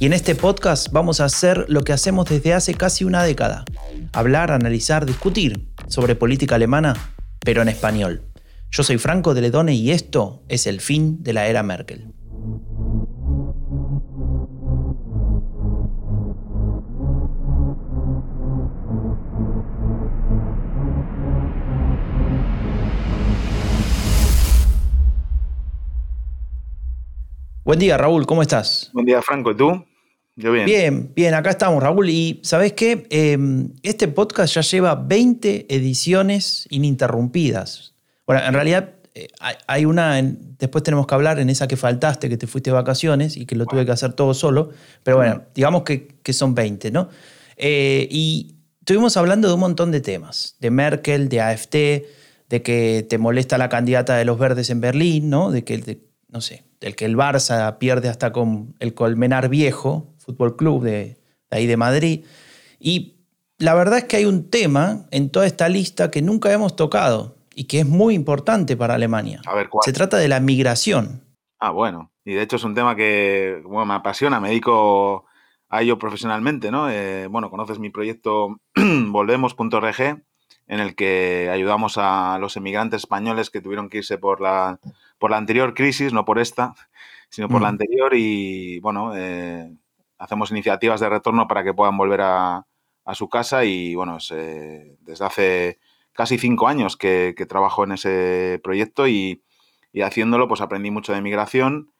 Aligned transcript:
Y 0.00 0.06
en 0.06 0.12
este 0.12 0.36
podcast 0.36 0.92
vamos 0.92 1.20
a 1.20 1.24
hacer 1.24 1.64
lo 1.68 1.82
que 1.82 1.92
hacemos 1.92 2.28
desde 2.28 2.54
hace 2.54 2.74
casi 2.74 3.04
una 3.04 3.24
década, 3.24 3.64
hablar, 4.12 4.52
analizar, 4.52 5.04
discutir 5.06 5.72
sobre 5.88 6.14
política 6.14 6.54
alemana, 6.54 6.94
pero 7.40 7.62
en 7.62 7.68
español. 7.68 8.22
Yo 8.70 8.84
soy 8.84 8.98
Franco 8.98 9.34
de 9.34 9.40
Ledone 9.40 9.74
y 9.74 9.90
esto 9.90 10.44
es 10.48 10.68
el 10.68 10.80
fin 10.80 11.24
de 11.24 11.32
la 11.32 11.48
era 11.48 11.64
Merkel. 11.64 12.12
Buen 27.64 27.80
día, 27.80 27.98
Raúl, 27.98 28.26
¿cómo 28.26 28.42
estás? 28.42 28.90
Buen 28.94 29.04
día, 29.04 29.20
Franco, 29.20 29.50
¿y 29.50 29.56
tú? 29.56 29.87
Bien. 30.38 30.66
Bien, 30.66 31.12
bien, 31.16 31.34
acá 31.34 31.50
estamos, 31.50 31.82
Raúl. 31.82 32.08
Y 32.10 32.40
¿sabes 32.44 32.72
qué? 32.74 33.06
Em, 33.10 33.72
este 33.82 34.06
podcast 34.06 34.54
ya 34.54 34.60
lleva 34.60 34.94
20 34.94 35.66
ediciones 35.68 36.68
ininterrumpidas. 36.70 37.94
Bueno, 38.24 38.42
en 38.46 38.54
realidad 38.54 38.90
eh, 39.16 39.26
hay 39.66 39.84
una, 39.84 40.22
después 40.22 40.84
tenemos 40.84 41.08
que 41.08 41.14
hablar 41.16 41.40
en 41.40 41.50
esa 41.50 41.66
que 41.66 41.76
faltaste, 41.76 42.28
que 42.28 42.36
te 42.36 42.46
fuiste 42.46 42.70
de 42.70 42.74
vacaciones 42.74 43.36
y 43.36 43.46
que 43.46 43.56
lo 43.56 43.66
tuve 43.66 43.84
que 43.84 43.90
hacer 43.90 44.12
todo 44.12 44.32
solo. 44.32 44.70
Pero 45.02 45.16
bueno, 45.16 45.42
digamos 45.56 45.82
que, 45.82 46.32
son 46.32 46.54
20, 46.54 46.92
¿no? 46.92 47.08
Eh, 47.56 48.06
y 48.08 48.54
estuvimos 48.78 49.16
hablando 49.16 49.48
de 49.48 49.54
un 49.54 49.60
montón 49.60 49.90
de 49.90 50.00
temas, 50.00 50.54
de 50.60 50.70
Merkel, 50.70 51.28
de 51.28 51.40
AFT, 51.40 51.74
de 52.48 52.62
que 52.62 53.04
te 53.08 53.18
molesta 53.18 53.58
la 53.58 53.68
candidata 53.68 54.16
de 54.16 54.24
los 54.24 54.38
verdes 54.38 54.70
en 54.70 54.80
Berlín, 54.80 55.30
¿no? 55.30 55.50
De 55.50 55.64
que, 55.64 55.98
no 56.28 56.40
sé, 56.40 56.62
el 56.80 56.94
que 56.94 57.06
el 57.06 57.16
Barça 57.16 57.78
pierde 57.78 58.08
hasta 58.08 58.30
con 58.30 58.76
el 58.78 58.94
Colmenar 58.94 59.48
Viejo, 59.48 60.14
Fútbol 60.28 60.56
Club 60.56 60.82
de, 60.82 61.16
ahí 61.50 61.66
de 61.66 61.76
Madrid. 61.78 62.24
Y 62.78 63.16
la 63.56 63.74
verdad 63.74 63.98
es 63.98 64.04
que 64.04 64.16
hay 64.16 64.26
un 64.26 64.50
tema 64.50 65.06
en 65.10 65.30
toda 65.30 65.46
esta 65.46 65.68
lista 65.68 66.10
que 66.10 66.20
nunca 66.20 66.52
hemos 66.52 66.76
tocado 66.76 67.36
y 67.54 67.64
que 67.64 67.80
es 67.80 67.86
muy 67.86 68.14
importante 68.14 68.76
para 68.76 68.94
Alemania. 68.94 69.40
A 69.46 69.54
ver, 69.54 69.70
¿cuál? 69.70 69.84
Se 69.84 69.92
trata 69.92 70.18
de 70.18 70.28
la 70.28 70.40
migración. 70.40 71.22
Ah, 71.58 71.70
bueno. 71.70 72.12
Y 72.24 72.34
de 72.34 72.42
hecho 72.42 72.56
es 72.56 72.64
un 72.64 72.74
tema 72.74 72.94
que 72.94 73.62
me 73.66 73.94
apasiona, 73.94 74.38
me 74.38 74.50
dedico 74.50 75.24
a 75.70 75.80
ello 75.80 75.98
profesionalmente, 75.98 76.70
¿no? 76.70 76.90
Eh, 76.90 77.26
bueno, 77.26 77.50
conoces 77.50 77.78
mi 77.78 77.88
proyecto 77.88 78.60
volvemos.org, 78.76 80.00
en 80.00 80.80
el 80.80 80.94
que 80.94 81.48
ayudamos 81.50 81.96
a 81.96 82.36
los 82.38 82.58
emigrantes 82.58 83.00
españoles 83.00 83.48
que 83.48 83.62
tuvieron 83.62 83.88
que 83.88 83.98
irse 83.98 84.18
por 84.18 84.42
la 84.42 84.78
por 85.18 85.30
la 85.30 85.38
anterior 85.38 85.74
crisis, 85.74 86.12
no 86.12 86.24
por 86.24 86.38
esta, 86.38 86.74
sino 87.28 87.48
por 87.48 87.60
la 87.60 87.68
mm. 87.68 87.70
anterior 87.70 88.14
y, 88.14 88.78
bueno, 88.80 89.16
eh, 89.16 89.74
hacemos 90.18 90.50
iniciativas 90.50 91.00
de 91.00 91.08
retorno 91.08 91.48
para 91.48 91.64
que 91.64 91.74
puedan 91.74 91.96
volver 91.96 92.20
a, 92.22 92.66
su 93.14 93.30
casa 93.30 93.64
y, 93.64 93.94
bueno, 93.94 94.18
eh, 94.32 94.96
desde 95.00 95.24
hace 95.24 95.78
casi 96.12 96.36
cinco 96.36 96.68
años 96.68 96.98
que, 96.98 97.34
trabajo 97.48 97.84
en 97.84 97.92
ese 97.92 98.60
proyecto 98.62 99.08
y, 99.08 99.42
haciéndolo 100.04 100.46
pues 100.46 100.60
aprendí 100.60 100.90
mucho 100.90 101.12
de 101.14 101.22
migración, 101.22 101.90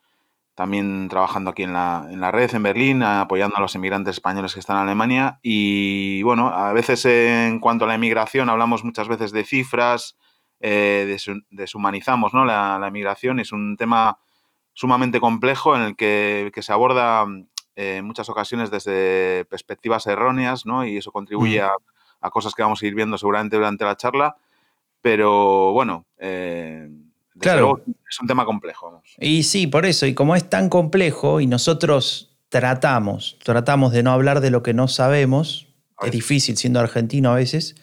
también 0.55 1.09
trabajando 1.09 1.51
aquí 1.51 1.62
en 1.62 1.73
la, 1.73 2.07
en 2.11 2.21
la 2.21 2.31
red 2.31 2.55
en 2.55 2.62
Berlín, 2.62 3.03
apoyando 3.03 3.57
a 3.57 3.61
los 3.61 3.75
inmigrantes 3.75 4.17
españoles 4.17 4.53
que 4.53 4.61
están 4.61 4.77
en 4.77 4.83
Alemania 4.83 5.41
y, 5.43 6.23
bueno, 6.23 6.49
a 6.49 6.73
veces 6.73 7.07
en 7.07 7.59
cuanto 7.59 7.87
a 7.87 7.89
la 7.89 7.95
inmigración 7.95 8.51
hablamos 8.51 8.84
muchas 8.84 9.09
veces 9.09 9.33
de 9.33 9.45
cifras, 9.45 10.19
eh, 10.61 11.17
deshumanizamos 11.51 12.34
¿no? 12.34 12.45
la, 12.45 12.78
la. 12.78 13.17
Es 13.41 13.53
un 13.53 13.77
tema 13.77 14.19
sumamente 14.78 15.21
complejo 15.21 15.75
en 15.77 15.83
el 15.83 15.97
que, 15.97 16.53
se 16.61 16.73
aborda 16.73 17.27
en 17.81 18.05
muchas 18.05 18.28
ocasiones 18.28 18.71
desde 18.71 19.44
perspectivas 19.44 20.06
erróneas 20.06 20.66
¿no? 20.66 20.87
y 20.87 20.97
eso 20.97 21.12
contribuye 21.12 21.62
mm. 21.62 21.69
a, 22.21 22.31
cosas 22.31 22.55
que 22.55 22.62
vamos 22.62 22.83
a 22.83 22.87
ir 22.87 22.94
viendo 22.94 23.16
seguramente 23.19 23.56
durante 23.56 23.84
la 23.84 23.97
charla. 23.97 24.37
Pero 25.00 25.72
bueno, 25.72 26.06
eh, 26.19 26.89
claro. 27.39 27.83
es 28.09 28.21
un 28.21 28.27
tema 28.27 28.44
complejo. 28.44 29.00
Y 29.19 29.44
sí, 29.44 29.66
por 29.66 29.87
eso, 29.87 30.06
y 30.06 30.15
como 30.15 30.34
es 30.34 30.50
tan 30.50 30.69
complejo 30.69 31.41
y 31.41 31.47
nosotros 31.47 32.37
tratamos, 32.49 33.39
tratamos 33.44 33.93
de 33.93 34.03
no 34.03 34.10
hablar 34.10 34.41
de 34.41 34.50
lo 34.50 34.62
que 34.62 34.75
no 34.75 34.89
sabemos, 34.89 35.69
es 36.03 36.10
difícil 36.10 36.56
siendo 36.56 36.81
argentino 36.81 37.31
a 37.31 37.37
veces, 37.37 37.77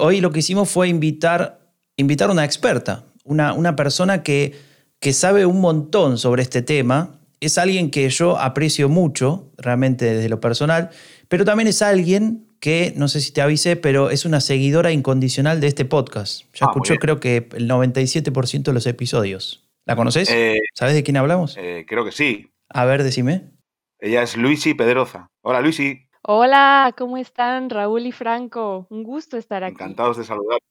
hoy 0.00 0.20
lo 0.20 0.30
que 0.30 0.38
hicimos 0.38 0.70
fue 0.70 0.88
invitar 0.88 1.60
invitar 2.00 2.30
a 2.30 2.32
una 2.32 2.44
experta, 2.44 3.04
una, 3.24 3.52
una 3.52 3.76
persona 3.76 4.22
que, 4.22 4.58
que 4.98 5.12
sabe 5.12 5.46
un 5.46 5.60
montón 5.60 6.18
sobre 6.18 6.42
este 6.42 6.62
tema. 6.62 7.19
Es 7.40 7.56
alguien 7.56 7.90
que 7.90 8.08
yo 8.10 8.38
aprecio 8.38 8.90
mucho, 8.90 9.50
realmente 9.56 10.04
desde 10.04 10.28
lo 10.28 10.40
personal, 10.40 10.90
pero 11.28 11.46
también 11.46 11.68
es 11.68 11.80
alguien 11.80 12.46
que, 12.60 12.92
no 12.96 13.08
sé 13.08 13.22
si 13.22 13.32
te 13.32 13.40
avisé, 13.40 13.76
pero 13.76 14.10
es 14.10 14.26
una 14.26 14.40
seguidora 14.40 14.92
incondicional 14.92 15.58
de 15.60 15.66
este 15.66 15.86
podcast. 15.86 16.42
Ya 16.54 16.66
ah, 16.66 16.70
escuchó 16.70 16.96
creo 16.96 17.18
que 17.18 17.48
el 17.52 17.68
97% 17.68 18.62
de 18.62 18.72
los 18.74 18.86
episodios. 18.86 19.66
¿La 19.86 19.96
conoces? 19.96 20.30
Eh, 20.30 20.58
¿Sabes 20.74 20.94
de 20.94 21.02
quién 21.02 21.16
hablamos? 21.16 21.56
Eh, 21.56 21.86
creo 21.88 22.04
que 22.04 22.12
sí. 22.12 22.50
A 22.68 22.84
ver, 22.84 23.02
decime. 23.02 23.50
Ella 23.98 24.22
es 24.22 24.36
Luisi 24.36 24.74
Pedroza. 24.74 25.28
Hola, 25.42 25.62
Luisi. 25.62 26.06
Hola, 26.22 26.94
¿cómo 26.98 27.16
están 27.16 27.70
Raúl 27.70 28.04
y 28.04 28.12
Franco? 28.12 28.86
Un 28.90 29.02
gusto 29.02 29.38
estar 29.38 29.64
aquí. 29.64 29.72
Encantados 29.72 30.18
de 30.18 30.24
saludarte. 30.24 30.69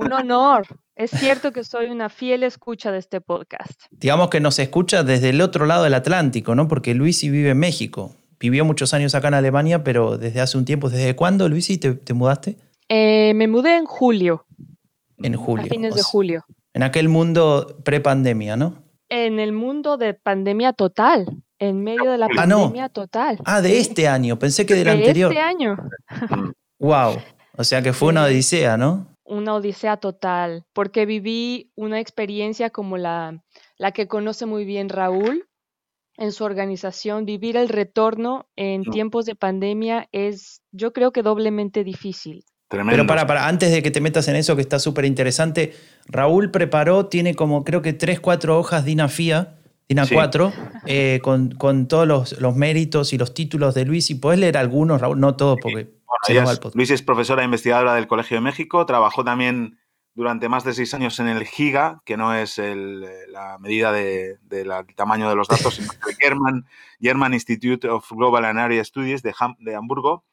Un 0.00 0.12
honor. 0.14 0.66
Es 0.96 1.10
cierto 1.10 1.52
que 1.52 1.62
soy 1.62 1.86
una 1.86 2.08
fiel 2.08 2.42
escucha 2.42 2.90
de 2.90 2.98
este 2.98 3.20
podcast. 3.20 3.82
Digamos 3.90 4.30
que 4.30 4.40
nos 4.40 4.58
escucha 4.58 5.02
desde 5.02 5.28
el 5.28 5.42
otro 5.42 5.66
lado 5.66 5.84
del 5.84 5.92
Atlántico, 5.92 6.54
¿no? 6.54 6.68
Porque 6.68 6.94
Luisi 6.94 7.28
vive 7.28 7.50
en 7.50 7.58
México. 7.58 8.16
Vivió 8.38 8.64
muchos 8.64 8.94
años 8.94 9.14
acá 9.14 9.28
en 9.28 9.34
Alemania, 9.34 9.84
pero 9.84 10.16
desde 10.16 10.40
hace 10.40 10.56
un 10.56 10.64
tiempo. 10.64 10.88
¿Desde 10.88 11.14
cuándo, 11.14 11.50
Luisi, 11.50 11.76
te, 11.76 11.92
te 11.92 12.14
mudaste? 12.14 12.56
Eh, 12.88 13.34
me 13.34 13.46
mudé 13.46 13.76
en 13.76 13.84
julio. 13.84 14.46
En 15.18 15.34
julio. 15.36 15.66
A 15.66 15.68
fines 15.68 15.94
de 15.94 16.02
julio. 16.02 16.44
En 16.72 16.82
aquel 16.82 17.10
mundo 17.10 17.76
pre-pandemia, 17.84 18.56
¿no? 18.56 18.82
En 19.10 19.38
el 19.38 19.52
mundo 19.52 19.98
de 19.98 20.14
pandemia 20.14 20.72
total. 20.72 21.26
En 21.58 21.84
medio 21.84 22.10
de 22.10 22.16
la 22.16 22.26
ah, 22.26 22.34
pandemia 22.34 22.88
total. 22.88 23.38
Ah, 23.44 23.60
de 23.60 23.78
este 23.78 24.08
año. 24.08 24.38
Pensé 24.38 24.64
que 24.64 24.74
del 24.74 24.84
de 24.84 24.90
anterior. 24.92 25.28
De 25.28 25.36
este 25.36 25.46
año. 25.46 25.76
wow. 26.78 27.16
O 27.58 27.64
sea 27.64 27.82
que 27.82 27.92
fue 27.92 28.08
una 28.08 28.24
odisea, 28.24 28.78
¿no? 28.78 29.10
Una 29.30 29.54
odisea 29.54 29.96
total, 29.96 30.66
porque 30.72 31.06
viví 31.06 31.70
una 31.76 32.00
experiencia 32.00 32.68
como 32.70 32.98
la, 32.98 33.42
la 33.78 33.92
que 33.92 34.08
conoce 34.08 34.44
muy 34.44 34.64
bien 34.64 34.88
Raúl 34.88 35.48
en 36.16 36.32
su 36.32 36.44
organización. 36.44 37.24
Vivir 37.24 37.56
el 37.56 37.68
retorno 37.68 38.48
en 38.56 38.82
tiempos 38.82 39.26
de 39.26 39.36
pandemia 39.36 40.08
es, 40.12 40.62
yo 40.72 40.92
creo 40.92 41.12
que 41.12 41.22
doblemente 41.22 41.84
difícil. 41.84 42.44
Pero 42.68 43.06
para, 43.06 43.26
para, 43.26 43.48
antes 43.48 43.72
de 43.72 43.82
que 43.82 43.90
te 43.90 44.00
metas 44.00 44.28
en 44.28 44.36
eso, 44.36 44.54
que 44.54 44.62
está 44.62 44.78
súper 44.78 45.04
interesante, 45.04 45.74
Raúl 46.06 46.50
preparó, 46.50 47.06
tiene 47.06 47.34
como 47.34 47.64
creo 47.64 47.82
que 47.82 47.92
tres, 47.92 48.20
cuatro 48.20 48.58
hojas 48.58 48.84
de 48.84 48.92
INAFIA, 48.92 49.56
DINA 49.88 50.06
4, 50.06 50.52
eh, 50.86 51.18
con, 51.20 51.50
con, 51.50 51.88
todos 51.88 52.06
los, 52.06 52.40
los, 52.40 52.54
méritos 52.54 53.12
y 53.12 53.18
los 53.18 53.34
títulos 53.34 53.74
de 53.74 53.84
Luis. 53.84 54.08
¿Y 54.10 54.14
puedes 54.14 54.38
leer 54.38 54.56
algunos, 54.56 55.00
Raúl? 55.00 55.18
No 55.18 55.34
todos, 55.34 55.58
porque 55.60 55.88
Luis 56.74 56.90
es 56.90 57.02
profesora 57.02 57.42
e 57.42 57.44
investigadora 57.44 57.94
del 57.94 58.06
Colegio 58.06 58.36
de 58.36 58.40
México, 58.40 58.84
trabajó 58.86 59.24
también 59.24 59.78
durante 60.14 60.48
más 60.48 60.64
de 60.64 60.74
seis 60.74 60.92
años 60.94 61.18
en 61.20 61.28
el 61.28 61.46
GIGA, 61.46 62.02
que 62.04 62.16
no 62.16 62.34
es 62.34 62.58
la 62.58 63.58
medida 63.58 63.92
del 63.92 64.38
tamaño 64.96 65.28
de 65.28 65.36
los 65.36 65.48
datos, 65.48 65.74
sino 65.74 65.92
el 66.08 66.16
German, 66.16 66.66
German 67.00 67.34
Institute 67.34 67.88
of 67.88 68.10
Global 68.10 68.44
and 68.44 68.58
Area 68.58 68.84
Studies 68.84 69.22
de, 69.22 69.34
de 69.58 69.74
Hamburgo. 69.74 70.24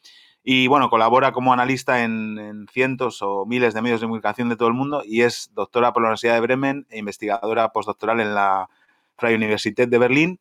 Y 0.50 0.68
bueno, 0.68 0.89
colabora 0.89 1.33
como 1.33 1.51
analista 1.51 2.03
en, 2.03 2.68
cientos 2.71 3.21
o 3.21 3.45
miles 3.45 3.73
de 3.73 3.81
medios 3.81 4.00
de 4.00 4.07
comunicación 4.07 4.47
de 4.47 4.56
todo 4.56 4.69
el 4.69 4.73
mundo 4.73 5.03
y 5.06 5.23
es 5.23 5.51
doctora 5.53 5.91
por 5.91 6.01
la 6.01 6.07
Universidad 6.07 6.35
de 6.35 6.39
Bremen 6.39 6.88
e 6.89 7.00
investigadora 7.00 7.73
postdoctoral 7.73 8.21
en 8.21 8.33
la 8.33 8.69
Freie 9.18 9.35
Universität 9.35 9.89
de 9.89 9.97
Berlín. 9.97 10.39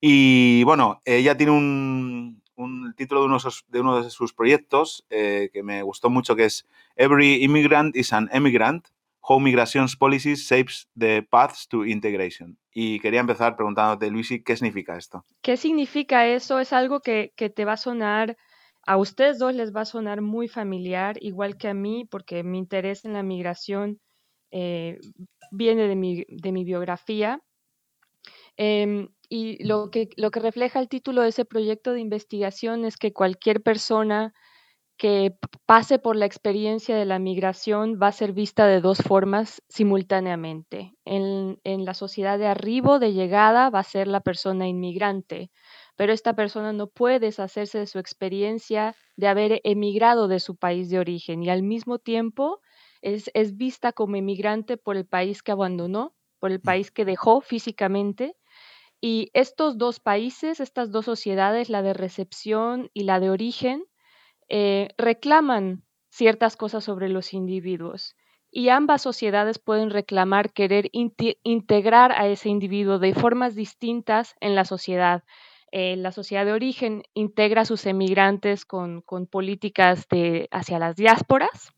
Y 0.00 0.64
bueno, 0.64 1.02
ella 1.04 1.36
tiene 1.36 1.52
un, 1.52 2.41
un 2.62 2.94
título 2.94 3.20
de 3.20 3.26
uno 3.26 3.38
de, 3.38 3.50
de, 3.68 3.80
uno 3.80 4.02
de 4.02 4.10
sus 4.10 4.32
proyectos 4.32 5.04
eh, 5.10 5.50
que 5.52 5.62
me 5.62 5.82
gustó 5.82 6.10
mucho, 6.10 6.36
que 6.36 6.44
es 6.44 6.66
Every 6.96 7.42
Immigrant 7.42 7.96
is 7.96 8.12
an 8.12 8.28
Emigrant, 8.32 8.88
How 9.20 9.38
Migrations 9.38 9.96
Policies 9.96 10.40
Shapes 10.48 10.88
the 10.98 11.22
Paths 11.22 11.68
to 11.68 11.84
Integration. 11.84 12.58
Y 12.74 13.00
quería 13.00 13.20
empezar 13.20 13.54
preguntándote, 13.56 14.10
Luisi, 14.10 14.42
¿qué 14.42 14.56
significa 14.56 14.96
esto? 14.96 15.24
¿Qué 15.42 15.56
significa 15.56 16.26
eso? 16.26 16.58
Es 16.58 16.72
algo 16.72 17.00
que, 17.00 17.32
que 17.36 17.50
te 17.50 17.64
va 17.64 17.74
a 17.74 17.76
sonar 17.76 18.36
A 18.84 18.96
ustedes 18.96 19.38
dos 19.38 19.54
les 19.54 19.72
va 19.72 19.82
a 19.82 19.84
sonar 19.84 20.22
muy 20.22 20.48
familiar, 20.48 21.16
igual 21.20 21.56
que 21.56 21.68
a 21.68 21.74
mí, 21.74 22.04
porque 22.10 22.42
mi 22.42 22.58
interés 22.58 23.04
en 23.04 23.12
la 23.12 23.22
migración 23.22 24.00
eh, 24.50 24.98
viene 25.52 25.86
de 25.86 25.94
mi, 25.94 26.24
de 26.28 26.52
mi 26.52 26.64
biografía. 26.64 27.40
Em, 28.56 29.08
y 29.32 29.64
lo 29.64 29.90
que, 29.90 30.10
lo 30.18 30.30
que 30.30 30.40
refleja 30.40 30.78
el 30.78 30.90
título 30.90 31.22
de 31.22 31.30
ese 31.30 31.46
proyecto 31.46 31.94
de 31.94 32.00
investigación 32.00 32.84
es 32.84 32.98
que 32.98 33.14
cualquier 33.14 33.62
persona 33.62 34.34
que 34.98 35.34
pase 35.64 35.98
por 35.98 36.16
la 36.16 36.26
experiencia 36.26 36.94
de 36.96 37.06
la 37.06 37.18
migración 37.18 37.98
va 38.00 38.08
a 38.08 38.12
ser 38.12 38.34
vista 38.34 38.66
de 38.66 38.82
dos 38.82 38.98
formas 38.98 39.62
simultáneamente. 39.70 40.92
En, 41.06 41.58
en, 41.64 41.86
la 41.86 41.94
sociedad 41.94 42.38
de 42.38 42.46
arribo, 42.46 42.98
de 42.98 43.14
llegada, 43.14 43.70
va 43.70 43.78
a 43.78 43.84
ser 43.84 44.06
la 44.06 44.20
persona 44.20 44.68
inmigrante, 44.68 45.50
pero 45.96 46.12
esta 46.12 46.34
persona 46.34 46.74
no 46.74 46.88
puede 46.88 47.18
deshacerse 47.18 47.78
de 47.78 47.86
su 47.86 47.98
experiencia 47.98 48.94
de 49.16 49.28
haber 49.28 49.62
emigrado 49.64 50.28
de 50.28 50.40
su 50.40 50.56
país 50.56 50.90
de 50.90 50.98
origen 50.98 51.42
y 51.42 51.48
al 51.48 51.62
mismo 51.62 51.98
tiempo 51.98 52.60
es, 53.00 53.30
es 53.32 53.56
vista 53.56 53.92
como 53.92 54.16
emigrante 54.16 54.76
por 54.76 54.98
el 54.98 55.06
país 55.06 55.42
que 55.42 55.52
abandonó, 55.52 56.14
por 56.38 56.52
el 56.52 56.60
país 56.60 56.90
que 56.90 57.06
dejó 57.06 57.40
físicamente. 57.40 58.36
Y 59.02 59.30
estos 59.34 59.76
dos 59.76 60.00
países, 60.00 60.60
estas 60.60 60.92
dos 60.92 61.04
sociedades, 61.04 61.68
la 61.68 61.82
de 61.82 61.92
recepción 61.92 62.88
y 62.94 63.02
la 63.02 63.20
de 63.20 63.28
origen, 63.30 63.84
eh, 64.48 64.88
reclaman 64.96 65.82
ciertas 66.08 66.56
cosas 66.56 66.84
sobre 66.84 67.08
los 67.08 67.34
individuos 67.34 68.16
y 68.52 68.68
ambas 68.68 69.00
sociedades 69.02 69.58
pueden 69.58 69.90
reclamar 69.90 70.52
querer 70.52 70.90
integrar 70.92 72.12
a 72.12 72.28
ese 72.28 72.50
individuo 72.50 72.98
de 72.98 73.14
formas 73.14 73.54
distintas 73.54 74.36
en 74.40 74.54
la 74.54 74.66
sociedad. 74.66 75.24
Eh, 75.74 75.96
la 75.96 76.12
sociedad 76.12 76.44
de 76.44 76.52
origen 76.52 77.02
integra 77.14 77.62
a 77.62 77.64
sus 77.64 77.86
emigrantes 77.86 78.66
con, 78.66 79.00
con 79.00 79.26
políticas 79.26 80.06
de, 80.10 80.48
hacia 80.50 80.78
las 80.78 80.96
diásporas, 80.96 81.72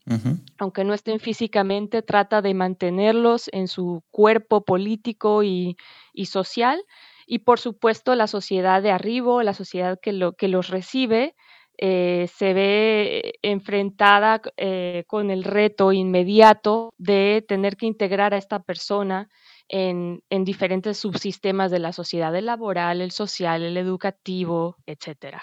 aunque 0.59 0.83
no 0.83 0.95
estén 0.95 1.21
físicamente, 1.21 2.03
trata 2.03 2.43
de 2.43 2.55
mantenerlos 2.55 3.49
en 3.53 3.69
su 3.69 4.03
cuerpo 4.11 4.65
político 4.65 5.45
y, 5.45 5.77
y 6.13 6.27
social. 6.27 6.83
Y 7.27 7.41
por 7.41 7.59
supuesto, 7.59 8.15
la 8.15 8.27
sociedad 8.27 8.83
de 8.83 8.91
arribo, 8.91 9.43
la 9.43 9.55
sociedad 9.55 9.99
que, 10.01 10.13
lo, 10.13 10.33
que 10.33 10.49
los 10.49 10.69
recibe, 10.69 11.35
eh, 11.77 12.29
se 12.33 12.55
ve 12.55 13.35
enfrentada 13.43 14.41
eh, 14.57 15.03
con 15.09 15.31
el 15.31 15.43
reto 15.43 15.91
inmediato 15.91 16.95
de 16.99 17.45
tener 17.49 17.77
que 17.77 17.87
integrar 17.87 18.33
a 18.33 18.37
esta 18.37 18.63
persona 18.63 19.29
en, 19.69 20.23
diferentes 20.45 20.99
subsistemas 20.99 21.73
de 21.73 21.81
la 21.81 21.93
sociedad, 21.93 22.35
el 22.37 22.47
laboral, 22.47 23.01
el 23.01 23.11
social, 23.11 23.63
el 23.63 23.77
educativo, 23.77 24.77
etc. 24.87 25.39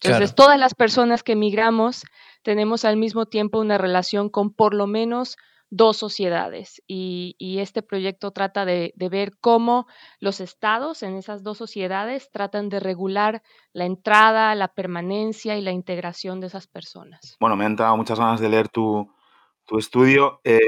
Entonces, 0.00 0.34
todas 0.34 0.58
las 0.58 0.74
personas 0.74 1.22
que 1.22 1.32
emigramos 1.32 2.02
tenemos 2.42 2.84
al 2.84 2.96
mismo 2.96 3.26
tiempo 3.26 3.60
una 3.60 3.78
relación 3.78 4.30
con 4.30 4.52
por 4.52 4.74
lo 4.74 4.86
menos 4.86 5.36
dos 5.70 5.96
sociedades 5.96 6.82
y, 6.86 7.34
este 7.58 7.82
proyecto 7.82 8.30
trata 8.32 8.64
de, 8.64 8.92
ver 9.10 9.32
cómo 9.40 9.86
los 10.20 10.40
estados 10.40 11.02
en 11.02 11.16
esas 11.16 11.42
dos 11.42 11.58
sociedades 11.58 12.30
tratan 12.30 12.68
de 12.68 12.80
regular 12.80 13.42
la 13.72 13.86
entrada, 13.86 14.54
la 14.54 14.68
permanencia 14.68 15.56
y 15.56 15.62
la 15.62 15.72
integración 15.72 16.40
de 16.40 16.48
esas 16.48 16.66
personas. 16.66 17.36
Bueno, 17.40 17.56
me 17.56 17.64
han 17.64 17.72
entrado 17.72 17.96
muchas 17.96 18.18
ganas 18.18 18.40
de 18.40 18.48
leer 18.48 18.68
tu, 18.68 19.10
estudio. 19.78 20.40
Eh, 20.44 20.60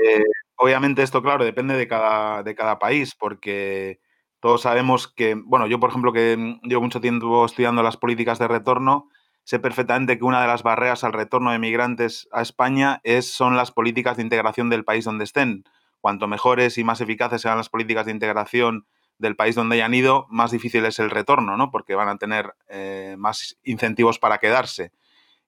obviamente 0.56 1.02
esto, 1.02 1.22
claro, 1.22 1.44
depende 1.44 1.74
de 1.74 1.86
cada, 1.86 2.42
de 2.42 2.54
cada 2.54 2.78
país 2.78 3.14
porque 3.14 4.00
todos 4.40 4.62
sabemos 4.62 5.08
que, 5.08 5.34
bueno, 5.34 5.66
yo 5.66 5.78
por 5.80 5.90
ejemplo 5.90 6.12
que 6.12 6.58
llevo 6.62 6.82
mucho 6.82 7.00
tiempo 7.00 7.44
estudiando 7.44 7.82
las 7.82 7.96
políticas 7.96 8.38
de 8.38 8.48
retorno, 8.48 9.08
sé 9.48 9.58
perfectamente 9.58 10.18
que 10.18 10.26
una 10.26 10.42
de 10.42 10.46
las 10.46 10.62
barreras 10.62 11.04
al 11.04 11.14
retorno 11.14 11.52
de 11.52 11.58
migrantes 11.58 12.28
a 12.32 12.42
España 12.42 13.00
es, 13.02 13.32
son 13.32 13.56
las 13.56 13.70
políticas 13.72 14.18
de 14.18 14.22
integración 14.22 14.68
del 14.68 14.84
país 14.84 15.06
donde 15.06 15.24
estén. 15.24 15.64
Cuanto 16.02 16.28
mejores 16.28 16.76
y 16.76 16.84
más 16.84 17.00
eficaces 17.00 17.40
sean 17.40 17.56
las 17.56 17.70
políticas 17.70 18.04
de 18.04 18.12
integración 18.12 18.86
del 19.16 19.36
país 19.36 19.54
donde 19.54 19.76
hayan 19.76 19.94
ido, 19.94 20.26
más 20.28 20.50
difícil 20.50 20.84
es 20.84 20.98
el 20.98 21.08
retorno, 21.08 21.56
¿no? 21.56 21.70
Porque 21.70 21.94
van 21.94 22.10
a 22.10 22.18
tener 22.18 22.56
eh, 22.68 23.14
más 23.16 23.56
incentivos 23.62 24.18
para 24.18 24.36
quedarse. 24.36 24.92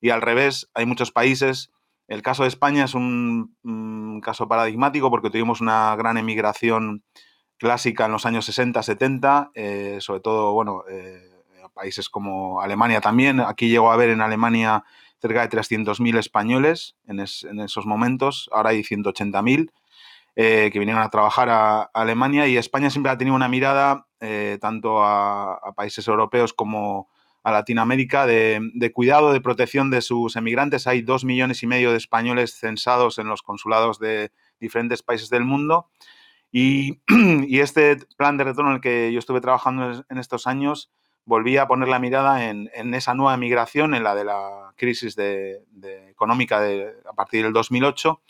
Y 0.00 0.08
al 0.08 0.22
revés, 0.22 0.70
hay 0.72 0.86
muchos 0.86 1.12
países. 1.12 1.70
El 2.08 2.22
caso 2.22 2.44
de 2.44 2.48
España 2.48 2.84
es 2.84 2.94
un, 2.94 3.54
caso 4.24 4.48
paradigmático 4.48 5.10
porque 5.10 5.28
tuvimos 5.28 5.60
una 5.60 5.94
gran 5.96 6.16
emigración 6.16 7.04
clásica 7.58 8.06
en 8.06 8.12
los 8.12 8.24
años 8.24 8.46
60, 8.46 8.82
70, 8.82 9.50
eh, 9.52 9.98
sobre 10.00 10.20
todo, 10.20 10.54
bueno, 10.54 10.84
eh, 10.88 11.29
países 11.70 12.08
como 12.08 12.60
Alemania 12.60 13.00
también. 13.00 13.40
Aquí 13.40 13.68
llegó 13.68 13.90
a 13.90 13.94
haber 13.94 14.10
en 14.10 14.20
Alemania 14.20 14.84
cerca 15.20 15.46
de 15.46 15.56
300.000 15.56 16.18
españoles 16.18 16.96
en, 17.06 17.20
esos 17.20 17.86
momentos, 17.86 18.48
ahora 18.52 18.70
hay 18.70 18.80
180.000 18.82 19.70
eh, 20.36 20.70
que 20.72 20.78
vinieron 20.78 21.02
a 21.02 21.10
trabajar 21.10 21.50
a, 21.50 21.82
Alemania 21.92 22.46
y 22.46 22.56
España 22.56 22.88
siempre 22.88 23.12
ha 23.12 23.18
tenido 23.18 23.36
una 23.36 23.48
mirada 23.48 24.06
eh, 24.20 24.58
tanto 24.60 25.02
a, 25.02 25.60
países 25.76 26.06
europeos 26.08 26.54
como 26.54 27.08
a 27.42 27.52
Latinoamérica 27.52 28.26
de, 28.26 28.92
cuidado, 28.94 29.32
de 29.32 29.40
protección 29.40 29.90
de 29.90 30.02
sus 30.02 30.36
emigrantes. 30.36 30.86
Hay 30.86 31.02
dos 31.02 31.24
millones 31.24 31.62
y 31.62 31.66
medio 31.66 31.90
de 31.90 31.96
españoles 31.96 32.54
censados 32.54 33.18
en 33.18 33.28
los 33.28 33.42
consulados 33.42 33.98
de 33.98 34.30
diferentes 34.60 35.02
países 35.02 35.30
del 35.30 35.44
mundo. 35.44 35.88
Y, 36.52 37.00
y, 37.08 37.60
este 37.60 37.96
plan 38.16 38.36
de 38.36 38.44
retorno 38.44 38.70
en 38.70 38.76
el 38.76 38.82
que 38.82 39.10
yo 39.12 39.18
estuve 39.18 39.40
trabajando 39.40 40.04
en 40.08 40.18
estos 40.18 40.46
años 40.46 40.90
volví 41.24 41.56
a 41.56 41.66
poner 41.66 41.88
la 41.88 41.98
mirada 41.98 42.48
en, 42.48 42.68
esa 42.94 43.14
nueva 43.14 43.36
migración, 43.36 43.94
en 43.94 44.02
la 44.02 44.14
de 44.14 44.24
la 44.24 44.72
crisis 44.76 45.16
de, 45.16 45.62
económica 46.08 46.60
de, 46.60 46.94
a 47.08 47.12
partir 47.12 47.44
del 47.44 47.52
2008, 47.52 48.20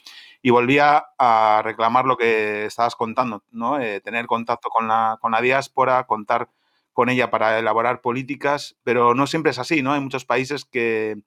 y 0.43 0.51
volví 0.51 0.79
a, 0.79 1.63
reclamar 1.63 2.07
lo 2.07 2.17
que 2.17 2.67
estabas 2.67 2.97
contando, 2.97 3.43
¿no? 3.51 3.81
Eh, 3.81 4.01
tener 4.01 4.27
contacto 4.27 4.69
con 4.69 4.89
la, 4.89 5.19
con 5.21 5.33
la 5.33 5.41
diáspora, 5.41 6.05
contar 6.05 6.49
con 6.93 7.09
ella 7.09 7.31
para 7.31 7.59
elaborar 7.59 8.01
políticas, 8.01 8.77
pero 8.83 9.15
no 9.15 9.27
siempre 9.27 9.51
es 9.51 9.59
así, 9.59 9.83
¿no? 9.83 9.93
Hay 9.93 10.01
muchos 10.01 10.25
países 10.25 10.65
que, 10.65 11.23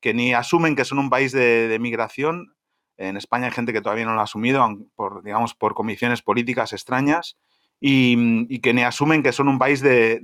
que 0.00 0.14
ni 0.14 0.32
asumen 0.34 0.76
que 0.76 0.84
son 0.84 0.98
un 0.98 1.10
país 1.10 1.32
de, 1.32 1.76
migración. 1.80 2.54
En 2.96 3.16
España 3.16 3.46
hay 3.46 3.52
gente 3.52 3.72
que 3.72 3.80
todavía 3.80 4.04
no 4.04 4.14
lo 4.14 4.20
ha 4.20 4.24
asumido 4.24 4.66
por, 4.94 5.22
digamos, 5.22 5.54
por 5.54 5.74
comisiones 5.74 6.22
políticas 6.22 6.72
extrañas 6.72 7.36
y, 7.80 8.58
que 8.60 8.74
ni 8.74 8.82
asumen 8.82 9.22
que 9.22 9.32
son 9.32 9.48
un 9.48 9.58
país 9.58 9.80
de, 9.80 10.20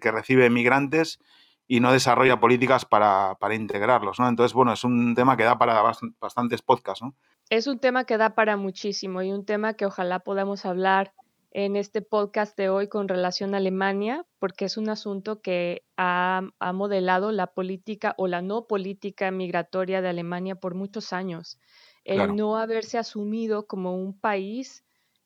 que 0.00 0.10
recibe 0.10 0.50
migrantes 0.50 1.18
y 1.66 1.80
no 1.80 1.92
desarrolla 1.92 2.40
políticas 2.40 2.84
para, 2.84 3.36
integrarlos, 3.52 4.18
¿no? 4.18 4.28
Entonces, 4.28 4.52
bueno, 4.52 4.72
es 4.72 4.84
un 4.84 5.14
tema 5.14 5.36
que 5.36 5.44
da 5.44 5.58
para 5.58 5.82
bastantes 6.20 6.62
podcasts, 6.62 7.02
¿no? 7.02 7.14
Es 7.50 7.66
un 7.66 7.78
tema 7.78 8.04
que 8.04 8.16
da 8.16 8.34
para 8.34 8.56
muchísimo 8.56 9.22
y 9.22 9.32
un 9.32 9.44
tema 9.44 9.74
que 9.74 9.86
ojalá 9.86 10.20
podamos 10.20 10.64
hablar 10.64 11.12
en 11.54 11.76
este 11.76 12.00
podcast 12.00 12.56
de 12.56 12.70
hoy 12.70 12.88
con 12.88 13.08
relación 13.08 13.54
a 13.54 13.58
Alemania, 13.58 14.24
porque 14.38 14.64
es 14.64 14.78
un 14.78 14.88
asunto 14.88 15.42
que 15.42 15.84
ha, 15.96 16.42
modelado 16.72 17.30
la 17.30 17.48
política 17.48 18.14
o 18.16 18.26
la 18.26 18.40
no 18.40 18.66
política 18.66 19.30
migratoria 19.30 20.00
de 20.00 20.08
Alemania 20.08 20.54
por 20.54 20.74
muchos 20.74 21.12
años. 21.12 21.58
El 22.04 22.34
no 22.34 22.56
haberse 22.56 22.98
asumido 22.98 23.66
como 23.66 23.94
un 23.94 24.18
país 24.18 24.82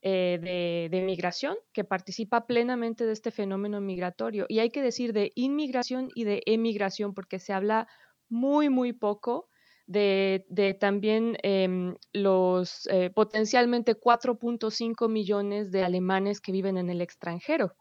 eh, 0.08 0.88
de, 0.88 1.00
migración 1.02 1.56
que 1.72 1.82
participa 1.82 2.46
plenamente 2.46 3.04
de 3.04 3.12
este 3.12 3.32
fenómeno 3.32 3.80
migratorio. 3.80 4.46
Y 4.48 4.60
hay 4.60 4.70
que 4.70 4.80
decir 4.80 5.12
de 5.12 5.32
inmigración 5.34 6.10
y 6.14 6.22
de 6.22 6.44
emigración, 6.46 7.12
porque 7.12 7.40
se 7.40 7.52
habla 7.52 7.88
muy, 8.28 8.68
muy 8.68 8.92
poco 8.92 9.48
de, 9.88 10.46
también 10.78 11.36
em, 11.42 11.96
los 12.12 12.86
eh, 12.86 13.10
potencialmente 13.10 13.98
4.5 13.98 15.08
millones 15.08 15.72
de 15.72 15.82
alemanes 15.82 16.40
que 16.40 16.52
viven 16.52 16.78
en 16.78 16.88
el 16.88 17.00
extranjero. 17.00 17.74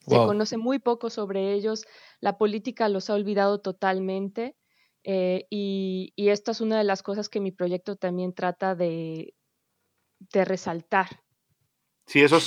Se 0.00 0.16
conoce 0.16 0.56
muy 0.56 0.80
poco 0.80 1.08
sobre 1.08 1.52
ellos, 1.52 1.86
la 2.20 2.36
política 2.36 2.88
los 2.88 3.10
ha 3.10 3.14
olvidado 3.14 3.60
totalmente. 3.60 4.56
Eh, 5.04 5.46
y, 5.50 6.12
y, 6.16 6.30
esta 6.30 6.50
es 6.50 6.60
una 6.60 6.78
de 6.78 6.84
las 6.84 7.04
cosas 7.04 7.28
que 7.28 7.40
mi 7.40 7.52
proyecto 7.52 7.94
también 7.94 8.34
trata 8.34 8.74
de, 8.74 9.34
de 10.32 10.44
resaltar, 10.44 11.22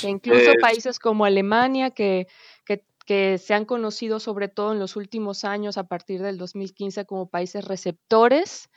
incluso 0.04 0.52
países 0.60 0.98
como 0.98 1.24
Alemania, 1.24 1.90
que, 1.90 2.26
que, 2.66 3.38
se 3.38 3.52
han 3.52 3.64
conocido 3.64 4.20
sobre 4.20 4.48
todo 4.48 4.72
en 4.72 4.78
los 4.78 4.96
últimos 4.96 5.44
años, 5.44 5.76
a 5.76 5.86
partir 5.86 6.22
del 6.22 6.38
2015, 6.38 7.04
como 7.04 7.28
países 7.28 7.64
receptores, 7.64 8.70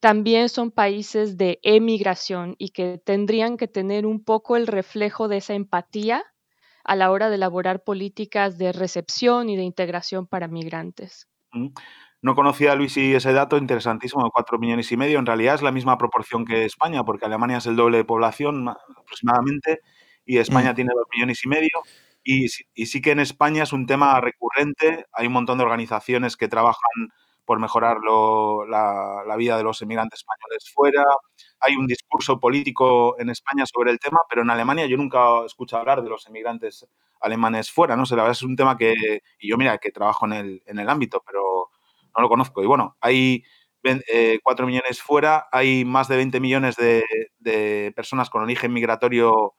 también 0.00 0.48
son 0.48 0.70
países 0.70 1.36
de 1.36 1.58
emigración 1.62 2.54
y 2.58 2.70
que 2.70 2.98
tendrían 3.04 3.56
que 3.56 3.68
tener 3.68 4.06
un 4.06 4.22
poco 4.22 4.56
el 4.56 4.66
reflejo 4.66 5.28
de 5.28 5.38
esa 5.38 5.54
empatía 5.54 6.24
a 6.84 6.96
la 6.96 7.10
hora 7.10 7.28
de 7.28 7.34
elaborar 7.34 7.82
políticas 7.82 8.56
de 8.56 8.72
recepción 8.72 9.48
y 9.48 9.56
de 9.56 9.64
integración 9.64 10.26
para 10.26 10.48
migrantes. 10.48 11.28
No 12.22 12.34
conocía, 12.34 12.74
Luis, 12.74 12.96
y 12.96 13.14
ese 13.14 13.32
dato 13.32 13.56
interesantísimo 13.56 14.24
de 14.24 14.30
4 14.32 14.58
millones 14.58 14.90
y 14.90 14.96
medio. 14.96 15.18
En 15.18 15.26
realidad 15.26 15.54
es 15.56 15.62
la 15.62 15.72
misma 15.72 15.98
proporción 15.98 16.44
que 16.44 16.64
España, 16.64 17.04
porque 17.04 17.26
Alemania 17.26 17.58
es 17.58 17.66
el 17.66 17.76
doble 17.76 17.98
de 17.98 18.04
población 18.04 18.68
aproximadamente 18.68 19.80
y 20.26 20.38
España 20.38 20.72
mm. 20.72 20.74
tiene 20.74 20.90
dos 20.94 21.06
millones 21.12 21.44
y 21.44 21.48
medio. 21.48 21.82
Y, 22.22 22.48
sí 22.48 23.00
que 23.00 23.12
en 23.12 23.20
España 23.20 23.62
es 23.62 23.72
un 23.72 23.86
tema 23.86 24.20
recurrente. 24.20 25.06
Hay 25.12 25.28
un 25.28 25.32
montón 25.32 25.58
de 25.58 25.64
organizaciones 25.64 26.36
que 26.36 26.48
trabajan 26.48 27.08
por 27.44 27.60
mejorar 27.60 27.98
la, 28.02 29.22
la, 29.24 29.36
vida 29.36 29.56
de 29.56 29.62
los 29.62 29.80
emigrantes 29.80 30.18
españoles 30.18 30.72
fuera. 30.74 31.04
Hay 31.60 31.76
un 31.76 31.86
discurso 31.86 32.40
político 32.40 33.16
en 33.20 33.30
España 33.30 33.64
sobre 33.72 33.92
el 33.92 34.00
tema, 34.00 34.18
pero 34.28 34.42
en 34.42 34.50
Alemania 34.50 34.86
yo 34.86 34.96
nunca 34.96 35.42
he 35.42 35.46
escuchado 35.46 35.80
hablar 35.80 36.02
de 36.02 36.10
los 36.10 36.26
emigrantes 36.26 36.84
alemanes 37.20 37.70
fuera, 37.70 37.96
¿no? 37.96 38.04
sé, 38.04 38.16
la 38.16 38.22
verdad 38.22 38.36
es 38.36 38.42
un 38.42 38.56
tema 38.56 38.76
que, 38.76 39.22
y 39.38 39.48
yo 39.48 39.56
mira, 39.56 39.78
que 39.78 39.92
trabajo 39.92 40.26
en 40.26 40.32
el, 40.32 40.62
en 40.66 40.80
el 40.80 40.88
ámbito, 40.88 41.22
pero 41.24 41.70
no 42.16 42.22
lo 42.22 42.28
conozco. 42.28 42.62
Y 42.62 42.66
bueno, 42.66 42.96
hay 43.00 43.44
4 43.80 44.02
eh, 44.08 44.66
millones 44.66 45.00
fuera, 45.00 45.46
hay 45.52 45.84
más 45.84 46.08
de 46.08 46.16
20 46.16 46.40
millones 46.40 46.74
de, 46.74 47.04
de 47.38 47.92
personas 47.94 48.28
con 48.28 48.42
origen 48.42 48.72
migratorio 48.72 49.54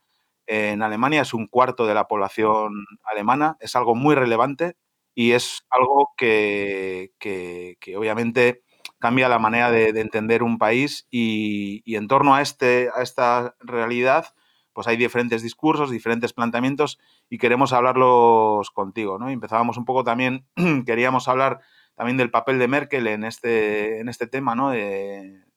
en 0.48 0.82
Alemania, 0.82 1.22
es 1.22 1.34
un 1.34 1.48
cuarto 1.48 1.86
de 1.86 1.94
la 1.94 2.08
población 2.08 2.86
alemana, 3.04 3.58
es 3.60 3.76
algo 3.76 3.94
muy 3.94 4.16
relevante 4.16 4.78
y 5.14 5.34
es 5.34 5.66
algo 5.70 6.14
que, 6.18 7.12
obviamente 7.96 8.64
cambia 9.00 9.30
la 9.30 9.38
manera 9.38 9.70
de, 9.70 9.90
entender 9.90 10.42
un 10.42 10.58
país 10.58 11.08
y, 11.12 11.84
en 11.96 12.08
torno 12.08 12.34
a, 12.34 12.42
este, 12.42 12.90
a 12.96 13.04
esta 13.04 13.56
realidad 13.60 14.34
pues 14.74 14.86
hay 14.88 14.96
diferentes 14.96 15.42
discursos, 15.42 15.90
diferentes 15.90 16.34
planteamientos 16.34 17.00
y 17.32 17.40
queremos 17.40 17.74
hablarlos 17.74 18.70
contigo. 18.70 19.18
¿no? 19.18 19.28
empezábamos 19.28 19.76
un 19.78 19.86
poco 19.86 20.04
también, 20.04 20.46
queríamos 20.86 21.28
hablar 21.28 21.62
también 21.96 22.16
del 22.18 22.30
papel 22.30 22.60
de 22.60 22.68
Merkel 22.68 23.08
en 23.08 23.24
este, 23.24 24.00
en 24.00 24.08
este 24.08 24.28
tema. 24.28 24.54
¿no? 24.54 24.70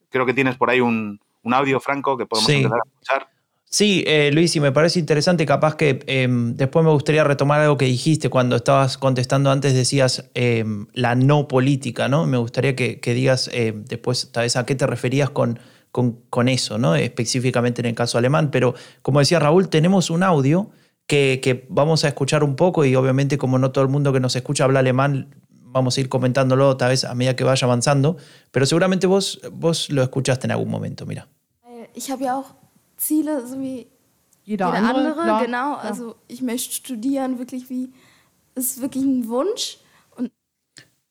creo 0.09 0.25
que 0.25 0.33
tienes 0.33 0.57
por 0.57 0.71
ahí 0.71 0.81
un, 0.81 1.21
audio, 1.45 1.81
Franco, 1.81 2.17
que 2.17 2.25
podemos 2.25 2.49
empezar 2.49 2.79
a 2.79 2.89
escuchar. 2.89 3.29
Sí, 3.73 4.03
eh, 4.09 4.33
Luis, 4.33 4.57
y 4.57 4.61
me 4.61 4.73
parece 4.73 4.99
interesante, 4.99 5.47
capaz 5.47 5.77
que 5.77 6.01
em, 6.09 6.57
después 6.57 6.85
me 6.85 6.91
gustaría 6.91 7.23
retomar 7.23 7.61
algo 7.61 7.77
que 7.77 7.85
dijiste 7.85 8.29
cuando 8.29 8.57
estabas 8.57 8.99
contestando 8.99 9.49
antes, 9.49 9.75
decías 9.75 10.29
em, 10.35 10.89
la 10.93 11.15
no 11.15 11.47
política, 11.47 12.09
¿no? 12.09 12.27
Me 12.27 12.37
gustaría 12.37 12.75
que, 12.75 12.99
digas 13.15 13.49
em, 13.53 13.85
después 13.85 14.33
tal 14.33 14.43
vez 14.43 14.57
a 14.57 14.67
qué 14.67 14.75
te 14.75 14.89
referías 14.89 15.31
con, 15.31 15.61
con, 15.93 16.49
eso, 16.49 16.79
¿no? 16.79 16.97
Específicamente 16.97 17.81
en 17.81 17.87
el 17.87 17.95
caso 17.95 18.19
alemán, 18.19 18.51
pero 18.51 18.75
como 19.03 19.21
decía 19.21 19.39
Raúl, 19.39 19.69
tenemos 19.69 20.11
un 20.11 20.25
audio 20.25 20.71
que, 21.07 21.67
vamos 21.69 22.05
a 22.05 22.09
escuchar 22.09 22.43
un 22.43 22.57
poco 22.57 22.85
y 22.85 22.97
obviamente 22.97 23.39
como 23.39 23.61
no 23.61 23.71
todo 23.71 23.85
el 23.85 23.91
mundo 23.91 24.13
que 24.13 24.19
nos 24.19 24.35
escucha 24.35 24.65
habla 24.65 24.81
alemán, 24.81 25.33
vamos 25.49 25.97
a 25.97 26.01
ir 26.01 26.09
comentándolo 26.09 26.77
tal 26.77 26.89
vez 26.89 27.05
a 27.05 27.15
medida 27.15 27.37
que 27.37 27.45
vaya 27.45 27.65
avanzando, 27.67 28.17
pero 28.51 28.67
seguramente 28.67 29.07
vos, 29.07 29.41
vos 29.53 29.91
lo 29.91 30.03
escuchaste 30.03 30.49
en 30.49 30.51
algún 30.51 30.71
momento, 30.71 31.07
mira. 31.07 31.29
Ja 31.97 32.17
Ziele, 33.01 33.47
so 33.47 33.59
wie 33.59 33.87
jeder, 34.45 34.67
jeder 34.67 34.75
andere. 34.75 34.95
andere 34.95 35.23
klar, 35.23 35.45
genau, 35.45 35.79
klar. 35.79 35.85
also 35.85 36.17
ich 36.29 36.43
möchte 36.43 36.75
studieren, 36.75 37.39
wirklich 37.39 37.71
wie, 37.71 37.93
es 38.55 38.81
wirklich 38.81 39.05
ein 39.05 39.27
Wunsch. 39.29 39.79
Und 40.17 40.31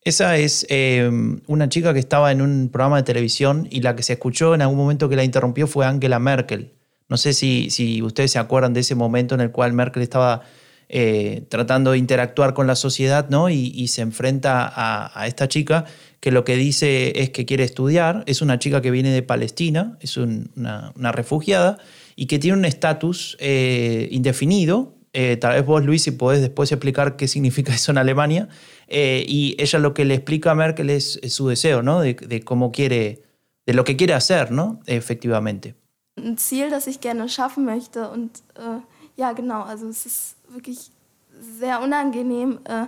Esa 0.01 0.37
es 0.37 0.65
eh, 0.69 1.09
una 1.47 1.67
chica 1.67 1.93
que 1.93 1.99
estaba 1.99 2.31
en 2.31 2.41
un 2.41 2.69
programa 2.69 2.97
de 2.97 3.03
televisión 3.03 3.67
y 3.71 3.81
la 3.81 3.95
que 3.95 4.03
se 4.03 4.13
escuchó 4.13 4.53
en 4.53 4.61
algún 4.61 4.77
momento 4.77 5.09
que 5.09 5.15
la 5.15 5.23
interrumpió 5.23 5.67
fue 5.67 5.85
Angela 5.85 6.19
Merkel. 6.19 6.71
No 7.07 7.17
sé 7.17 7.33
si, 7.33 7.71
si 7.71 8.03
ustedes 8.03 8.31
se 8.31 8.39
acuerdan 8.39 8.73
de 8.73 8.81
ese 8.81 8.93
momento 8.93 9.33
en 9.33 9.41
el 9.41 9.51
cual 9.51 9.73
Merkel 9.73 10.03
estaba 10.03 10.43
eh, 10.89 11.45
tratando 11.49 11.91
de 11.91 11.97
interactuar 11.97 12.53
con 12.53 12.67
la 12.67 12.75
sociedad 12.75 13.29
¿no? 13.29 13.49
y, 13.49 13.71
y 13.75 13.87
se 13.87 14.01
enfrenta 14.01 14.67
a, 14.67 15.19
a, 15.19 15.27
esta 15.27 15.47
chica 15.47 15.85
que 16.19 16.31
lo 16.31 16.43
que 16.43 16.55
dice 16.55 17.21
es 17.21 17.29
que 17.29 17.45
quiere 17.45 17.63
estudiar, 17.63 18.23
es 18.27 18.41
una 18.41 18.59
chica 18.59 18.81
que 18.81 18.91
viene 18.91 19.11
de 19.11 19.23
Palestina, 19.23 19.97
es 20.01 20.17
una, 20.17 20.91
refugiada 21.11 21.77
y 22.15 22.25
que 22.25 22.39
tiene 22.39 22.57
un 22.57 22.65
estatus 22.65 23.37
eh, 23.39 24.09
indefinido. 24.11 24.95
Eh, 25.13 25.37
tal 25.37 25.53
vez 25.53 25.65
vos, 25.65 25.83
Luis, 25.83 26.03
si 26.03 26.11
podés 26.11 26.41
después 26.41 26.71
explicar 26.71 27.15
qué 27.15 27.27
significa 27.27 27.73
eso 27.75 27.91
en 27.91 27.97
Alemania. 27.97 28.49
Eh, 28.87 29.23
y 29.27 29.55
ella 29.59 29.79
lo 29.79 29.93
que 29.93 30.03
le 30.03 30.15
explica 30.15 30.51
a 30.51 30.55
Merkel 30.55 30.89
es, 30.89 31.19
su 31.29 31.47
deseo, 31.47 31.81
¿no? 31.81 32.01
De, 32.01 32.41
cómo 32.43 32.71
quiere, 32.71 33.23
de 33.65 33.73
lo 33.73 33.83
que 33.83 33.95
quiere 33.95 34.13
hacer, 34.13 34.51
¿no? 34.51 34.81
Efectivamente. 34.87 35.75
Un 36.17 36.37
Ziel, 36.37 36.69
das 36.69 36.87
ich 36.87 36.99
gerne 36.99 37.29
schaffen 37.29 37.63
möchte. 37.63 38.09
Und 38.09 38.39
äh, 38.55 38.81
ja, 39.15 39.31
genau, 39.31 39.61
also 39.63 39.87
es 39.87 40.05
ist 40.05 40.35
wirklich 40.49 40.91
sehr 41.39 41.79
unangenehm 41.81 42.59
äh, 42.65 42.87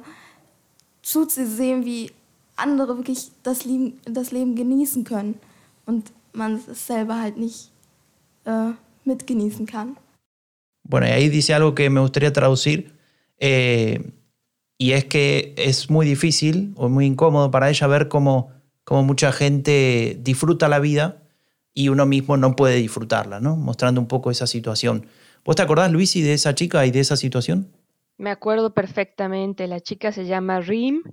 zuzusehen, 1.01 1.85
wie 1.85 2.11
andere 2.61 2.97
wirklich 2.97 3.31
das 3.43 3.65
Leben, 3.65 3.99
das 4.05 4.31
Leben 4.31 4.55
genießen 4.55 5.03
können 5.03 5.35
und 5.85 6.11
man 6.33 6.61
es 6.69 6.87
selber 6.87 7.19
halt 7.19 7.37
nicht 7.37 7.71
äh, 8.45 8.71
mitgenießen 9.05 9.65
kann. 9.65 9.97
Bueno, 10.83 11.07
y 11.07 11.11
ahí 11.11 11.29
dice 11.29 11.53
algo 11.53 11.75
que 11.75 11.89
me 11.89 11.99
gustaría 12.01 12.33
traducir, 12.33 12.91
eh, 13.37 14.11
y 14.77 14.93
es 14.93 15.05
que 15.05 15.53
es 15.57 15.89
muy 15.89 16.05
difícil 16.05 16.73
o 16.75 16.89
muy 16.89 17.05
incómodo 17.05 17.51
para 17.51 17.69
ella 17.69 17.87
ver 17.87 18.07
cómo, 18.07 18.51
cómo 18.83 19.03
mucha 19.03 19.31
gente 19.31 20.17
disfruta 20.21 20.67
la 20.67 20.79
vida 20.79 21.21
y 21.73 21.89
uno 21.89 22.05
mismo 22.05 22.35
no 22.35 22.55
puede 22.55 22.77
disfrutarla, 22.77 23.39
¿no? 23.39 23.55
Mostrando 23.55 24.01
un 24.01 24.07
poco 24.07 24.31
esa 24.31 24.47
situación. 24.47 25.05
¿Vos 25.45 25.55
te 25.55 25.61
acordás, 25.61 25.91
Luisi, 25.91 26.21
de 26.21 26.33
esa 26.33 26.55
chica 26.55 26.85
y 26.85 26.91
de 26.91 26.99
esa 26.99 27.15
situación? 27.15 27.71
Me 28.17 28.31
acuerdo 28.31 28.73
perfectamente. 28.73 29.67
La 29.67 29.79
chica 29.79 30.11
se 30.11 30.25
llama 30.25 30.61
Rim 30.61 31.03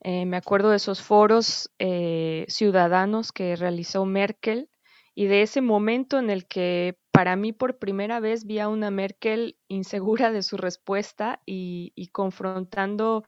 eh, 0.00 0.26
me 0.26 0.36
acuerdo 0.36 0.70
de 0.70 0.76
esos 0.76 1.02
foros 1.02 1.70
eh, 1.78 2.44
ciudadanos 2.48 3.32
que 3.32 3.56
realizó 3.56 4.04
Merkel 4.04 4.70
y 5.14 5.26
de 5.26 5.42
ese 5.42 5.60
momento 5.60 6.18
en 6.18 6.30
el 6.30 6.46
que 6.46 6.96
para 7.10 7.34
mí 7.34 7.52
por 7.52 7.78
primera 7.78 8.20
vez 8.20 8.44
vi 8.44 8.60
a 8.60 8.68
una 8.68 8.92
Merkel 8.92 9.58
insegura 9.66 10.30
de 10.30 10.44
su 10.44 10.56
respuesta 10.56 11.40
y, 11.44 12.10
confrontando 12.12 13.24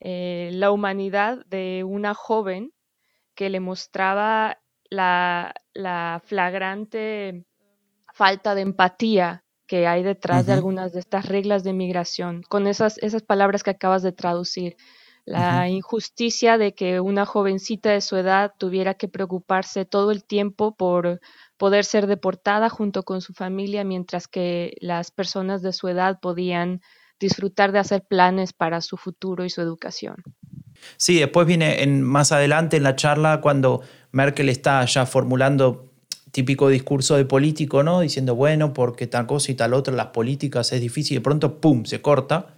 eh, 0.00 0.48
la 0.54 0.70
humanidad 0.70 1.44
de 1.46 1.84
una 1.84 2.14
joven 2.14 2.72
que 3.34 3.50
le 3.50 3.60
mostraba 3.60 4.58
la, 4.88 5.52
flagrante 6.24 7.44
falta 8.14 8.54
de 8.54 8.62
empatía 8.62 9.44
que 9.66 9.86
hay 9.86 10.02
detrás 10.02 10.46
de 10.46 10.54
algunas 10.54 10.94
de 10.94 11.00
estas 11.00 11.26
reglas 11.26 11.62
de 11.62 11.74
migración, 11.74 12.42
con 12.48 12.66
esas, 12.66 12.96
esas 12.98 13.22
palabras 13.22 13.62
que 13.62 13.70
acabas 13.70 14.02
de 14.02 14.12
traducir 14.12 14.76
la 15.28 15.68
injusticia 15.68 16.56
de 16.56 16.72
que 16.72 17.00
una 17.00 17.26
jovencita 17.26 17.90
de 17.90 18.00
su 18.00 18.16
edad 18.16 18.52
tuviera 18.56 18.94
que 18.94 19.08
preocuparse 19.08 19.84
todo 19.84 20.10
el 20.10 20.24
tiempo 20.24 20.74
por 20.74 21.20
poder 21.58 21.84
ser 21.84 22.06
deportada 22.06 22.70
junto 22.70 23.02
con 23.02 23.20
su 23.20 23.34
familia, 23.34 23.84
mientras 23.84 24.26
que 24.26 24.76
las 24.80 25.10
personas 25.10 25.60
de 25.60 25.72
su 25.72 25.88
edad 25.88 26.18
podían 26.20 26.80
disfrutar 27.20 27.72
de 27.72 27.80
hacer 27.80 28.04
planes 28.08 28.52
para 28.52 28.80
su 28.80 28.96
futuro 28.96 29.44
y 29.44 29.50
su 29.50 29.60
educación. 29.60 30.16
Sí, 30.96 31.18
después 31.18 31.46
viene 31.46 31.82
en, 31.82 32.02
más 32.02 32.32
adelante 32.32 32.76
en 32.76 32.84
la 32.84 32.96
charla 32.96 33.40
cuando 33.40 33.82
Merkel 34.12 34.48
está 34.48 34.84
ya 34.86 35.04
formulando 35.04 35.84
típico 36.30 36.68
discurso 36.68 37.16
de 37.16 37.24
político, 37.24 37.82
¿no? 37.82 38.00
Diciendo, 38.00 38.34
bueno, 38.34 38.72
porque 38.72 39.06
tal 39.06 39.26
cosa 39.26 39.52
y 39.52 39.56
tal 39.56 39.74
otra, 39.74 39.94
las 39.94 40.08
políticas 40.08 40.72
es 40.72 40.80
difícil, 40.80 41.16
y 41.16 41.18
de 41.18 41.22
pronto, 41.22 41.60
¡pum!, 41.60 41.84
se 41.84 42.00
corta 42.00 42.57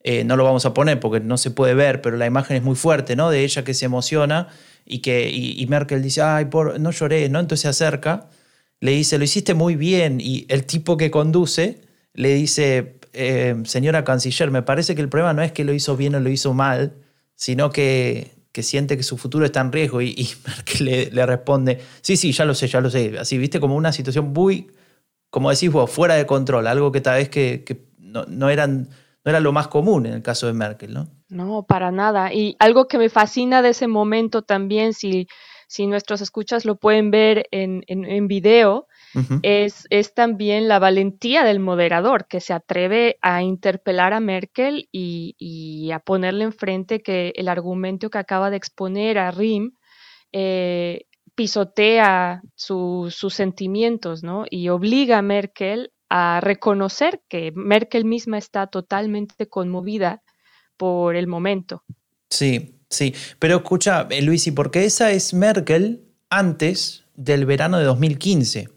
eh, 0.00 0.24
no 0.24 0.36
lo 0.36 0.44
vamos 0.44 0.64
a 0.64 0.74
poner 0.74 1.00
porque 1.00 1.20
no 1.20 1.38
se 1.38 1.50
puede 1.50 1.74
ver, 1.74 2.00
pero 2.00 2.16
la 2.16 2.26
imagen 2.26 2.56
es 2.56 2.62
muy 2.62 2.76
fuerte, 2.76 3.16
¿no? 3.16 3.30
De 3.30 3.44
ella 3.44 3.64
que 3.64 3.74
se 3.74 3.86
emociona 3.86 4.48
y 4.84 5.00
que 5.00 5.28
y, 5.30 5.66
Merkel 5.66 6.02
dice, 6.02 6.22
ay, 6.22 6.46
por, 6.46 6.80
no 6.80 6.90
lloré, 6.90 7.28
¿no? 7.28 7.40
Entonces 7.40 7.62
se 7.62 7.68
acerca, 7.68 8.28
le 8.80 8.92
dice, 8.92 9.18
lo 9.18 9.24
hiciste 9.24 9.54
muy 9.54 9.76
bien, 9.76 10.20
y 10.20 10.46
el 10.48 10.64
tipo 10.64 10.96
que 10.96 11.10
conduce 11.10 11.80
le 12.14 12.34
dice, 12.34 12.98
eh, 13.12 13.56
señora 13.64 14.04
canciller, 14.04 14.50
me 14.50 14.62
parece 14.62 14.94
que 14.94 15.02
el 15.02 15.08
problema 15.08 15.34
no 15.34 15.42
es 15.42 15.52
que 15.52 15.64
lo 15.64 15.72
hizo 15.72 15.96
bien 15.96 16.14
o 16.14 16.20
lo 16.20 16.30
hizo 16.30 16.54
mal, 16.54 16.94
sino 17.34 17.70
que, 17.70 18.32
que 18.52 18.62
siente 18.62 18.96
que 18.96 19.02
su 19.02 19.18
futuro 19.18 19.44
está 19.44 19.60
en 19.60 19.72
riesgo. 19.72 20.00
Y, 20.00 20.28
Merkel 20.46 21.10
le, 21.12 21.26
responde, 21.26 21.80
sí, 22.00 22.16
sí, 22.16 22.32
ya 22.32 22.44
lo 22.44 22.54
sé, 22.54 22.68
ya 22.68 22.80
lo 22.80 22.90
sé. 22.90 23.18
Así, 23.18 23.38
viste, 23.38 23.60
como 23.60 23.76
una 23.76 23.92
situación 23.92 24.32
muy, 24.32 24.68
como 25.30 25.50
decís 25.50 25.70
vos, 25.70 25.90
fuera 25.90 26.14
de 26.14 26.26
control, 26.26 26.66
algo 26.66 26.92
que 26.92 27.00
tal 27.00 27.18
vez 27.18 27.28
que, 27.28 27.64
que 27.64 27.82
no, 27.98 28.24
no 28.26 28.48
eran 28.50 28.88
era 29.24 29.40
lo 29.40 29.52
más 29.52 29.68
común 29.68 30.06
en 30.06 30.14
el 30.14 30.22
caso 30.22 30.46
de 30.46 30.52
Merkel, 30.52 30.94
¿no? 30.94 31.08
No, 31.28 31.64
para 31.66 31.90
nada. 31.90 32.32
Y 32.32 32.56
algo 32.58 32.86
que 32.88 32.98
me 32.98 33.08
fascina 33.08 33.62
de 33.62 33.70
ese 33.70 33.86
momento 33.86 34.42
también, 34.42 34.94
si, 34.94 35.26
si 35.66 35.86
nuestros 35.86 36.20
escuchas 36.20 36.64
lo 36.64 36.76
pueden 36.76 37.10
ver 37.10 37.46
en, 37.50 37.82
en, 37.86 38.28
video, 38.28 38.86
es, 39.42 39.86
es, 39.90 40.14
también 40.14 40.68
la 40.68 40.78
valentía 40.78 41.44
del 41.44 41.60
moderador 41.60 42.26
que 42.26 42.40
se 42.40 42.52
atreve 42.52 43.18
a 43.20 43.42
interpelar 43.42 44.12
a 44.12 44.20
Merkel 44.20 44.88
y, 44.92 45.34
y 45.38 45.90
a 45.90 45.98
ponerle 45.98 46.44
enfrente 46.44 47.02
que 47.02 47.32
el 47.36 47.48
argumento 47.48 48.10
que 48.10 48.18
acaba 48.18 48.50
de 48.50 48.56
exponer 48.56 49.18
a 49.18 49.30
Rim 49.30 49.72
eh, 50.32 51.06
pisotea 51.34 52.42
sus 52.56 53.14
sentimientos, 53.30 54.24
¿no? 54.24 54.44
Y 54.50 54.70
obliga 54.70 55.18
a 55.18 55.22
Merkel 55.22 55.92
a 56.08 56.40
reconocer 56.40 57.20
que 57.28 57.52
Merkel 57.54 58.04
misma 58.04 58.38
está 58.38 58.66
totalmente 58.66 59.48
conmovida 59.48 60.22
por 60.76 61.16
el 61.16 61.26
momento. 61.26 61.84
Sí, 62.30 62.80
sí. 62.88 63.14
Pero 63.38 63.56
escucha, 63.56 64.06
eh, 64.10 64.22
Luis, 64.22 64.46
¿y 64.46 64.54
esa 64.74 65.10
es 65.10 65.34
Merkel 65.34 66.04
antes 66.30 67.04
del 67.14 67.46
verano 67.46 67.78
de 67.78 67.84
2015? 67.84 68.68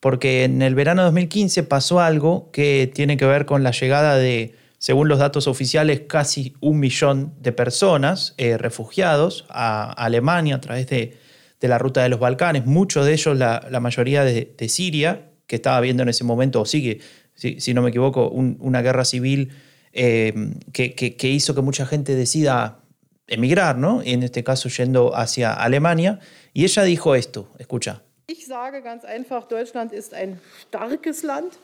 Porque 0.00 0.44
en 0.44 0.62
el 0.62 0.74
verano 0.74 1.02
de 1.02 1.06
2015 1.06 1.64
pasó 1.64 2.00
algo 2.00 2.50
que 2.52 2.90
tiene 2.92 3.16
que 3.16 3.26
ver 3.26 3.46
con 3.46 3.62
la 3.62 3.72
llegada 3.72 4.16
de 4.16 4.54
según 4.78 5.08
los 5.08 5.18
datos 5.18 5.48
oficiales, 5.48 6.02
casi 6.08 6.54
un 6.60 6.78
millón 6.78 7.34
de 7.40 7.52
personas 7.52 8.34
eh, 8.38 8.56
refugiados 8.56 9.44
a 9.48 9.90
Alemania 9.92 10.56
a 10.56 10.60
través 10.60 10.86
de, 10.88 11.18
la 11.60 11.78
ruta 11.78 12.02
de 12.02 12.08
los 12.08 12.20
Balcanes, 12.20 12.64
muchos 12.64 13.04
de 13.04 13.12
ellos, 13.12 13.36
la, 13.36 13.80
mayoría 13.80 14.22
de, 14.22 14.68
Siria, 14.68 15.32
que 15.48 15.56
estaba 15.56 15.80
viendo 15.80 16.04
en 16.04 16.10
ese 16.10 16.22
momento, 16.22 16.60
o 16.60 16.66
sigue, 16.66 17.00
si, 17.34 17.74
no 17.74 17.82
me 17.82 17.88
equivoco, 17.88 18.28
una 18.28 18.82
guerra 18.82 19.04
civil 19.04 19.50
eh, 19.92 20.32
que, 20.72 21.28
hizo 21.28 21.54
que 21.54 21.62
mucha 21.62 21.86
gente 21.86 22.14
decida 22.14 22.78
emigrar, 23.26 23.76
¿no? 23.76 24.02
En 24.04 24.22
este 24.22 24.44
caso 24.44 24.68
yendo 24.68 25.16
hacia 25.16 25.54
Alemania. 25.54 26.20
Y 26.52 26.64
ella 26.64 26.82
dijo 26.84 27.14
esto, 27.14 27.48
escucha. 27.58 28.02
Ich 28.26 28.46
sage 28.46 28.82
ganz 28.82 29.04
einfach, 29.04 29.48
Deutschland 29.48 29.92
ist 29.92 30.12
ein 30.12 30.38
starkes 30.68 31.22
Land. 31.22 31.54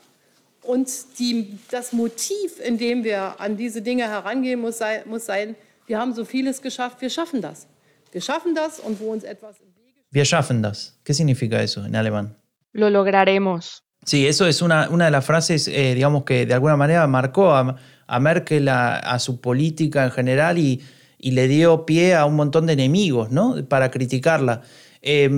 Und 0.62 0.88
die, 1.19 1.59
das 1.71 1.93
Motiv, 1.93 2.59
in 2.64 2.79
dem 2.79 3.05
wir 3.05 3.38
an 3.38 3.59
diese 3.59 3.83
Dinge 3.83 4.09
herangehen, 4.09 4.61
muss, 4.61 4.79
sei, 4.79 5.03
muss 5.05 5.26
sein, 5.26 5.57
wir 5.87 5.99
haben 5.99 6.14
so 6.14 6.25
vieles 6.25 6.62
geschafft, 6.62 7.03
wir 7.03 7.11
schaffen 7.11 7.43
das. 7.43 7.67
Wir 8.12 8.23
schaffen 8.23 8.55
das 8.55 8.81
und 8.81 8.99
wo 8.99 9.12
uns 9.12 9.25
etwas 9.25 9.59
im 9.59 9.67
Wege 9.76 10.00
Wir 10.11 10.25
schaffen 10.25 10.62
das. 10.62 10.99
¿Qué 11.05 11.12
significa 11.12 11.61
eso 11.61 11.85
en 11.85 11.95
alemán? 11.95 12.35
Lo 12.75 12.90
lograremos. 12.90 13.85
Sí, 14.04 14.26
eso 14.26 14.47
es 14.47 14.61
una, 14.61 14.90
una 14.90 15.07
de 15.07 15.11
las 15.11 15.25
frases, 15.25 15.66
eh, 15.69 15.95
digamos, 15.95 16.25
que 16.25 16.45
de 16.45 16.52
alguna 16.52 16.76
manera 16.76 17.07
marcó 17.07 17.54
a, 17.54 17.78
Merkel, 18.21 18.69
a, 18.69 19.19
su 19.19 19.40
política 19.40 20.04
en 20.04 20.11
general 20.11 20.59
y, 20.59 20.83
y, 21.19 21.31
le 21.31 21.49
dio 21.49 21.87
pie 21.87 22.14
a 22.14 22.26
un 22.26 22.37
montón 22.37 22.66
de 22.66 22.75
enemigos, 22.75 23.31
¿no? 23.31 23.57
Para 23.66 23.90
criticarla. 23.90 24.61
Eh, 25.00 25.31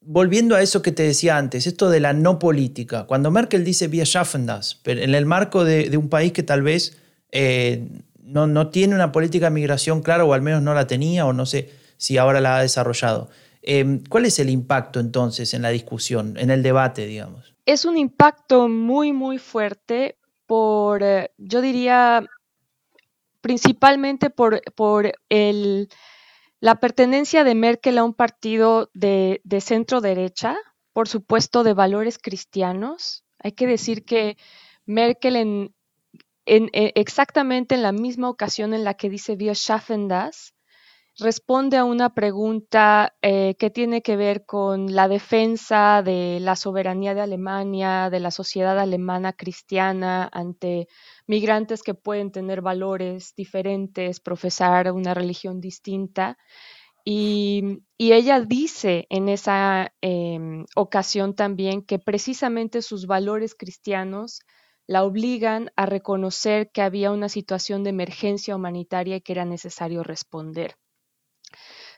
volviendo 0.00 0.54
a 0.54 0.62
eso 0.62 0.82
que 0.82 0.92
te 0.92 1.02
decía 1.02 1.36
antes, 1.36 1.66
esto 1.66 1.90
de 1.90 2.00
la 2.00 2.12
no 2.12 2.38
política, 2.38 3.04
cuando 3.04 3.30
Merkel 3.30 3.64
dice 3.64 3.88
Wir 3.88 4.06
schaffen 4.06 4.46
pero 4.82 5.02
en 5.02 5.14
el 5.14 5.26
marco 5.26 5.64
de, 5.64 5.94
un 5.96 6.08
país 6.08 6.32
que 6.32 6.42
tal 6.42 6.62
vez 6.62 6.96
eh, 7.32 7.88
no, 8.22 8.46
no, 8.46 8.68
tiene 8.70 8.94
una 8.94 9.12
política 9.12 9.46
de 9.46 9.50
migración 9.50 10.02
clara, 10.02 10.24
o 10.24 10.32
al 10.32 10.42
menos 10.42 10.62
no 10.62 10.74
la 10.74 10.86
tenía, 10.86 11.26
o 11.26 11.32
no 11.32 11.44
sé 11.44 11.70
si 11.96 12.18
ahora 12.18 12.40
la 12.40 12.56
ha 12.56 12.62
desarrollado. 12.62 13.28
Em, 13.68 14.04
¿Cuál 14.08 14.26
es 14.26 14.38
el 14.38 14.48
impacto 14.48 15.00
entonces 15.00 15.52
en 15.52 15.60
la 15.60 15.70
discusión, 15.70 16.36
en 16.38 16.50
el 16.50 16.62
debate, 16.62 17.04
digamos? 17.04 17.52
Es 17.66 17.84
un 17.84 17.98
impacto 17.98 18.68
muy, 18.68 19.12
muy 19.12 19.38
fuerte 19.38 20.16
por, 20.46 21.02
eh, 21.02 21.32
yo 21.36 21.60
diría, 21.60 22.24
principalmente 23.40 24.30
por, 24.30 24.62
la 26.60 26.74
pertenencia 26.76 27.42
de 27.42 27.54
Merkel 27.56 27.98
a 27.98 28.04
un 28.04 28.14
partido 28.14 28.88
de, 28.94 29.40
centro 29.60 30.00
derecha, 30.00 30.56
por 30.92 31.08
supuesto 31.08 31.64
de 31.64 31.74
valores 31.74 32.18
cristianos. 32.18 33.24
Hay 33.40 33.50
que 33.52 33.66
decir 33.66 34.04
que 34.04 34.36
Merkel 34.84 35.34
en, 35.34 35.74
e, 36.46 36.92
exactamente 36.94 37.74
en 37.74 37.82
la 37.82 37.90
misma 37.90 38.30
ocasión 38.30 38.74
en 38.74 38.84
la 38.84 38.94
que 38.94 39.10
dice 39.10 39.34
Wir 39.34 39.56
schaffen 39.56 40.06
das, 40.06 40.54
responde 41.18 41.78
a 41.78 41.84
una 41.84 42.14
pregunta 42.14 43.16
eh, 43.22 43.54
que 43.58 43.70
tiene 43.70 44.02
que 44.02 44.16
ver 44.16 44.44
con 44.44 44.94
la 44.94 45.08
defensa 45.08 46.02
de 46.02 46.38
la 46.40 46.56
soberanía 46.56 47.14
de 47.14 47.22
Alemania, 47.22 48.10
de 48.10 48.20
la 48.20 48.30
sociedad 48.30 48.78
alemana 48.78 49.32
cristiana 49.32 50.28
ante 50.32 50.88
migrantes 51.26 51.82
que 51.82 51.94
pueden 51.94 52.32
tener 52.32 52.60
valores 52.60 53.34
diferentes, 53.34 54.20
profesar 54.20 54.92
una 54.92 55.14
religión 55.14 55.60
distinta. 55.60 56.36
Y, 57.04 57.82
ella 57.98 58.40
dice 58.40 59.06
en 59.10 59.28
esa 59.28 59.92
em, 60.02 60.66
ocasión 60.74 61.34
también 61.34 61.82
que 61.82 61.98
precisamente 61.98 62.82
sus 62.82 63.06
valores 63.06 63.54
cristianos 63.54 64.40
la 64.86 65.04
obligan 65.04 65.70
a 65.76 65.86
reconocer 65.86 66.70
que 66.72 66.82
había 66.82 67.10
una 67.12 67.28
situación 67.28 67.84
de 67.84 67.90
emergencia 67.90 68.56
humanitaria 68.56 69.16
y 69.16 69.20
que 69.20 69.32
era 69.32 69.44
necesario 69.44 70.02
responder. 70.02 70.76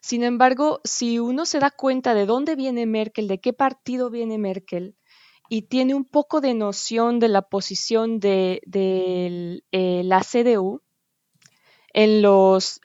Sin 0.01 0.23
embargo, 0.23 0.81
si 0.85 1.19
uno 1.19 1.47
se 1.47 1.59
da 1.59 1.71
cuenta 1.71 2.15
de 2.15 2.27
dónde 2.27 2.57
viene 2.57 2.87
Merkel, 2.87 3.29
de 3.29 3.41
qué 3.41 3.53
partido 3.53 4.11
viene 4.11 4.39
Merkel, 4.39 4.97
y 5.49 5.63
tiene 5.63 5.95
un 5.95 6.05
poco 6.05 6.41
de 6.41 6.55
noción 6.55 7.19
de 7.21 7.29
la 7.29 7.43
posición 7.43 8.21
de, 8.21 8.61
eh, 9.73 10.03
la 10.05 10.21
CDU 10.21 10.83
en, 11.95 12.23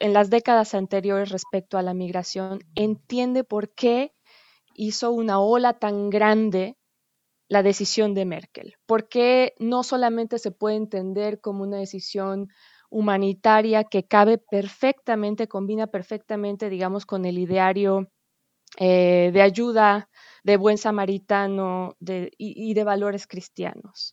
en 0.00 0.12
las 0.12 0.30
décadas 0.30 0.74
anteriores 0.74 1.30
respecto 1.30 1.76
a 1.76 1.82
la 1.82 1.94
migración, 1.94 2.60
entiende 2.74 3.44
por 3.44 3.74
qué 3.74 4.14
hizo 4.74 5.12
una 5.12 5.40
ola 5.40 5.74
tan 5.74 6.10
grande 6.10 6.76
la 7.48 7.62
decisión 7.62 8.14
de 8.14 8.24
Merkel, 8.24 8.76
por 8.86 9.08
qué 9.08 9.54
no 9.58 9.82
solamente 9.82 10.38
se 10.38 10.50
puede 10.50 10.76
entender 10.76 11.40
como 11.40 11.62
una 11.62 11.76
decisión 11.76 12.48
humanitaria 12.94 13.82
que 13.82 14.04
cabe 14.04 14.38
perfectamente, 14.38 15.48
combina 15.48 15.88
perfectamente, 15.88 16.70
digamos, 16.70 17.06
con 17.06 17.24
el 17.24 17.38
ideario 17.38 18.08
eh, 18.78 19.30
de 19.32 19.42
ayuda, 19.42 20.08
de 20.44 20.56
buen 20.56 20.78
samaritano 20.78 21.96
y, 22.38 22.72
de 22.72 22.84
valores 22.84 23.26
cristianos. 23.26 24.12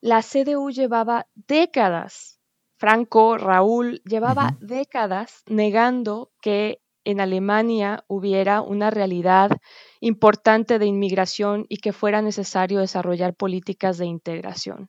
La 0.00 0.22
CDU 0.22 0.70
llevaba 0.70 1.28
décadas, 1.34 2.40
Franco, 2.76 3.38
Raúl, 3.38 4.02
llevaba 4.04 4.56
décadas 4.60 5.44
negando 5.46 6.32
que 6.42 6.80
en 7.04 7.20
Alemania 7.20 8.04
hubiera 8.08 8.60
una 8.60 8.90
realidad 8.90 9.52
importante 10.00 10.80
de 10.80 10.86
inmigración 10.86 11.64
y 11.68 11.76
que 11.76 11.92
fuera 11.92 12.22
necesario 12.22 12.80
desarrollar 12.80 13.34
políticas 13.34 13.98
de 13.98 14.06
integración. 14.06 14.88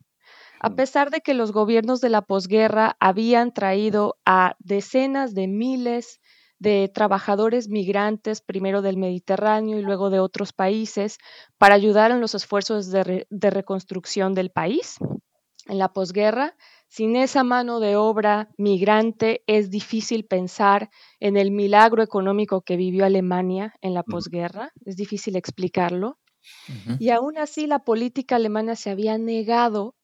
A 0.60 0.72
pesar 0.72 1.12
de 1.12 1.22
que 1.22 1.34
los 1.34 1.52
gobiernos 1.52 2.02
de 2.02 2.10
la 2.10 2.22
posguerra 2.22 2.98
habían 3.00 3.54
traído 3.54 4.18
a 4.26 4.56
decenas 4.60 5.34
de 5.34 5.48
miles 5.48 6.20
de 6.60 6.90
trabajadores 6.94 7.70
migrantes, 7.70 8.42
primero 8.42 8.82
del 8.82 8.98
Mediterráneo 8.98 9.78
y 9.78 9.84
luego 9.84 10.10
de 10.10 10.20
otros 10.20 10.54
países, 10.54 11.20
para 11.58 11.76
ayudar 11.76 12.12
en 12.12 12.20
los 12.20 12.34
esfuerzos 12.34 12.90
de, 12.90 13.28
reconstrucción 13.30 14.34
del 14.34 14.50
país. 14.50 14.98
En 15.68 15.78
la 15.78 15.94
posguerra, 15.94 16.56
sin 16.88 17.16
esa 17.16 17.44
mano 17.44 17.80
de 17.80 17.96
obra 17.96 18.50
migrante, 18.58 19.44
es 19.46 19.70
difícil 19.70 20.26
pensar 20.26 20.90
en 21.20 21.38
el 21.38 21.52
milagro 21.52 22.02
económico 22.02 22.62
que 22.62 22.78
vivió 22.78 23.06
Alemania 23.06 23.74
en 23.82 23.94
la 23.94 24.04
posguerra, 24.04 24.72
es 24.86 24.96
difícil 24.96 25.36
explicarlo. 25.36 26.18
Y 27.00 27.10
aún 27.10 27.38
así 27.38 27.68
la 27.68 27.80
política 27.80 28.38
alemana 28.38 28.78
se 28.78 28.90
había 28.90 29.18
negado 29.18 29.96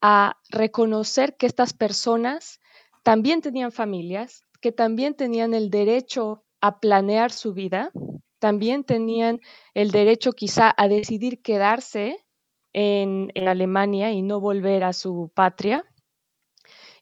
a 0.00 0.38
reconocer 0.50 1.36
que 1.36 1.46
estas 1.46 1.72
personas 1.72 2.60
también 3.02 3.40
tenían 3.40 3.72
familias, 3.72 4.44
que 4.60 4.72
también 4.72 5.14
tenían 5.14 5.54
el 5.54 5.70
derecho 5.70 6.44
a 6.60 6.80
planear 6.80 7.32
su 7.32 7.52
vida, 7.52 7.90
también 8.38 8.84
tenían 8.84 9.40
el 9.74 9.90
derecho 9.90 10.32
quizá 10.32 10.72
a 10.76 10.88
decidir 10.88 11.42
quedarse 11.42 12.24
en, 12.72 13.32
Alemania 13.46 14.12
y 14.12 14.22
no 14.22 14.40
volver 14.40 14.84
a 14.84 14.92
su 14.92 15.30
patria. 15.34 15.84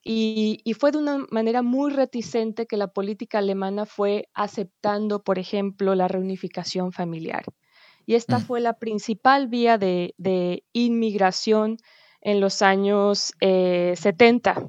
Y, 0.08 0.62
fue 0.78 0.92
de 0.92 0.98
una 0.98 1.26
manera 1.30 1.62
muy 1.62 1.90
reticente 1.90 2.66
que 2.66 2.76
la 2.76 2.92
política 2.92 3.38
alemana 3.38 3.86
fue 3.86 4.28
aceptando, 4.34 5.24
por 5.24 5.38
ejemplo, 5.40 5.96
la 5.96 6.06
reunificación 6.06 6.92
familiar. 6.92 7.44
Y 8.06 8.14
esta 8.14 8.38
mm. 8.38 8.42
fue 8.42 8.60
la 8.60 8.78
principal 8.78 9.48
vía 9.48 9.78
de, 9.78 10.14
inmigración 10.72 11.78
en 12.26 12.40
los 12.40 12.60
años 12.60 13.34
70. 13.40 14.56
Eh, 14.58 14.68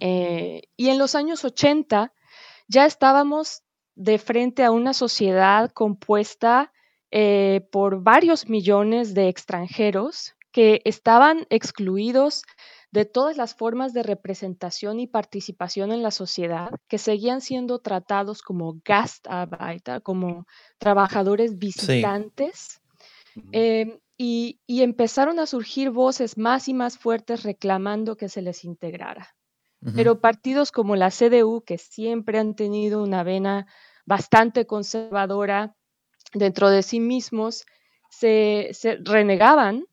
eh, 0.00 0.62
y 0.78 0.88
en 0.88 0.98
los 0.98 1.14
años 1.14 1.44
80 1.44 2.10
ya 2.68 2.86
estábamos 2.86 3.62
de 3.94 4.18
frente 4.18 4.64
a 4.64 4.70
una 4.70 4.94
sociedad 4.94 5.70
compuesta 5.70 6.72
eh, 7.10 7.68
por 7.70 8.02
varios 8.02 8.48
millones 8.48 9.12
de 9.12 9.28
extranjeros 9.28 10.36
que 10.52 10.80
estaban 10.86 11.46
excluidos 11.50 12.44
de 12.90 13.04
todas 13.04 13.36
las 13.36 13.54
formas 13.54 13.92
de 13.92 14.02
representación 14.02 15.00
y 15.00 15.06
participación 15.06 15.92
en 15.92 16.02
la 16.02 16.12
sociedad, 16.12 16.70
que 16.88 16.96
seguían 16.96 17.42
siendo 17.42 17.78
tratados 17.80 18.40
como 18.40 18.80
Gastarbeiter, 18.82 20.00
como 20.00 20.46
trabajadores 20.78 21.58
visitantes. 21.58 22.80
Y, 24.16 24.60
empezaron 24.68 25.38
a 25.38 25.46
surgir 25.46 25.90
voces 25.90 26.38
más 26.38 26.68
y 26.68 26.74
más 26.74 26.98
fuertes 26.98 27.42
reclamando 27.42 28.16
que 28.16 28.28
se 28.28 28.42
les 28.42 28.64
integrara. 28.64 29.34
Pero 29.94 30.18
partidos 30.18 30.72
como 30.72 30.96
la 30.96 31.10
CDU, 31.10 31.62
que 31.62 31.76
siempre 31.76 32.38
han 32.38 32.54
tenido 32.54 33.02
una 33.02 33.22
vena 33.22 33.66
bastante 34.06 34.66
conservadora 34.66 35.76
dentro 36.32 36.70
de 36.70 36.82
sí 36.82 37.00
mismos, 37.00 37.66
se, 38.08 38.70
renegaban 39.04 39.84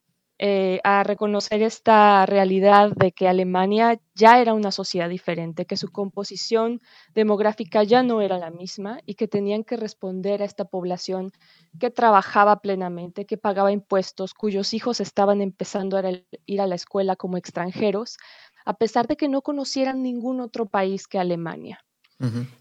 eh, 0.43 0.79
a 0.83 1.03
reconocer 1.03 1.61
esta 1.61 2.25
realidad 2.25 2.93
de 2.95 3.11
que 3.11 3.27
Alemania 3.27 4.01
ya 4.15 4.41
era 4.41 4.55
una 4.55 4.71
sociedad 4.71 5.07
diferente, 5.07 5.67
que 5.67 5.77
su 5.77 5.91
composición 5.91 6.81
demográfica 7.13 7.83
ya 7.83 8.01
no 8.01 8.21
era 8.21 8.39
la 8.39 8.49
misma 8.49 9.01
y 9.05 9.13
que 9.13 9.27
tenían 9.27 9.63
que 9.63 9.77
responder 9.77 10.41
a 10.41 10.45
esta 10.45 10.65
población 10.65 11.31
que 11.79 11.91
trabajaba 11.91 12.59
plenamente, 12.59 13.27
que 13.27 13.37
pagaba 13.37 13.71
impuestos, 13.71 14.33
cuyos 14.33 14.73
hijos 14.73 14.99
estaban 14.99 15.41
empezando 15.41 15.95
a 15.95 16.09
ir 16.47 16.59
a 16.59 16.65
la 16.65 16.73
escuela 16.73 17.15
como 17.15 17.37
extranjeros, 17.37 18.17
a 18.65 18.73
pesar 18.73 19.05
de 19.05 19.17
que 19.17 19.29
no 19.29 19.43
conocieran 19.43 20.01
ningún 20.01 20.41
otro 20.41 20.65
país 20.65 21.07
que 21.07 21.19
Alemania. 21.19 21.85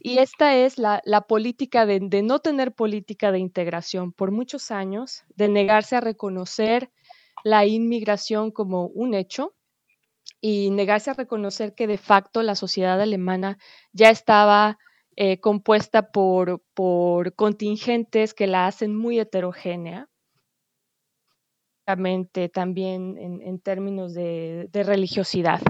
Y 0.01 0.19
esta 0.19 0.57
es 0.57 0.79
la, 0.79 1.25
política 1.29 1.85
de, 1.85 2.01
no 2.23 2.39
tener 2.39 2.73
política 2.73 3.31
de 3.33 3.39
integración 3.39 4.13
por 4.13 4.31
muchos 4.31 4.71
años, 4.71 5.25
de 5.35 5.49
negarse 5.49 5.97
a 5.97 6.01
reconocer 6.01 6.91
la 7.45 7.67
inmigración 7.67 8.51
como 8.51 8.87
un 8.87 9.15
hecho 9.15 9.55
y 10.41 10.71
negarse 10.71 11.11
a 11.11 11.15
reconocer 11.15 11.75
que 11.75 11.87
de 11.87 11.99
facto 11.99 12.43
la 12.43 12.55
sociedad 12.55 13.01
alemana 13.01 13.59
ya 13.93 14.11
estaba 14.11 14.79
eh, 15.17 15.41
compuesta 15.41 16.11
por, 16.11 16.63
por 16.75 17.35
contingentes 17.35 18.33
que 18.35 18.47
la 18.47 18.67
hacen 18.67 18.97
muy 18.97 19.19
heterogénea 19.19 20.09
también 22.53 23.17
en, 23.19 23.61
términos 23.61 24.15
de, 24.15 24.69
religiosidad. 24.73 25.61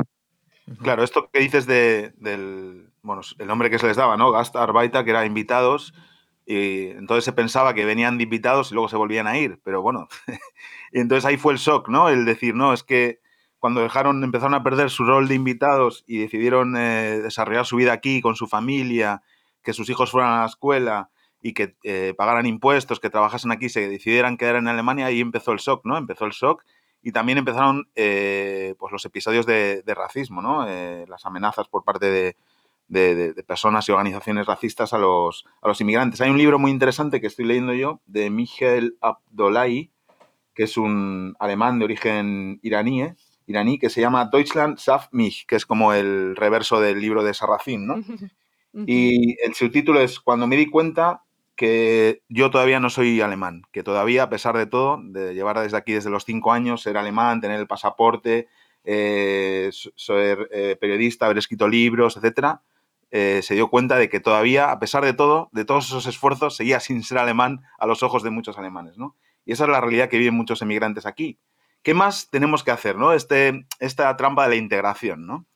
Claro, 0.82 1.02
esto 1.02 1.30
que 1.32 1.40
dices 1.40 1.66
de, 1.66 2.12
del, 2.16 2.92
bueno, 3.02 3.22
el 3.38 3.46
nombre 3.46 3.70
que 3.70 3.78
se 3.78 3.86
les 3.86 3.96
daba, 3.96 4.16
¿no? 4.16 4.30
Gastarbeiter, 4.30 5.04
que 5.04 5.10
eran 5.10 5.26
invitados, 5.26 5.94
y 6.50 6.90
entonces 6.90 7.24
se 7.24 7.32
pensaba 7.32 7.74
que 7.74 7.84
venían 7.84 8.18
de 8.18 8.24
invitados 8.24 8.70
y 8.70 8.74
luego 8.74 8.88
se 8.88 8.96
volvían 8.96 9.26
a 9.26 9.38
ir, 9.38 9.60
pero 9.62 9.82
bueno, 9.82 10.08
y 10.92 10.98
entonces 11.00 11.24
ahí 11.24 11.36
fue 11.36 11.52
el 11.52 11.58
shock, 11.58 11.88
¿no? 11.88 12.08
El 12.08 12.24
decir, 12.24 12.54
no, 12.54 12.72
es 12.72 12.82
que 12.82 13.20
cuando 13.58 13.80
dejaron, 13.80 14.24
empezaron 14.24 14.54
a 14.54 14.62
perder 14.62 14.90
su 14.90 15.04
rol 15.04 15.28
de 15.28 15.34
invitados 15.34 16.02
y 16.06 16.18
decidieron 16.18 16.76
eh, 16.76 17.20
desarrollar 17.22 17.66
su 17.66 17.76
vida 17.76 17.92
aquí 17.92 18.20
con 18.20 18.34
su 18.34 18.46
familia, 18.46 19.22
que 19.62 19.72
sus 19.72 19.88
hijos 19.90 20.10
fueran 20.10 20.32
a 20.32 20.40
la 20.40 20.46
escuela, 20.46 21.10
y 21.42 21.54
que 21.54 21.76
eh, 21.84 22.14
pagaran 22.16 22.46
impuestos, 22.46 23.00
que 23.00 23.10
trabajasen 23.10 23.52
aquí, 23.52 23.68
se 23.68 23.88
decidieran 23.88 24.36
quedar 24.36 24.56
en 24.56 24.68
Alemania, 24.68 25.06
ahí 25.06 25.20
empezó 25.20 25.52
el 25.52 25.58
shock, 25.58 25.84
¿no? 25.84 25.96
Empezó 25.96 26.26
el 26.26 26.32
shock 26.32 26.64
y 27.02 27.12
también 27.12 27.38
empezaron 27.38 27.88
eh, 27.94 28.74
pues 28.78 28.92
los 28.92 29.04
episodios 29.06 29.46
de, 29.46 29.82
racismo, 29.86 30.42
¿no? 30.42 30.68
Eh, 30.68 31.06
las 31.08 31.24
amenazas 31.24 31.68
por 31.68 31.84
parte 31.84 32.10
de, 32.10 32.36
personas 33.46 33.88
y 33.88 33.92
organizaciones 33.92 34.46
racistas 34.46 34.92
a 34.92 34.98
los, 34.98 35.44
a 35.62 35.68
los 35.68 35.80
inmigrantes. 35.80 36.20
Hay 36.20 36.30
un 36.30 36.38
libro 36.38 36.58
muy 36.58 36.70
interesante 36.70 37.20
que 37.20 37.26
estoy 37.26 37.44
leyendo 37.44 37.72
yo 37.74 38.00
de 38.06 38.30
Michel 38.30 38.96
Abdollahi, 39.00 39.90
que 40.54 40.64
es 40.64 40.76
un 40.76 41.36
alemán 41.38 41.78
de 41.78 41.84
origen 41.84 42.58
iraní, 42.62 43.14
iraní 43.46 43.78
que 43.78 43.90
se 43.90 44.00
llama 44.00 44.28
Deutschland 44.32 44.78
Saf 44.78 45.08
mich, 45.12 45.46
que 45.46 45.56
es 45.56 45.66
como 45.66 45.92
el 45.92 46.36
reverso 46.36 46.80
del 46.80 47.00
libro 47.00 47.22
de 47.22 47.34
Sarracín, 47.34 47.86
¿no? 47.86 47.96
Y 48.72 49.36
el 49.44 49.54
subtítulo 49.54 50.00
es 50.00 50.20
Cuando 50.20 50.46
me 50.46 50.56
di 50.56 50.66
cuenta 50.66 51.24
que 51.56 52.22
yo 52.28 52.50
todavía 52.50 52.78
no 52.80 52.88
soy 52.88 53.20
alemán, 53.20 53.62
que 53.72 53.82
todavía, 53.82 54.22
a 54.22 54.30
pesar 54.30 54.56
de 54.56 54.66
todo, 54.66 55.00
de 55.02 55.34
llevar 55.34 55.58
desde 55.58 55.76
aquí 55.76 55.92
desde 55.92 56.08
los 56.08 56.24
cinco 56.24 56.52
años, 56.52 56.82
ser 56.82 56.96
alemán, 56.96 57.40
tener 57.40 57.58
el 57.58 57.66
pasaporte, 57.66 58.48
eh, 58.84 59.70
ser 59.96 60.48
eh, 60.52 60.76
periodista, 60.80 61.26
haber 61.26 61.38
escrito 61.38 61.68
libros, 61.68 62.16
etcétera, 62.16 62.62
eh, 63.10 63.40
se 63.42 63.54
dio 63.54 63.68
cuenta 63.68 63.96
de 63.96 64.08
que 64.08 64.20
todavía, 64.20 64.70
a 64.70 64.78
pesar 64.78 65.04
de 65.04 65.12
todo, 65.12 65.48
de 65.52 65.64
todos 65.64 65.86
esos 65.86 66.06
esfuerzos, 66.06 66.56
seguía 66.56 66.80
sin 66.80 67.02
ser 67.02 67.18
alemán 67.18 67.62
a 67.78 67.86
los 67.86 68.02
ojos 68.02 68.22
de 68.22 68.30
muchos 68.30 68.58
alemanes, 68.58 68.98
¿no? 68.98 69.16
Y 69.44 69.52
esa 69.52 69.64
es 69.64 69.70
la 69.70 69.80
realidad 69.80 70.08
que 70.08 70.18
viven 70.18 70.34
muchos 70.34 70.62
emigrantes 70.62 71.06
aquí. 71.06 71.38
¿Qué 71.82 71.94
más 71.94 72.28
tenemos 72.30 72.62
que 72.62 72.70
hacer, 72.70 72.96
no? 72.96 73.12
Este, 73.12 73.66
esta 73.78 74.16
trampa 74.16 74.44
de 74.44 74.50
la 74.50 74.56
integración, 74.56 75.26
¿no? 75.26 75.46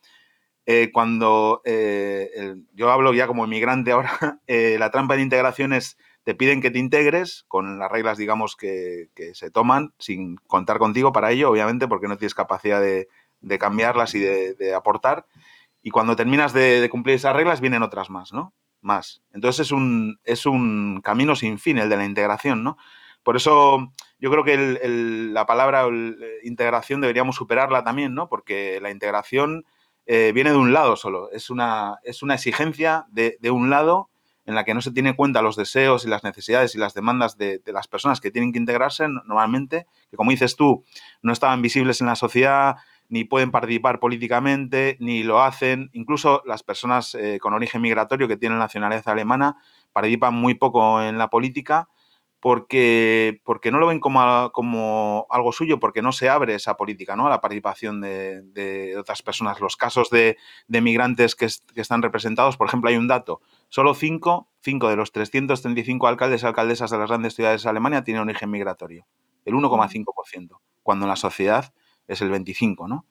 Eh, 0.65 0.89
cuando 0.91 1.61
eh, 1.63 2.55
yo 2.73 2.91
hablo 2.91 3.13
ya 3.13 3.27
como 3.27 3.45
inmigrante 3.45 3.91
ahora, 3.91 4.41
la 4.47 4.91
trampa 4.91 5.15
de 5.15 5.21
integración 5.21 5.73
es, 5.73 5.97
te 6.25 6.33
piden 6.33 6.59
que 6.59 6.71
te 6.71 6.79
integres 6.79 7.45
con 7.47 7.77
las 7.77 7.91
reglas, 7.91 8.17
digamos, 8.17 8.55
que, 8.55 9.09
se 9.33 9.51
toman, 9.51 9.93
sin 9.99 10.37
contar 10.47 10.79
contigo 10.79 11.13
para 11.13 11.31
ello, 11.31 11.51
obviamente, 11.51 11.87
porque 11.87 12.07
no 12.07 12.17
tienes 12.17 12.33
capacidad 12.33 12.81
de, 12.81 13.07
cambiarlas 13.59 14.15
y 14.15 14.19
de, 14.21 14.73
aportar. 14.73 15.27
Y 15.85 15.91
cuando 15.91 16.15
terminas 16.15 16.51
de, 16.51 16.89
cumplir 16.89 17.17
esas 17.17 17.35
reglas, 17.35 17.61
vienen 17.61 17.83
otras 17.83 18.09
más, 18.09 18.33
¿no? 18.33 18.55
Más. 18.81 19.21
Entonces 19.31 19.67
es 19.67 19.71
un, 19.71 20.19
es 20.23 20.47
un 20.47 20.99
camino 21.03 21.35
sin 21.35 21.59
fin 21.59 21.77
el 21.77 21.89
de 21.89 21.95
la 21.95 22.05
integración, 22.05 22.63
¿no? 22.63 22.75
Por 23.21 23.35
eso 23.35 23.93
yo 24.17 24.31
creo 24.31 24.43
que 24.43 24.79
la 25.31 25.45
palabra 25.45 25.85
integración 26.41 27.01
deberíamos 27.01 27.35
superarla 27.35 27.83
también, 27.83 28.15
¿no? 28.15 28.27
Porque 28.29 28.79
la 28.81 28.89
integración 28.89 29.63
eh, 30.07 30.31
viene 30.33 30.49
de 30.49 30.57
un 30.57 30.73
lado 30.73 30.95
solo. 30.95 31.29
Es 31.31 31.51
una, 31.51 31.99
es 32.01 32.23
una 32.23 32.33
exigencia 32.33 33.05
de, 33.11 33.37
un 33.51 33.69
lado 33.69 34.09
en 34.47 34.55
la 34.55 34.63
que 34.63 34.73
no 34.73 34.81
se 34.81 34.89
tiene 34.91 35.15
cuenta 35.15 35.43
los 35.43 35.55
deseos 35.55 36.03
y 36.03 36.07
las 36.07 36.23
necesidades 36.23 36.73
y 36.73 36.79
las 36.79 36.95
demandas 36.95 37.37
de, 37.37 37.61
las 37.67 37.87
personas 37.87 38.21
que 38.21 38.31
tienen 38.31 38.53
que 38.53 38.57
integrarse 38.57 39.07
normalmente, 39.07 39.85
que 40.09 40.17
como 40.17 40.31
dices 40.31 40.55
tú, 40.55 40.83
no 41.21 41.31
estaban 41.31 41.61
visibles 41.61 42.01
en 42.01 42.07
la 42.07 42.15
sociedad, 42.15 42.77
ni 43.09 43.23
pueden 43.23 43.51
participar 43.51 43.99
políticamente, 43.99 44.97
ni 44.99 45.23
lo 45.23 45.41
hacen. 45.41 45.89
Incluso 45.93 46.41
las 46.45 46.63
personas 46.63 47.15
eh, 47.15 47.39
con 47.39 47.53
origen 47.53 47.81
migratorio 47.81 48.27
que 48.27 48.37
tienen 48.37 48.59
nacionalidad 48.59 49.07
alemana 49.07 49.57
participan 49.93 50.33
muy 50.33 50.55
poco 50.55 51.01
en 51.01 51.17
la 51.17 51.29
política 51.29 51.87
porque, 52.45 53.41
porque 53.43 53.71
no 53.71 53.79
lo 53.79 53.87
ven 53.87 53.99
como, 53.99 54.51
como, 54.51 55.25
algo 55.31 55.51
suyo, 55.51 55.79
porque 55.79 56.03
no 56.03 56.11
se 56.11 56.29
abre 56.29 56.53
esa 56.53 56.77
política, 56.77 57.15
¿no? 57.15 57.25
A 57.25 57.29
la 57.31 57.41
participación 57.41 58.01
de, 58.01 58.95
otras 58.99 59.23
personas. 59.23 59.59
Los 59.59 59.75
casos 59.75 60.11
de, 60.11 60.37
migrantes 60.67 61.33
que, 61.33 61.45
están 61.45 62.03
representados, 62.03 62.55
por 62.55 62.67
ejemplo, 62.67 62.91
hay 62.91 62.97
un 62.97 63.07
dato. 63.07 63.41
Solo 63.69 63.95
5 63.95 64.47
cinco, 64.61 64.89
de 64.89 64.95
los 64.95 65.11
335 65.11 66.07
alcaldes 66.07 66.43
y 66.43 66.45
alcaldesas 66.45 66.91
de 66.91 66.99
las 66.99 67.09
grandes 67.09 67.33
ciudades 67.33 67.63
de 67.63 67.69
Alemania 67.71 68.03
tienen 68.03 68.21
origen 68.21 68.51
migratorio. 68.51 69.07
El 69.43 69.55
1,5%, 69.55 70.59
cuando 70.83 71.05
en 71.05 71.09
la 71.09 71.15
sociedad 71.15 71.73
es 72.07 72.21
el 72.21 72.31
25%, 72.31 72.87
¿no? 72.87 73.05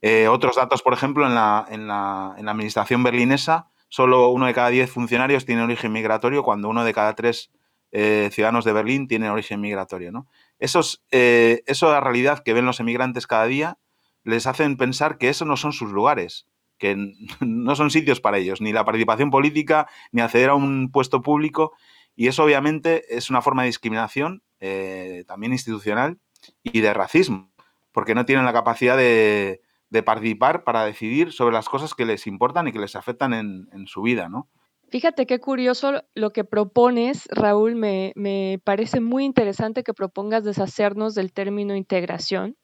Eh, 0.00 0.28
otros 0.28 0.56
datos, 0.56 0.82
por 0.82 0.92
ejemplo, 0.92 1.26
en 1.26 1.34
la, 1.34 1.66
en, 1.68 1.88
la, 1.88 2.34
en 2.38 2.44
la 2.44 2.52
administración 2.52 3.02
berlinesa, 3.02 3.68
solo 3.88 4.28
uno 4.28 4.46
de 4.46 4.54
cada 4.54 4.68
diez 4.68 4.90
funcionarios 4.90 5.44
tiene 5.44 5.62
origen 5.62 5.92
migratorio, 5.92 6.42
cuando 6.42 6.68
uno 6.68 6.84
de 6.84 6.94
cada 6.94 7.14
tres 7.14 7.50
eh, 7.90 8.28
ciudadanos 8.32 8.64
de 8.64 8.72
Berlín 8.72 9.08
tienen 9.08 9.30
origen 9.30 9.60
migratorio. 9.60 10.12
¿no? 10.12 10.26
Esos, 10.58 11.02
eh, 11.10 11.62
eso 11.66 11.90
la 11.90 12.00
realidad 12.00 12.42
que 12.44 12.52
ven 12.52 12.66
los 12.66 12.80
emigrantes 12.80 13.26
cada 13.26 13.46
día 13.46 13.78
les 14.24 14.46
hacen 14.46 14.76
pensar 14.76 15.16
que 15.16 15.30
esos 15.30 15.48
no 15.48 15.56
son 15.56 15.72
sus 15.72 15.90
lugares, 15.90 16.46
que 16.76 16.96
no 17.40 17.76
son 17.76 17.90
sitios 17.90 18.20
para 18.20 18.38
ellos, 18.38 18.60
ni 18.60 18.72
la 18.72 18.84
participación 18.84 19.30
política, 19.30 19.88
ni 20.12 20.20
acceder 20.20 20.50
a 20.50 20.54
un 20.54 20.90
puesto 20.92 21.22
público. 21.22 21.72
Y 22.14 22.26
eso 22.26 22.44
obviamente 22.44 23.16
es 23.16 23.30
una 23.30 23.42
forma 23.42 23.62
de 23.62 23.68
discriminación, 23.68 24.42
eh, 24.60 25.24
también 25.26 25.52
institucional, 25.52 26.18
y 26.62 26.80
de 26.80 26.92
racismo, 26.92 27.50
porque 27.98 28.14
no 28.14 28.24
tienen 28.24 28.44
la 28.44 28.52
capacidad 28.52 28.96
de, 28.96 29.60
participar 30.06 30.62
para 30.62 30.84
decidir 30.84 31.32
sobre 31.32 31.52
las 31.52 31.68
cosas 31.68 31.94
que 31.94 32.04
les 32.06 32.28
importan 32.28 32.68
y 32.68 32.72
que 32.72 32.78
les 32.78 32.94
afectan 32.94 33.34
en, 33.34 33.86
su 33.88 34.02
vida, 34.02 34.28
¿no? 34.28 34.46
Fíjate 34.88 35.26
qué 35.26 35.40
curioso 35.40 36.04
lo 36.14 36.30
que 36.30 36.44
propones, 36.44 37.26
Raúl. 37.32 37.74
Me, 37.74 38.12
me 38.14 38.60
parece 38.62 39.00
muy 39.00 39.24
interesante 39.24 39.82
que 39.82 39.94
propongas 39.94 40.44
deshacernos 40.44 41.16
del 41.16 41.32
término 41.32 41.74
integración, 41.74 42.56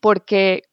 porque 0.00 0.64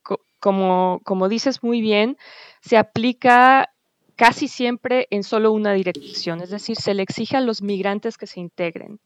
como, 0.41 0.99
como 1.05 1.29
dices 1.29 1.63
muy 1.63 1.79
bien, 1.79 2.17
se 2.59 2.75
aplica 2.75 3.69
casi 4.17 4.49
siempre 4.49 5.07
en 5.11 5.23
solo 5.23 5.53
una 5.53 5.71
dirección, 5.71 6.41
es 6.41 6.49
decir, 6.49 6.75
se 6.75 6.93
le 6.93 7.03
exige 7.03 7.37
a 7.37 7.41
los 7.41 7.61
migrantes 7.61 8.17
que 8.17 8.27
se 8.27 8.41
integren. 8.41 8.99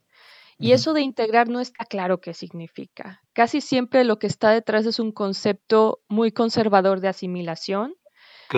Y 0.58 0.72
eso 0.72 0.94
de 0.94 1.02
integrar 1.02 1.50
no 1.50 1.60
está 1.60 1.84
claro 1.86 2.22
qué 2.22 2.34
significa. 2.34 3.22
Casi 3.34 3.60
siempre 3.60 4.06
lo 4.06 4.20
que 4.20 4.28
está 4.28 4.52
detrás 4.52 4.86
es 4.86 5.00
un 5.00 5.12
concepto 5.12 6.00
muy 6.08 6.32
conservador 6.32 7.02
de 7.02 7.10
asimilación, 7.10 7.96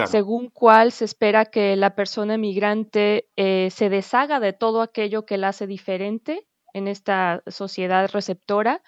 según 0.06 0.50
cual 0.50 0.92
se 0.92 1.06
espera 1.06 1.46
que 1.46 1.76
la 1.76 1.96
persona 1.96 2.38
migrante 2.38 3.30
eh, 3.36 3.70
se 3.72 3.90
deshaga 3.90 4.40
de 4.40 4.54
todo 4.54 4.82
aquello 4.82 5.26
que 5.26 5.38
la 5.38 5.50
hace 5.50 5.66
diferente 5.66 6.46
en 6.74 6.88
esta 6.88 7.42
sociedad 7.48 8.10
receptora 8.12 8.84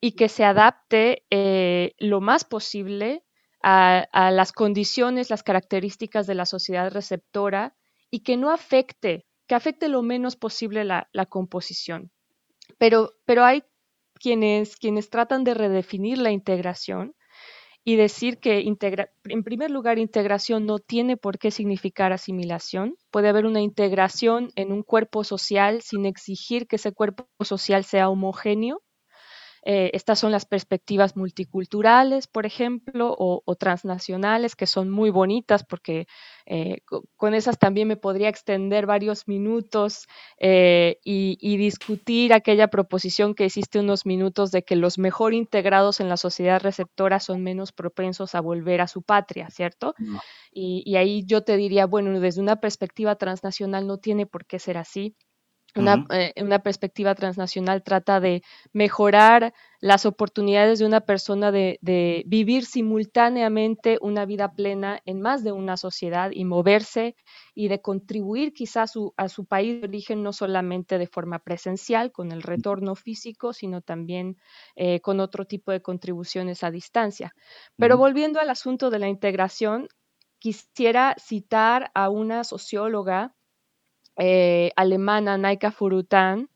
y 0.00 0.12
que 0.12 0.28
se 0.28 0.44
adapte 0.44 1.24
eh, 1.30 1.94
lo 1.98 2.20
más 2.20 2.44
posible 2.44 3.24
a, 3.62 4.30
las 4.30 4.52
condiciones, 4.52 5.30
las 5.30 5.42
características 5.42 6.26
de 6.26 6.34
la 6.34 6.44
sociedad 6.44 6.92
receptora 6.92 7.74
y 8.10 8.20
que 8.20 8.36
no 8.36 8.50
afecte, 8.50 9.26
que 9.46 9.54
afecte 9.54 9.88
lo 9.88 10.02
menos 10.02 10.36
posible 10.36 10.84
la, 10.84 11.08
composición. 11.28 12.12
Pero, 12.78 13.12
pero 13.24 13.44
hay 13.44 13.64
quienes, 14.14 14.76
quienes 14.76 15.10
tratan 15.10 15.44
de 15.44 15.54
redefinir 15.54 16.18
la 16.18 16.30
integración 16.30 17.14
y 17.84 17.96
decir 17.96 18.38
que 18.38 18.60
en 18.60 19.44
primer 19.44 19.70
lugar 19.70 19.98
integración 19.98 20.64
no 20.64 20.78
tiene 20.78 21.18
por 21.18 21.38
qué 21.38 21.50
significar 21.50 22.12
asimilación. 22.14 22.96
Puede 23.10 23.28
haber 23.28 23.44
una 23.44 23.60
integración 23.60 24.50
en 24.56 24.72
un 24.72 24.82
cuerpo 24.82 25.22
social 25.22 25.82
sin 25.82 26.06
exigir 26.06 26.66
que 26.66 26.76
ese 26.76 26.92
cuerpo 26.92 27.28
social 27.44 27.84
sea 27.84 28.08
homogéneo. 28.08 28.82
Eh, 29.66 29.90
estas 29.92 30.18
son 30.18 30.32
las 30.32 30.46
perspectivas 30.46 31.16
multiculturales, 31.16 32.26
por 32.26 32.46
ejemplo, 32.46 33.14
o, 33.18 33.54
transnacionales, 33.56 34.56
que 34.56 34.66
son 34.66 34.90
muy 34.90 35.10
bonitas 35.10 35.64
porque 35.64 36.06
eh, 36.46 36.82
con 37.16 37.34
esas 37.34 37.58
también 37.58 37.88
me 37.88 37.96
podría 37.96 38.28
extender 38.28 38.84
varios 38.84 39.26
minutos 39.28 40.06
eh, 40.38 40.98
y, 41.02 41.56
discutir 41.56 42.34
aquella 42.34 42.68
proposición 42.68 43.34
que 43.34 43.46
hiciste 43.46 43.78
unos 43.80 44.04
minutos 44.04 44.50
de 44.50 44.62
que 44.62 44.76
los 44.76 44.98
mejor 44.98 45.32
integrados 45.32 46.00
en 46.00 46.08
la 46.08 46.16
sociedad 46.16 46.60
receptora 46.60 47.20
son 47.20 47.42
menos 47.42 47.72
propensos 47.72 48.34
a 48.34 48.40
volver 48.40 48.80
a 48.80 48.88
su 48.88 49.02
patria, 49.02 49.48
¿cierto? 49.50 49.94
Y, 50.52 50.82
y 50.84 50.96
ahí 50.96 51.24
yo 51.24 51.42
te 51.42 51.56
diría, 51.56 51.86
bueno, 51.86 52.18
desde 52.20 52.42
una 52.42 52.56
perspectiva 52.56 53.16
transnacional 53.16 53.86
no 53.86 53.98
tiene 53.98 54.26
por 54.26 54.44
qué 54.44 54.58
ser 54.58 54.76
así 54.76 55.16
eh, 55.76 56.32
una, 56.40 56.58
perspectiva 56.60 57.14
transnacional 57.16 57.82
trata 57.82 58.20
de 58.20 58.42
mejorar 58.72 59.52
las 59.80 60.06
oportunidades 60.06 60.78
de 60.78 60.86
una 60.86 61.00
persona 61.00 61.50
de, 61.50 61.78
vivir 62.26 62.64
simultáneamente 62.64 63.98
una 64.00 64.24
vida 64.24 64.52
plena 64.52 65.00
en 65.04 65.20
más 65.20 65.42
de 65.42 65.50
una 65.50 65.76
sociedad 65.76 66.30
y 66.32 66.44
moverse 66.44 67.16
y 67.54 67.68
de 67.68 67.80
contribuir 67.80 68.52
quizás 68.52 68.92
a 69.16 69.28
su, 69.28 69.44
país 69.46 69.80
de 69.80 69.88
origen 69.88 70.22
no 70.22 70.32
solamente 70.32 70.96
de 70.96 71.08
forma 71.08 71.40
presencial 71.40 72.12
con 72.12 72.30
el 72.30 72.42
retorno 72.42 72.94
físico, 72.94 73.52
sino 73.52 73.80
también 73.80 74.36
eh, 74.76 75.00
con 75.00 75.18
otro 75.18 75.44
tipo 75.44 75.72
de 75.72 75.82
contribuciones 75.82 76.62
a 76.62 76.70
distancia. 76.70 77.34
Pero 77.76 77.98
volviendo 77.98 78.38
al 78.38 78.50
asunto 78.50 78.90
de 78.90 79.00
la 79.00 79.08
integración, 79.08 79.88
quisiera 80.38 81.16
citar 81.18 81.90
a 81.94 82.10
una 82.10 82.44
socióloga 82.44 83.34
eh, 84.16 84.70
alemana 84.76 85.38
Naika 85.38 85.70
Furutan, 85.70 86.48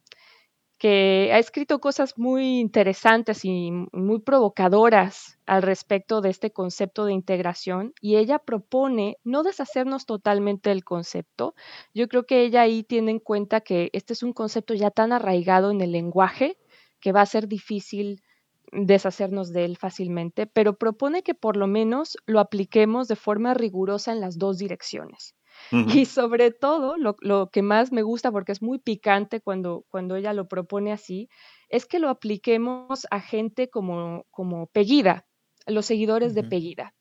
que 0.78 1.30
ha 1.32 1.38
escrito 1.38 1.80
cosas 1.80 2.16
muy 2.16 2.60
interesantes 2.60 3.44
y 3.44 3.72
muy 3.92 4.20
provocadoras 4.20 5.38
al 5.44 5.62
respecto 5.62 6.20
de 6.20 6.30
este 6.30 6.52
concepto 6.52 7.04
de 7.04 7.12
integración 7.12 7.94
y 8.00 8.16
ella 8.16 8.38
propone 8.38 9.18
no 9.24 9.42
deshacernos 9.42 10.06
totalmente 10.06 10.70
del 10.70 10.84
concepto. 10.84 11.56
Yo 11.94 12.06
creo 12.06 12.26
que 12.26 12.42
ella 12.42 12.62
ahí 12.62 12.84
tiene 12.84 13.10
en 13.10 13.18
cuenta 13.18 13.60
que 13.60 13.90
este 13.92 14.12
es 14.12 14.22
un 14.22 14.32
concepto 14.32 14.74
ya 14.74 14.92
tan 14.92 15.12
arraigado 15.12 15.72
en 15.72 15.80
el 15.80 15.90
lenguaje 15.90 16.56
que 17.00 17.12
va 17.12 17.22
a 17.22 17.26
ser 17.26 17.48
difícil 17.48 18.22
deshacernos 18.70 19.52
de 19.52 19.64
él 19.64 19.76
fácilmente, 19.76 20.46
pero 20.46 20.74
propone 20.76 21.22
que 21.22 21.34
por 21.34 21.56
lo 21.56 21.66
menos 21.66 22.16
lo 22.26 22.38
apliquemos 22.38 23.08
de 23.08 23.16
forma 23.16 23.54
rigurosa 23.54 24.12
en 24.12 24.20
las 24.20 24.38
dos 24.38 24.58
direcciones. 24.58 25.34
Y 25.70 26.06
sobre 26.06 26.50
todo, 26.50 26.96
lo, 26.96 27.50
que 27.50 27.62
más 27.62 27.92
me 27.92 28.02
gusta, 28.02 28.32
porque 28.32 28.52
es 28.52 28.62
muy 28.62 28.78
picante 28.78 29.40
cuando, 29.40 29.84
cuando 29.88 30.16
ella 30.16 30.32
lo 30.32 30.48
propone 30.48 30.92
así, 30.92 31.28
es 31.68 31.86
que 31.86 31.98
lo 31.98 32.08
apliquemos 32.08 33.06
a 33.10 33.20
gente 33.20 33.68
como, 33.68 34.24
como 34.30 34.66
Pegida, 34.68 35.26
los 35.66 35.86
seguidores 35.86 36.34
de 36.34 36.44
Pegida, 36.44 36.94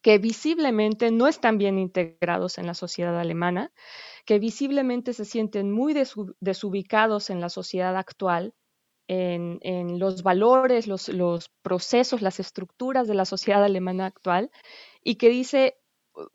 que 0.00 0.18
visiblemente 0.18 1.10
no 1.10 1.26
están 1.26 1.58
bien 1.58 1.78
integrados 1.78 2.58
en 2.58 2.66
la 2.66 2.74
sociedad 2.74 3.18
alemana, 3.18 3.72
que 4.24 4.38
visiblemente 4.38 5.12
se 5.12 5.24
sienten 5.24 5.70
muy 5.72 5.94
desubicados 6.40 7.30
en 7.30 7.40
la 7.40 7.48
sociedad 7.48 7.96
actual, 7.96 8.54
en, 9.08 9.98
los 9.98 10.22
valores, 10.22 10.86
los, 10.86 11.08
los, 11.08 11.50
procesos, 11.62 12.22
las 12.22 12.40
estructuras 12.40 13.08
de 13.08 13.14
la 13.14 13.24
sociedad 13.24 13.64
alemana 13.64 14.06
actual, 14.06 14.50
y 15.02 15.16
que 15.16 15.30
dice, 15.30 15.78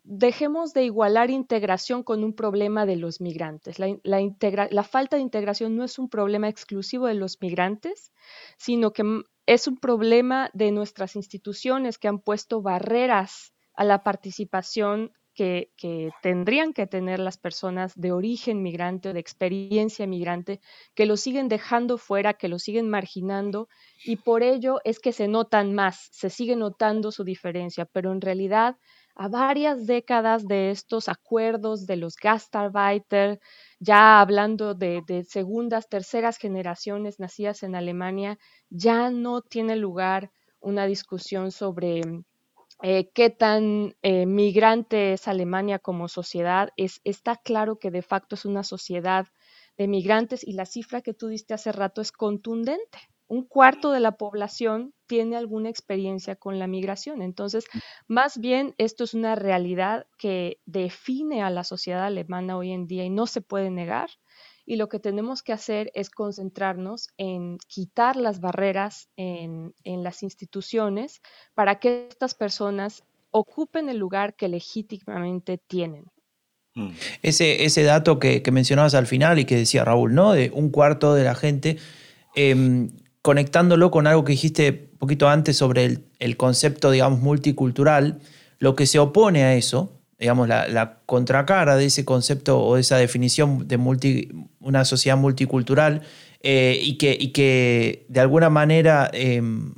dejemos 0.03 0.73
de 0.73 0.85
igualar 0.85 1.29
integración 1.29 2.03
con 2.03 2.23
un 2.23 2.33
problema 2.33 2.85
de 2.85 2.95
los 2.95 3.21
migrantes. 3.21 3.77
La, 3.79 4.83
falta 4.83 5.17
de 5.17 5.21
integración 5.21 5.75
no 5.75 5.83
es 5.83 5.99
un 5.99 6.09
problema 6.09 6.49
exclusivo 6.49 7.07
de 7.07 7.15
los 7.15 7.41
migrantes, 7.41 8.11
sino 8.57 8.93
que 8.93 9.03
es 9.45 9.67
un 9.67 9.77
problema 9.77 10.49
de 10.53 10.71
nuestras 10.71 11.15
instituciones 11.15 11.97
que 11.97 12.07
han 12.07 12.19
puesto 12.19 12.61
barreras 12.61 13.53
a 13.73 13.83
la 13.83 14.03
participación 14.03 15.11
que, 15.33 16.11
tendrían 16.21 16.73
que 16.73 16.87
tener 16.87 17.19
las 17.19 17.37
personas 17.37 17.93
de 17.95 18.11
origen 18.11 18.61
migrante 18.61 19.09
o 19.09 19.13
de 19.13 19.19
experiencia 19.19 20.05
migrante, 20.05 20.61
que 20.93 21.05
lo 21.05 21.17
siguen 21.17 21.47
dejando 21.49 21.97
fuera, 21.97 22.35
que 22.35 22.47
lo 22.47 22.59
siguen 22.59 22.89
marginando, 22.89 23.67
y 24.05 24.17
por 24.17 24.43
ello 24.43 24.79
es 24.83 24.99
que 24.99 25.11
se 25.11 25.27
notan 25.27 25.73
más, 25.73 26.09
se 26.11 26.29
sigue 26.29 26.55
notando 26.55 27.11
su 27.11 27.23
diferencia, 27.23 27.85
pero 27.85 28.11
en 28.11 28.21
realidad 28.21 28.77
a 29.15 29.27
varias 29.27 29.85
décadas 29.85 30.47
de 30.47 30.71
estos 30.71 31.07
acuerdos 31.07 31.85
de 31.85 31.97
los 31.97 32.15
Gastarbeiter, 32.15 33.39
ya 33.79 34.19
hablando 34.21 34.73
de, 34.73 35.25
segundas, 35.27 35.87
terceras 35.87 36.37
generaciones 36.37 37.19
nacidas 37.19 37.63
en 37.63 37.75
Alemania, 37.75 38.39
ya 38.69 39.09
no 39.11 39.41
tiene 39.41 39.75
lugar 39.75 40.31
una 40.59 40.85
discusión 40.85 41.51
sobre 41.51 42.01
eh, 42.81 43.11
qué 43.13 43.29
tan 43.29 43.95
eh, 44.01 44.25
migrante 44.25 45.13
es 45.13 45.27
Alemania 45.27 45.79
como 45.79 46.07
sociedad. 46.07 46.69
Es, 46.75 47.01
está 47.03 47.35
claro 47.35 47.77
que 47.77 47.91
de 47.91 48.01
facto 48.01 48.35
es 48.35 48.45
una 48.45 48.63
sociedad 48.63 49.27
de 49.77 49.87
migrantes 49.87 50.43
y 50.47 50.53
la 50.53 50.65
cifra 50.65 51.01
que 51.01 51.13
tú 51.13 51.27
diste 51.27 51.53
hace 51.53 51.71
rato 51.71 52.01
es 52.01 52.11
contundente 52.11 52.99
un 53.27 53.45
cuarto 53.45 53.91
de 53.91 53.99
la 53.99 54.17
población 54.17 54.93
tiene 55.07 55.35
alguna 55.35 55.69
experiencia 55.69 56.35
con 56.35 56.59
la 56.59 56.67
migración. 56.67 57.21
Entonces, 57.21 57.65
más 58.07 58.37
bien 58.37 58.75
esto 58.77 59.03
es 59.03 59.13
una 59.13 59.35
realidad 59.35 60.05
que 60.17 60.59
define 60.65 61.43
a 61.43 61.49
la 61.49 61.63
sociedad 61.63 62.05
alemana 62.05 62.57
hoy 62.57 62.71
en 62.71 62.87
día 62.87 63.03
y 63.05 63.09
no 63.09 63.27
se 63.27 63.41
puede 63.41 63.69
negar. 63.69 64.09
Y 64.65 64.77
lo 64.77 64.87
que 64.87 64.99
tenemos 64.99 65.43
que 65.43 65.51
hacer 65.51 65.91
es 65.93 66.09
concentrarnos 66.09 67.09
en 67.17 67.57
quitar 67.67 68.15
las 68.15 68.39
barreras 68.39 69.09
en, 69.17 69.73
las 69.83 70.23
instituciones 70.23 71.21
para 71.53 71.79
que 71.79 72.07
estas 72.09 72.33
personas 72.33 73.03
ocupen 73.31 73.89
el 73.89 73.97
lugar 73.97 74.35
que 74.35 74.47
legítimamente 74.47 75.57
tienen. 75.57 76.05
Mm. 76.75 76.91
Ese, 77.21 77.65
ese 77.65 77.83
dato 77.83 78.19
que, 78.19 78.41
mencionabas 78.51 78.95
al 78.95 79.07
final 79.07 79.37
y 79.37 79.45
que 79.45 79.57
decía 79.57 79.83
Raúl, 79.83 80.13
¿no? 80.13 80.31
De 80.31 80.49
un 80.53 80.69
cuarto 80.69 81.13
de 81.13 81.23
la 81.23 81.35
gente. 81.35 81.77
Em, 82.35 82.89
conectándolo 83.23 83.89
con 83.89 84.05
algo 84.05 84.25
que 84.25 84.33
dijiste 84.33 84.73
poquito 84.73 85.29
antes 85.29 85.57
sobre 85.57 86.01
el, 86.19 86.37
concepto, 86.37 86.91
digamos, 86.91 87.21
multicultural, 87.21 88.19
lo 88.59 88.75
que 88.75 88.85
se 88.85 88.99
opone 88.99 89.43
a 89.43 89.55
eso, 89.55 89.93
digamos, 90.19 90.47
la, 90.49 90.99
contracara 91.05 91.77
de 91.77 91.85
ese 91.85 92.03
concepto 92.05 92.59
o 92.59 92.77
esa 92.77 92.97
definición 92.97 93.65
de 93.67 93.77
multi, 93.77 94.29
una 94.59 94.83
sociedad 94.83 95.17
multicultural 95.17 96.01
eh, 96.41 96.77
y, 96.81 96.97
que, 96.97 97.17
y, 97.17 97.29
que, 97.29 98.05
de 98.09 98.19
alguna 98.19 98.49
manera 98.49 99.09
em, 99.13 99.73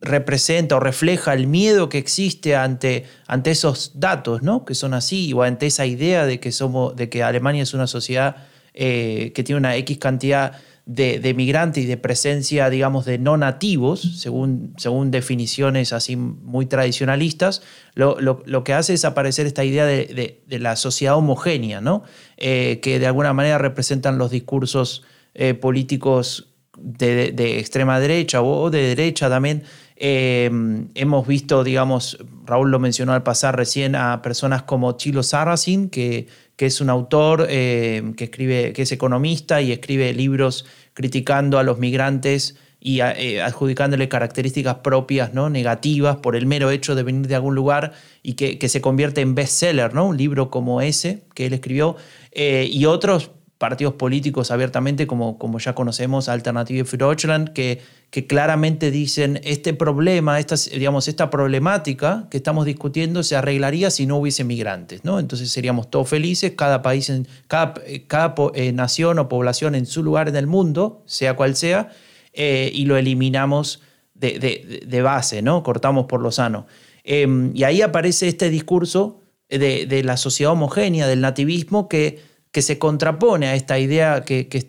representa 0.00 0.74
o 0.74 0.80
refleja 0.80 1.34
el 1.34 1.46
miedo 1.46 1.88
que 1.88 1.98
existe 1.98 2.56
ante, 2.56 3.04
ante 3.28 3.52
esos 3.52 3.92
datos, 3.94 4.42
¿no? 4.42 4.64
Que 4.64 4.74
son 4.74 4.92
así, 4.92 5.32
o 5.32 5.42
ante 5.42 5.66
esa 5.66 5.86
idea 5.86 6.26
de 6.26 6.40
que, 6.40 6.50
somos, 6.50 6.96
de 6.96 7.08
que 7.08 7.22
Alemania 7.22 7.62
es 7.62 7.74
una 7.74 7.86
sociedad 7.86 8.48
eh, 8.74 9.30
que 9.36 9.44
tiene 9.44 9.58
una 9.58 9.76
X 9.76 9.98
cantidad 9.98 10.60
de, 10.84 11.20
de 11.20 11.34
migrantes 11.34 11.84
y 11.84 11.86
de 11.86 11.96
presencia, 11.96 12.68
digamos, 12.68 13.04
de 13.04 13.18
no 13.18 13.36
nativos, 13.36 14.00
según, 14.20 14.74
según 14.78 15.10
definiciones 15.10 15.92
así 15.92 16.16
muy 16.16 16.66
tradicionalistas, 16.66 17.62
lo, 17.94 18.64
que 18.64 18.72
hace 18.72 18.94
es 18.94 19.04
aparecer 19.04 19.46
esta 19.46 19.64
idea 19.64 19.86
de, 19.86 20.40
la 20.48 20.76
sociedad 20.76 21.16
homogénea, 21.16 21.80
¿no? 21.80 22.02
Eh, 22.36 22.80
que 22.82 22.98
de 22.98 23.06
alguna 23.06 23.32
manera 23.32 23.58
representan 23.58 24.18
los 24.18 24.30
discursos 24.30 25.04
eh, 25.34 25.54
políticos 25.54 26.48
de, 26.76 27.58
extrema 27.58 28.00
derecha 28.00 28.42
o 28.42 28.70
de 28.70 28.82
derecha 28.82 29.28
también. 29.28 29.62
Eh, 29.96 30.50
hemos 30.94 31.26
visto, 31.28 31.62
digamos, 31.62 32.18
Raúl 32.44 32.72
lo 32.72 32.80
mencionó 32.80 33.12
al 33.12 33.22
pasar 33.22 33.56
recién, 33.56 33.94
a 33.94 34.20
personas 34.20 34.64
como 34.64 34.96
Chilo 34.96 35.22
Sarracin, 35.22 35.90
que 35.90 36.26
que 36.56 36.66
es 36.66 36.80
un 36.80 36.90
autor 36.90 37.46
eh, 37.48 38.12
que, 38.16 38.24
escribe, 38.24 38.72
que 38.72 38.82
es 38.82 38.92
economista 38.92 39.60
y 39.60 39.72
escribe 39.72 40.12
libros 40.12 40.66
criticando 40.94 41.58
a 41.58 41.62
los 41.62 41.78
migrantes 41.78 42.56
y 42.84 43.00
eh, 43.00 43.40
adjudicándole 43.40 44.08
características 44.08 44.76
propias, 44.76 45.32
¿no? 45.32 45.48
negativas, 45.48 46.16
por 46.16 46.34
el 46.34 46.46
mero 46.46 46.70
hecho 46.70 46.96
de 46.96 47.04
venir 47.04 47.28
de 47.28 47.36
algún 47.36 47.54
lugar 47.54 47.92
y 48.24 48.34
que, 48.34 48.68
se 48.68 48.80
convierte 48.80 49.20
en 49.20 49.36
bestseller, 49.36 49.94
¿no? 49.94 50.06
un 50.06 50.16
libro 50.16 50.50
como 50.50 50.80
ese 50.80 51.22
que 51.34 51.46
él 51.46 51.52
escribió, 51.52 51.96
eh, 52.32 52.68
y 52.70 52.86
otros 52.86 53.30
partidos 53.62 53.94
políticos 53.94 54.50
abiertamente, 54.50 55.06
como, 55.06 55.38
como 55.38 55.60
ya 55.60 55.72
conocemos, 55.72 56.28
Alternative 56.28 56.84
für 56.84 56.96
Deutschland, 56.96 57.52
que, 57.52 57.80
que 58.10 58.26
claramente 58.26 58.90
dicen 58.90 59.40
este 59.44 59.72
problema, 59.72 60.40
esta, 60.40 60.56
digamos, 60.56 61.06
esta 61.06 61.30
problemática 61.30 62.26
que 62.28 62.38
estamos 62.38 62.66
discutiendo 62.66 63.22
se 63.22 63.36
arreglaría 63.36 63.92
si 63.92 64.04
no 64.04 64.16
hubiese 64.16 64.42
migrantes. 64.42 65.04
¿no? 65.04 65.20
Entonces 65.20 65.52
seríamos 65.52 65.88
todos 65.90 66.08
felices, 66.08 66.54
cada 66.56 66.82
país, 66.82 67.08
en, 67.08 67.28
cada, 67.46 67.74
cada 68.08 68.34
eh, 68.54 68.72
nación 68.72 69.20
o 69.20 69.28
población 69.28 69.76
en 69.76 69.86
su 69.86 70.02
lugar 70.02 70.28
en 70.28 70.34
el 70.34 70.48
mundo, 70.48 71.04
sea 71.06 71.36
cual 71.36 71.54
sea, 71.54 71.90
eh, 72.32 72.68
y 72.74 72.86
lo 72.86 72.96
eliminamos 72.96 73.80
de, 74.14 74.82
de, 74.84 75.02
base, 75.02 75.40
¿no? 75.40 75.62
cortamos 75.62 76.06
por 76.06 76.20
lo 76.20 76.32
sano. 76.32 76.66
Em, 77.04 77.52
y 77.54 77.62
ahí 77.62 77.80
aparece 77.80 78.26
este 78.26 78.50
discurso 78.50 79.22
de, 79.48 79.86
de 79.86 80.02
la 80.02 80.16
sociedad 80.16 80.50
homogénea, 80.52 81.06
del 81.06 81.20
nativismo, 81.20 81.88
que 81.88 82.31
que 82.52 82.62
se 82.62 82.78
contrapone 82.78 83.48
a 83.48 83.54
esta 83.54 83.78
idea 83.78 84.22
que, 84.24 84.46
que, 84.48 84.66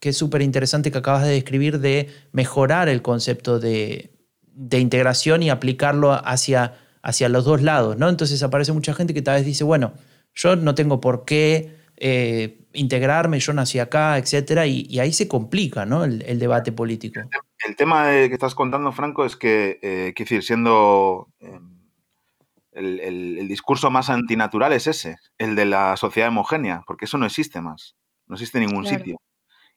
que 0.00 0.08
es 0.08 0.16
súper 0.16 0.40
interesante 0.40 0.90
que 0.90 0.98
acabas 0.98 1.24
de 1.24 1.32
describir 1.32 1.80
de 1.80 2.08
mejorar 2.32 2.88
el 2.88 3.02
concepto 3.02 3.58
de, 3.58 4.12
de 4.58 4.78
integración 4.80 5.42
y 5.42 5.50
aplicarlo 5.50 6.12
hacia, 6.12 6.74
hacia 7.02 7.28
los 7.28 7.44
dos 7.44 7.62
lados, 7.62 7.96
¿no? 7.96 8.08
Entonces 8.08 8.42
aparece 8.42 8.72
mucha 8.72 8.94
gente 8.94 9.14
que 9.14 9.22
tal 9.22 9.36
vez 9.36 9.46
dice, 9.46 9.64
bueno, 9.64 9.92
yo 10.34 10.56
no 10.56 10.74
tengo 10.74 11.00
por 11.00 11.24
qué 11.24 11.76
eh, 11.96 12.60
integrarme, 12.72 13.40
yo 13.40 13.52
nací 13.52 13.78
acá, 13.78 14.18
etcétera, 14.18 14.66
y, 14.66 14.98
ahí 14.98 15.12
se 15.12 15.26
complica, 15.26 15.86
¿no? 15.86 16.04
El, 16.04 16.38
debate 16.38 16.72
político. 16.72 17.20
El, 17.66 17.76
tema 17.76 18.10
que 18.10 18.32
estás 18.32 18.54
contando, 18.54 18.92
Franco, 18.92 19.24
es 19.24 19.36
que, 19.36 19.78
eh, 19.82 20.12
decir, 20.16 20.42
siendo 20.42 21.28
em, 21.40 21.77
el, 22.78 23.48
discurso 23.48 23.90
más 23.90 24.10
antinatural 24.10 24.72
es 24.72 24.86
ese, 24.86 25.16
el 25.38 25.56
de 25.56 25.66
la 25.66 25.96
sociedad 25.96 26.28
homogénea, 26.28 26.82
porque 26.86 27.06
eso 27.06 27.18
no 27.18 27.26
existe 27.26 27.60
más, 27.60 27.96
no 28.26 28.36
existe 28.36 28.58
en 28.58 28.66
ningún 28.66 28.86
sitio. 28.86 29.20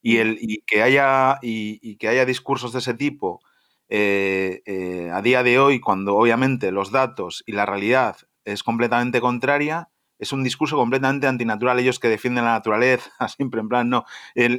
Y, 0.02 0.18
el, 0.18 0.38
y, 0.42 0.64
que 0.66 0.82
haya, 0.82 1.38
y, 1.42 1.96
que 1.98 2.08
haya 2.08 2.26
discursos 2.26 2.74
de 2.74 2.80
ese 2.80 2.94
tipo 2.94 3.42
eh, 3.90 4.62
eh, 4.66 5.10
a 5.14 5.22
día 5.22 5.44
de 5.44 5.60
hoy, 5.60 5.80
cuando 5.80 6.16
obviamente 6.16 6.72
los 6.72 6.92
datos 6.92 7.44
y 7.46 7.52
la 7.52 7.66
realidad 7.66 8.18
es 8.46 8.64
completamente 8.64 9.22
contraria, 9.22 9.90
es 10.18 10.32
un 10.32 10.44
discurso 10.44 10.76
completamente 10.76 11.28
antinatural. 11.28 11.80
Ellos 11.80 12.00
que 12.00 12.08
defienden 12.08 12.46
la 12.46 12.52
naturaleza, 12.52 13.12
siempre 13.36 13.60
en 13.60 13.70
plan, 13.70 13.90
no. 13.90 14.06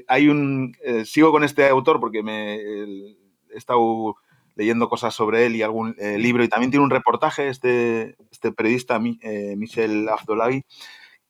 hay 0.09 0.29
un. 0.29 0.77
Eh, 0.85 1.05
sigo 1.05 1.31
con 1.31 1.45
este 1.45 1.69
autor 1.69 2.01
porque 2.01 2.23
me 2.23 2.57
he 2.57 3.17
estado 3.55 4.17
leyendo 4.55 4.89
cosas 4.89 5.15
sobre 5.15 5.47
él 5.47 5.57
y 5.57 5.63
algún 5.63 5.97
libro, 6.19 6.45
y 6.45 6.49
también 6.49 6.71
tiene 6.71 6.85
un 6.85 6.91
reportaje, 6.91 7.49
este, 7.49 8.17
este 8.31 8.53
periodista 8.53 8.99
Michel 8.99 10.09
Afdolavi, 10.09 10.65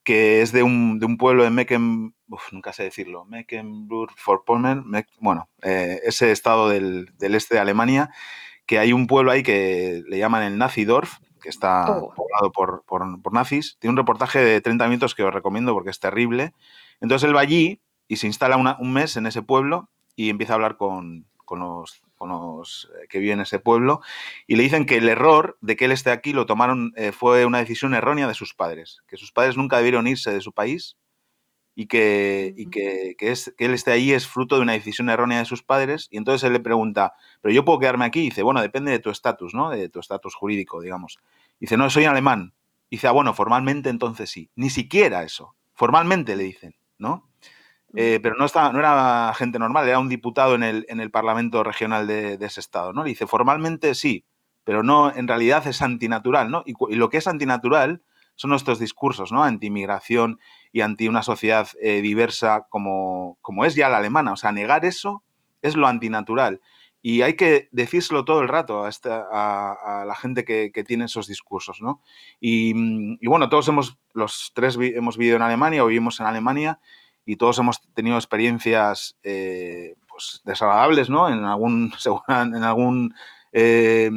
que 0.05 0.43
es 0.43 0.53
de 0.53 0.63
un, 0.63 0.99
de 0.99 1.07
un 1.07 1.17
pueblo 1.17 1.45
de 1.45 1.51
Mecken, 1.51 2.15
nunca 2.51 2.73
sé 2.73 2.85
decirlo, 2.85 3.25
Mecklenburg-Vorpommern, 3.27 4.85
bueno, 5.21 5.49
eh, 5.63 6.01
ese 6.05 6.33
estado 6.33 6.69
del, 6.69 7.11
del, 7.19 7.35
este 7.35 7.55
de 7.55 7.61
Alemania, 7.61 8.11
que 8.67 8.79
hay 8.79 8.93
un 8.93 9.07
pueblo 9.07 9.31
ahí 9.31 9.43
que 9.43 10.03
le 10.07 10.19
llaman 10.19 10.43
el 10.43 10.59
Nazidorf, 10.59 11.19
que 11.41 11.49
está 11.49 11.99
oh. 11.99 12.15
poblado 12.15 12.53
por, 12.53 12.85
por, 12.87 13.21
por, 13.21 13.33
nazis. 13.33 13.77
Tiene 13.81 13.93
un 13.93 13.97
reportaje 13.97 14.39
de 14.39 14.61
30 14.61 14.87
minutos 14.87 15.15
que 15.15 15.25
os 15.25 15.35
recomiendo 15.35 15.75
porque 15.75 15.91
es 15.91 15.99
terrible. 15.99 16.55
Entonces 17.01 17.29
él 17.29 17.37
va 17.37 17.41
allí 17.41 17.83
y 18.07 18.17
se 18.17 18.29
instala 18.29 18.57
un 18.57 18.93
mes 18.93 19.17
en 19.17 19.27
ese 19.27 19.43
pueblo 19.43 19.91
y 20.15 20.31
empieza 20.31 20.53
a 20.53 20.57
hablar 20.57 20.77
con, 20.77 21.27
con 21.45 21.59
los 21.59 22.03
los 22.29 22.91
eh, 22.95 23.07
que 23.09 23.19
viven 23.19 23.39
en 23.39 23.43
ese 23.43 23.59
pueblo, 23.59 24.01
y 24.47 24.57
le 24.57 24.63
dicen 24.63 24.87
que 24.87 24.97
el 24.97 25.09
error 25.09 25.59
de 25.61 25.77
que 25.77 25.87
él 25.87 25.93
esté 25.93 26.11
aquí 26.11 26.33
lo 26.33 26.47
tomaron, 26.47 26.93
eh, 26.97 27.13
fue 27.13 27.45
una 27.47 27.59
decisión 27.59 27.95
errónea 27.95 28.29
de 28.29 28.35
sus 28.35 28.55
padres, 28.55 29.03
que 29.09 29.17
sus 29.17 29.33
padres 29.33 29.57
nunca 29.57 29.79
debieron 29.79 30.07
irse 30.07 30.33
de 30.33 30.41
su 30.41 30.53
país 30.53 30.97
y 31.75 31.87
que, 31.87 32.55
que, 32.71 33.31
es, 33.31 33.55
que 33.57 33.65
él 33.65 33.73
esté 33.75 33.93
ahí 33.93 34.13
es 34.13 34.27
fruto 34.27 34.57
de 34.57 34.63
una 34.63 34.75
decisión 34.75 35.09
errónea 35.09 35.39
de 35.39 35.45
sus 35.47 35.63
padres, 35.63 36.09
y 36.11 36.19
entonces 36.19 36.47
él 36.47 36.53
le 36.53 36.61
pregunta, 36.61 37.15
pero 37.41 37.55
yo 37.55 37.65
puedo 37.65 37.79
quedarme 37.79 38.05
aquí, 38.05 38.21
y 38.21 38.25
dice, 38.25 38.43
bueno, 38.43 38.61
depende 38.61 38.91
de 38.91 38.99
tu 38.99 39.11
estatus, 39.11 39.55
¿no? 39.55 39.71
De 39.71 39.89
tu 39.89 40.01
estatus 40.01 40.35
jurídico, 40.35 40.83
digamos. 40.83 41.19
Y 41.59 41.67
dice, 41.67 41.77
no, 41.77 41.89
soy 41.89 42.05
alemán. 42.05 42.55
Y 42.91 42.97
dice, 42.97 43.09
ah, 43.09 43.13
bueno, 43.13 43.33
formalmente 43.33 43.89
entonces 43.89 44.29
sí. 44.31 44.51
Ni 44.55 44.69
siquiera 44.69 45.23
eso. 45.23 45.55
Formalmente 45.73 46.37
le 46.37 46.45
dicen, 46.45 46.75
¿no? 46.99 47.32
Eh, 47.95 48.21
pero 48.23 48.37
no, 48.37 48.47
estaba, 48.47 48.73
no 48.73 48.79
era 48.79 49.33
gente 49.37 49.59
normal, 49.59 49.87
era 49.87 49.99
un 49.99 50.09
diputado 50.09 50.55
en 50.55 50.63
el, 50.63 50.87
en 50.89 51.01
el 51.01 51.11
Parlamento 51.11 51.63
Regional 51.63 52.07
de, 52.07 52.39
ese 52.41 52.61
estado, 52.61 52.93
¿no? 52.93 53.05
dice, 53.05 53.27
formalmente 53.27 53.95
sí, 53.95 54.25
pero 54.65 54.83
no, 54.83 55.15
en 55.15 55.29
realidad 55.29 55.67
es 55.67 55.83
antinatural, 55.83 56.51
¿no? 56.51 56.63
Y, 56.65 56.75
lo 56.95 57.09
que 57.11 57.19
es 57.19 57.27
antinatural 57.27 58.03
son 58.35 58.51
nuestros 58.51 58.79
discursos, 58.79 59.33
¿no? 59.33 59.45
Anti-inmigración 59.45 60.39
y 60.73 60.81
anti 60.81 61.09
una 61.09 61.23
sociedad 61.23 61.69
eh, 61.81 62.01
diversa 62.01 62.67
como, 62.71 63.39
como 63.43 63.65
es 63.65 63.75
ya 63.75 63.89
la 63.89 63.99
alemana. 63.99 64.33
O 64.33 64.37
sea, 64.37 64.53
negar 64.53 64.85
eso 64.85 65.23
es 65.61 65.77
lo 65.77 65.87
antinatural. 65.87 66.61
Y 67.03 67.23
hay 67.23 67.35
que 67.35 67.69
decírselo 67.73 68.25
todo 68.25 68.41
el 68.41 68.49
rato 68.49 68.85
a, 68.85 70.05
la 70.07 70.15
gente 70.15 70.45
que, 70.45 70.85
tiene 70.87 71.07
esos 71.07 71.27
discursos, 71.27 71.83
¿no? 71.83 72.01
Y, 72.41 72.73
y, 73.21 73.27
bueno, 73.27 73.49
todos 73.49 73.67
hemos, 73.69 73.99
los 74.15 74.53
tres 74.55 74.79
hemos 74.81 75.19
vivido 75.19 75.37
en 75.37 75.43
Alemania 75.43 75.83
o 75.83 75.89
vivimos 75.89 76.21
en 76.21 76.27
Alemania 76.27 76.79
y 77.25 77.37
todos 77.37 77.59
hemos 77.59 77.81
tenido 77.95 78.17
experiencias 78.17 79.17
eh, 79.23 79.95
pues, 80.09 80.41
desagradables, 80.45 81.09
¿no? 81.09 81.29
En 81.29 81.45
algún, 81.45 81.93
en 82.29 82.63
algún 82.65 83.15
eh, 83.53 84.11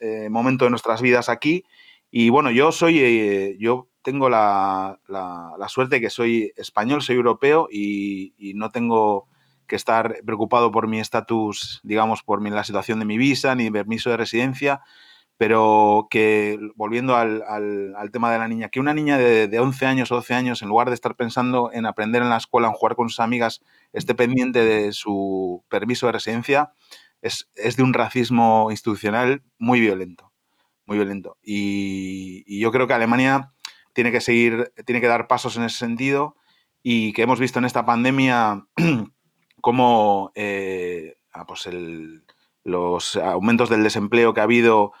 eh, 0.00 0.28
momento 0.30 0.64
de 0.64 0.70
nuestras 0.70 1.00
vidas 1.00 1.28
aquí. 1.28 1.64
Y 2.10 2.28
bueno, 2.30 2.50
yo 2.50 2.72
soy, 2.72 3.56
yo 3.58 3.88
tengo 4.02 4.28
la, 4.28 4.98
la, 5.06 5.68
suerte 5.68 6.00
que 6.00 6.10
soy 6.10 6.52
español, 6.56 7.02
soy 7.02 7.16
europeo 7.16 7.68
y, 7.70 8.52
no 8.56 8.70
tengo 8.70 9.28
que 9.68 9.76
estar 9.76 10.16
preocupado 10.24 10.72
por 10.72 10.88
mi 10.88 10.98
estatus, 10.98 11.80
digamos, 11.84 12.24
por 12.24 12.40
mi, 12.40 12.50
la 12.50 12.64
situación 12.64 12.98
de 12.98 13.04
mi 13.04 13.16
visa 13.16 13.54
ni 13.54 13.70
permiso 13.70 14.10
de 14.10 14.16
residencia, 14.16 14.82
pero 15.40 16.06
que, 16.10 16.58
volviendo 16.74 17.16
al, 17.16 17.40
tema 18.12 18.30
de 18.30 18.38
la 18.38 18.46
niña, 18.46 18.68
que 18.68 18.78
una 18.78 18.92
niña 18.92 19.16
de, 19.16 19.58
11 19.58 19.86
años 19.86 20.12
o 20.12 20.16
12 20.16 20.34
años, 20.34 20.60
en 20.60 20.68
lugar 20.68 20.90
de 20.90 20.94
estar 20.94 21.16
pensando 21.16 21.70
en 21.72 21.86
aprender 21.86 22.20
en 22.20 22.28
la 22.28 22.36
escuela, 22.36 22.68
en 22.68 22.74
jugar 22.74 22.94
con 22.94 23.08
sus 23.08 23.20
amigas, 23.20 23.62
esté 23.94 24.14
pendiente 24.14 24.62
de 24.62 24.92
su 24.92 25.64
permiso 25.70 26.04
de 26.04 26.12
residencia, 26.12 26.74
es, 27.22 27.48
de 27.54 27.82
un 27.82 27.94
racismo 27.94 28.66
institucional 28.70 29.42
muy 29.56 29.80
violento, 29.80 30.30
muy 30.84 30.98
violento. 30.98 31.38
Y, 31.42 32.60
yo 32.60 32.70
creo 32.70 32.86
que 32.86 32.92
Alemania 32.92 33.54
tiene 33.94 34.12
que 34.12 34.20
seguir, 34.20 34.74
tiene 34.84 35.00
que 35.00 35.08
dar 35.08 35.26
pasos 35.26 35.56
en 35.56 35.62
ese 35.62 35.78
sentido 35.78 36.36
y 36.82 37.14
que 37.14 37.22
hemos 37.22 37.40
visto 37.40 37.58
en 37.58 37.64
esta 37.64 37.86
pandemia 37.86 38.66
cómo 39.62 40.32
eh, 40.34 41.16
ah, 41.32 41.46
pues 41.46 41.66
los 42.62 43.16
aumentos 43.16 43.70
del 43.70 43.82
desempleo 43.82 44.34
que 44.34 44.40
ha 44.40 44.44
habido 44.44 44.92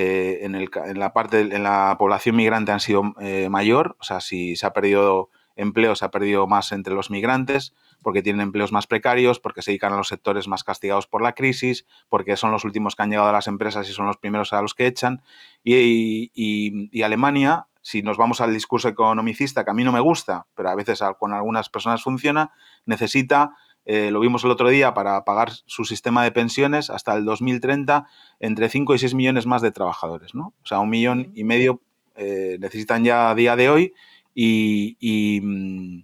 eh, 0.00 0.44
en, 0.44 0.54
el, 0.54 0.70
en, 0.84 1.00
la 1.00 1.12
parte 1.12 1.40
en 1.40 1.64
la 1.64 1.96
población 1.98 2.36
migrante 2.36 2.70
han 2.70 2.78
sido 2.78 3.14
eh, 3.20 3.48
mayor, 3.48 3.96
o 3.98 4.04
sea, 4.04 4.20
si 4.20 4.54
se 4.54 4.64
ha 4.64 4.72
perdido 4.72 5.28
empleo, 5.56 5.96
se 5.96 6.04
ha 6.04 6.12
perdido 6.12 6.46
más 6.46 6.70
entre 6.70 6.94
los 6.94 7.10
migrantes, 7.10 7.74
porque 8.00 8.22
tienen 8.22 8.42
empleos 8.42 8.70
más 8.70 8.86
precarios, 8.86 9.40
porque 9.40 9.60
se 9.60 9.72
dedican 9.72 9.92
a 9.92 9.96
los 9.96 10.06
sectores 10.06 10.46
más 10.46 10.62
castigados 10.62 11.08
por 11.08 11.20
la 11.20 11.32
crisis, 11.32 11.84
porque 12.08 12.36
son 12.36 12.52
los 12.52 12.64
últimos 12.64 12.94
que 12.94 13.02
han 13.02 13.10
llegado 13.10 13.28
a 13.28 13.32
las 13.32 13.48
empresas 13.48 13.88
y 13.88 13.92
son 13.92 14.06
los 14.06 14.18
primeros 14.18 14.52
a 14.52 14.62
los 14.62 14.74
que 14.74 14.86
echan. 14.86 15.20
Y, 15.64 16.30
y 16.32 17.02
Alemania, 17.02 17.66
si 17.82 18.02
nos 18.02 18.16
vamos 18.16 18.40
al 18.40 18.54
discurso 18.54 18.86
economicista, 18.86 19.64
que 19.64 19.72
a 19.72 19.74
mí 19.74 19.82
no 19.82 19.90
me 19.90 19.98
gusta, 19.98 20.46
pero 20.54 20.68
a 20.68 20.76
veces 20.76 21.00
con 21.18 21.32
algunas 21.32 21.70
personas 21.70 22.04
funciona, 22.04 22.52
necesita 22.86 23.56
eh, 23.90 24.10
lo 24.10 24.20
vimos 24.20 24.44
el 24.44 24.50
otro 24.50 24.68
día, 24.68 24.92
para 24.92 25.24
pagar 25.24 25.50
su 25.64 25.86
sistema 25.86 26.22
de 26.22 26.30
pensiones 26.30 26.90
hasta 26.90 27.14
el 27.14 27.24
2030 27.24 28.06
entre 28.38 28.68
5 28.68 28.94
y 28.94 28.98
6 28.98 29.14
millones 29.14 29.46
más 29.46 29.62
de 29.62 29.70
trabajadores, 29.72 30.34
¿no? 30.34 30.52
O 30.62 30.66
sea, 30.66 30.78
un 30.80 30.90
millón 30.90 31.32
y 31.34 31.42
medio 31.44 31.80
eh, 32.14 32.58
necesitan 32.60 33.02
ya 33.02 33.30
a 33.30 33.34
día 33.34 33.56
de 33.56 33.70
hoy 33.70 33.94
y, 34.34 35.40
mm, 35.42 36.02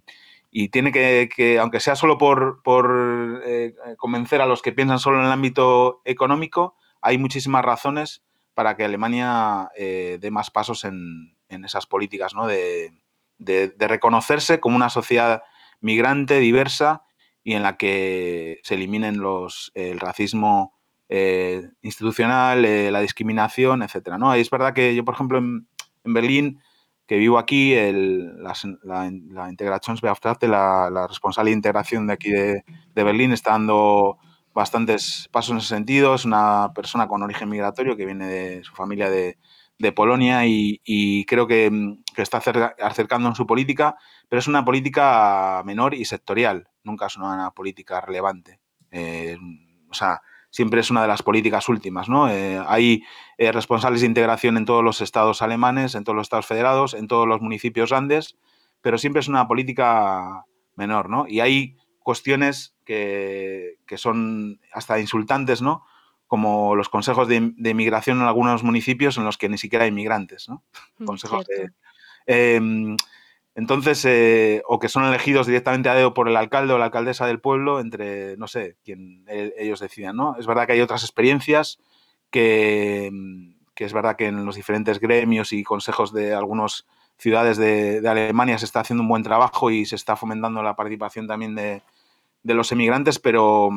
tiene 0.71 0.91
que, 0.91 1.59
aunque 1.61 1.79
sea 1.79 1.95
solo 1.95 2.17
por, 2.17 3.43
eh, 3.45 3.75
convencer 3.97 4.41
a 4.41 4.47
los 4.47 4.63
que 4.63 4.71
piensan 4.71 4.97
solo 4.97 5.19
en 5.19 5.27
el 5.27 5.31
ámbito 5.31 6.01
económico, 6.05 6.75
hay 7.01 7.19
muchísimas 7.19 7.63
razones 7.63 8.23
para 8.55 8.75
que 8.75 8.83
Alemania 8.83 9.69
dé 9.77 10.29
más 10.31 10.49
pasos 10.49 10.85
en, 10.85 11.35
esas 11.49 11.85
políticas, 11.85 12.33
¿no? 12.33 12.47
de 12.47 12.91
reconocerse 13.77 14.59
como 14.59 14.75
una 14.75 14.89
sociedad 14.89 15.43
migrante, 15.81 16.39
diversa 16.39 17.04
y 17.45 17.53
en 17.53 17.61
la 17.61 17.77
que 17.77 18.59
se 18.63 18.73
eliminen 18.73 19.19
los, 19.19 19.71
el 19.75 19.99
racismo 19.99 20.73
eh, 21.09 21.69
institucional, 21.83 22.65
eh, 22.65 22.89
la 22.89 23.01
discriminación, 23.01 23.83
etcétera. 23.83 24.17
¿no? 24.17 24.35
Y 24.35 24.41
es 24.41 24.49
verdad 24.49 24.73
que 24.73 24.95
yo, 24.95 25.05
por 25.05 25.13
ejemplo, 25.13 25.37
en, 25.37 25.67
Berlín, 26.03 26.59
que 27.05 27.17
vivo 27.17 27.37
aquí, 27.37 27.73
el, 27.73 28.41
la, 28.41 28.55
la, 28.81 29.11
la 29.29 29.49
Integrationsbeauftragte, 29.51 30.47
la, 30.47 30.89
la 30.91 31.05
responsable 31.05 31.51
de 31.51 31.55
integración 31.55 32.07
de 32.07 32.13
aquí 32.13 32.31
de, 32.31 32.63
de, 32.95 33.03
Berlín, 33.03 33.31
está 33.31 33.51
dando 33.51 34.17
bastantes 34.55 35.29
pasos 35.31 35.51
en 35.51 35.57
ese 35.57 35.67
sentido. 35.67 36.15
Es 36.15 36.25
una 36.25 36.71
persona 36.73 37.07
con 37.07 37.21
origen 37.21 37.47
migratorio 37.47 37.95
que 37.95 38.07
viene 38.07 38.27
de 38.27 38.63
su 38.63 38.73
familia 38.73 39.11
de, 39.11 39.37
de 39.77 39.91
Polonia 39.91 40.47
y, 40.47 40.81
y 40.83 41.25
creo 41.25 41.45
que, 41.45 41.95
que, 42.15 42.23
está 42.23 42.39
acercando 42.39 43.29
en 43.29 43.35
su 43.35 43.45
política, 43.45 43.97
pero 44.29 44.39
es 44.39 44.47
una 44.47 44.65
política 44.65 45.61
menor 45.63 45.93
y 45.93 46.05
sectorial 46.05 46.69
nunca 46.85 47.07
es 47.07 47.17
una 47.17 47.51
política 47.51 48.01
relevante. 48.01 48.59
Eh, 48.91 49.37
o 49.89 49.93
sea, 49.93 50.21
siempre 50.49 50.79
es 50.79 50.89
una 50.89 51.01
de 51.01 51.09
las 51.09 51.21
políticas 51.21 51.67
últimas, 51.67 52.07
¿no? 52.07 52.29
Eh, 52.29 52.63
hay 52.65 53.03
eh, 53.37 53.51
responsables 53.51 53.99
de 53.99 54.07
integración 54.07 54.55
en 54.55 54.63
todos 54.63 54.83
los 54.83 55.01
estados 55.01 55.41
alemanes, 55.41 55.95
en 55.95 56.05
todos 56.05 56.15
los 56.15 56.25
estados 56.27 56.45
federados, 56.45 56.93
en 56.93 57.07
todos 57.07 57.27
los 57.27 57.41
municipios 57.41 57.89
grandes, 57.89 58.37
pero 58.79 58.97
siempre 58.97 59.19
es 59.19 59.27
una 59.27 59.49
política 59.49 60.45
menor, 60.75 61.09
¿no? 61.09 61.25
Y 61.27 61.41
hay 61.41 61.75
cuestiones 61.99 62.73
que, 62.85 63.75
son 63.97 64.61
hasta 64.71 64.99
insultantes, 64.99 65.61
¿no? 65.61 65.83
Como 66.27 66.75
los 66.75 66.87
consejos 66.87 67.27
de, 67.27 67.51
de, 67.57 67.69
inmigración 67.71 68.21
en 68.21 68.27
algunos 68.27 68.63
municipios 68.63 69.17
en 69.17 69.25
los 69.25 69.37
que 69.37 69.49
ni 69.49 69.57
siquiera 69.57 69.83
hay 69.83 69.89
inmigrantes, 69.89 70.47
¿no? 70.47 70.63
Mm, 70.99 71.05
consejos 71.05 71.45
de... 71.47 72.95
Entonces, 73.55 74.03
eh, 74.03 74.61
o 74.67 74.79
que 74.79 74.89
son 74.89 75.05
elegidos 75.05 75.47
directamente 75.47 75.87
a 75.87 75.95
dedo 75.95 76.13
por 76.13 76.27
el 76.27 76.35
alcalde 76.35 76.73
o 76.73 76.77
la 76.77 76.85
alcaldesa 76.85 77.25
del 77.25 77.39
pueblo, 77.39 77.79
entre, 77.79 78.35
no 78.35 78.47
sé, 78.47 78.75
quien 78.83 79.23
e, 79.27 79.53
ellos 79.57 79.79
decidan, 79.79 80.17
¿no? 80.17 80.35
Es 80.37 80.45
verdad 80.45 80.67
que 80.67 80.73
hay 80.73 80.81
otras 80.81 81.03
experiencias 81.03 81.79
que, 82.29 83.09
que, 83.73 83.85
es 83.85 83.93
verdad 83.93 84.17
que 84.17 84.27
en 84.27 84.45
los 84.45 84.57
diferentes 84.57 84.99
gremios 84.99 85.53
y 85.53 85.63
consejos 85.63 86.11
de 86.11 86.33
algunas 86.33 86.85
ciudades 87.17 87.55
de, 87.55 88.05
Alemania 88.05 88.57
se 88.57 88.65
está 88.65 88.81
haciendo 88.81 89.03
un 89.03 89.09
buen 89.09 89.23
trabajo 89.23 89.71
y 89.71 89.85
se 89.85 89.95
está 89.95 90.17
fomentando 90.17 90.61
la 90.61 90.75
participación 90.75 91.25
también 91.25 91.55
de, 91.55 91.81
de 92.43 92.53
los 92.53 92.73
emigrantes, 92.73 93.19
pero, 93.19 93.69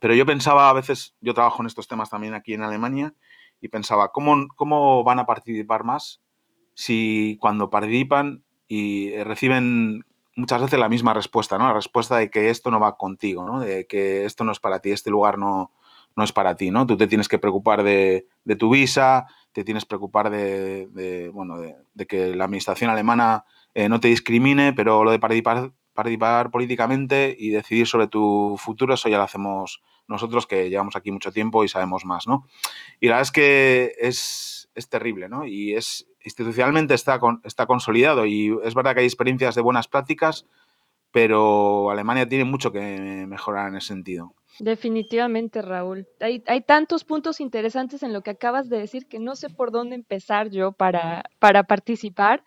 pero 0.00 0.14
yo 0.14 0.26
pensaba 0.26 0.68
a 0.68 0.72
veces, 0.72 1.14
yo 1.20 1.34
trabajo 1.34 1.62
en 1.62 1.68
estos 1.68 1.86
temas 1.86 2.10
también 2.10 2.34
aquí 2.34 2.54
en 2.54 2.62
Alemania, 2.62 3.14
y 3.60 3.68
pensaba, 3.68 4.10
¿cómo, 4.10 4.48
cómo 4.56 5.04
van 5.04 5.20
a 5.20 5.26
participar 5.26 5.84
más 5.84 6.20
si 6.74 7.38
cuando 7.40 7.70
participan 7.70 8.42
y 8.72 9.12
eh, 9.12 9.22
reciben 9.22 10.06
muchas 10.34 10.62
veces 10.62 10.78
la 10.78 10.88
misma 10.88 11.12
respuesta, 11.12 11.58
¿no? 11.58 11.66
La 11.66 11.74
respuesta 11.74 12.16
de 12.16 12.30
que 12.30 12.48
esto 12.48 12.70
no 12.70 12.80
va 12.80 12.96
contigo, 12.96 13.44
¿no? 13.44 13.60
De 13.60 13.86
que 13.86 14.24
esto 14.24 14.44
no 14.44 14.52
es 14.52 14.60
para 14.60 14.78
ti, 14.78 14.92
este 14.92 15.10
lugar 15.10 15.36
no, 15.36 15.72
no 16.16 16.24
es 16.24 16.32
para 16.32 16.56
ti, 16.56 16.70
¿no? 16.70 16.86
Tú 16.86 16.96
te 16.96 17.06
tienes 17.06 17.28
que 17.28 17.38
preocupar 17.38 17.82
de, 17.82 18.26
tu 18.58 18.70
visa, 18.70 19.26
te 19.52 19.62
tienes 19.62 19.84
que 19.84 19.88
preocupar 19.88 20.30
de, 20.30 21.30
bueno, 21.34 21.58
de, 21.58 22.06
que 22.06 22.34
la 22.34 22.44
administración 22.44 22.88
alemana 22.88 23.44
eh, 23.74 23.90
no 23.90 24.00
te 24.00 24.08
discrimine, 24.08 24.72
pero 24.72 25.04
lo 25.04 25.10
de 25.10 25.18
participar, 25.18 25.72
participar 25.92 26.50
políticamente 26.50 27.36
y 27.38 27.50
decidir 27.50 27.86
sobre 27.86 28.06
tu 28.06 28.56
futuro, 28.58 28.94
eso 28.94 29.10
ya 29.10 29.18
lo 29.18 29.24
hacemos 29.24 29.82
nosotros 30.08 30.46
que 30.46 30.70
llevamos 30.70 30.96
aquí 30.96 31.10
mucho 31.10 31.30
tiempo 31.30 31.62
y 31.62 31.68
sabemos 31.68 32.06
más, 32.06 32.26
¿no? 32.26 32.48
Y 33.00 33.08
la 33.08 33.16
verdad 33.16 33.22
es 33.22 33.32
que 33.32 33.92
es, 34.00 34.70
es 34.74 34.88
terrible, 34.88 35.28
¿no? 35.28 35.44
Y 35.44 35.74
es, 35.74 36.06
institucionalmente 36.24 36.94
está, 36.94 37.20
está 37.44 37.66
consolidado 37.66 38.26
y 38.26 38.56
es 38.64 38.74
verdad 38.74 38.94
que 38.94 39.00
hay 39.00 39.06
experiencias 39.06 39.54
de 39.54 39.62
buenas 39.62 39.88
prácticas, 39.88 40.46
pero 41.10 41.90
Alemania 41.90 42.28
tiene 42.28 42.44
mucho 42.44 42.72
que 42.72 43.26
mejorar 43.28 43.68
en 43.68 43.76
ese 43.76 43.88
sentido. 43.88 44.34
Definitivamente, 44.58 45.62
Raúl. 45.62 46.06
Hay, 46.20 46.42
hay, 46.46 46.60
tantos 46.60 47.04
puntos 47.04 47.40
interesantes 47.40 48.02
en 48.02 48.12
lo 48.12 48.22
que 48.22 48.30
acabas 48.30 48.68
de 48.68 48.78
decir 48.78 49.06
que 49.06 49.18
no 49.18 49.34
sé 49.34 49.48
por 49.48 49.70
dónde 49.70 49.94
empezar 49.94 50.50
yo 50.50 50.72
para, 50.72 51.24
para 51.38 51.64
participar, 51.64 52.44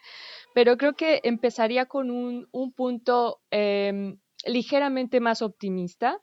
pero 0.53 0.78
creo 0.78 0.93
que 0.93 1.21
empezaría 1.23 1.88
con 1.88 2.11
un, 2.11 2.47
un 2.51 2.71
punto 2.71 3.39
em, 3.49 4.19
ligeramente 4.45 5.19
más 5.19 5.41
optimista. 5.41 6.21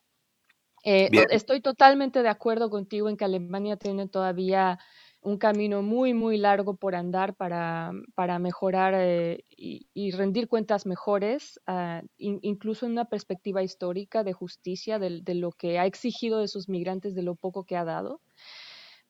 Eh, 0.85 1.11
estoy 1.31 1.61
totalmente 1.61 2.23
de 2.23 2.29
acuerdo 2.29 2.71
contigo 2.71 3.09
en 3.09 3.17
que 3.17 3.25
Alemania 3.25 3.77
tiene 3.77 4.09
todavía 4.09 4.79
un 5.23 5.39
camino 5.39 5.83
muy, 5.83 6.15
muy 6.15 6.37
largo 6.37 6.75
por 6.75 6.97
andar 6.97 7.35
para, 7.35 7.93
para 8.15 8.41
mejorar 8.41 8.95
eh, 8.97 9.45
y, 9.57 10.11
rendir 10.11 10.49
cuentas 10.49 10.85
mejores, 10.85 11.61
ah, 11.67 12.03
incluso 12.19 12.87
en 12.87 12.93
una 12.93 13.05
perspectiva 13.05 13.63
histórica 13.63 14.25
de 14.25 14.33
justicia, 14.33 14.99
de, 14.99 15.35
lo 15.35 15.53
que 15.53 15.79
ha 15.79 15.87
exigido 15.87 16.41
de 16.41 16.49
sus 16.49 16.69
migrantes, 16.69 17.15
de 17.15 17.23
lo 17.23 17.37
poco 17.37 17.65
que 17.65 17.77
ha 17.77 17.85
dado. 17.85 18.21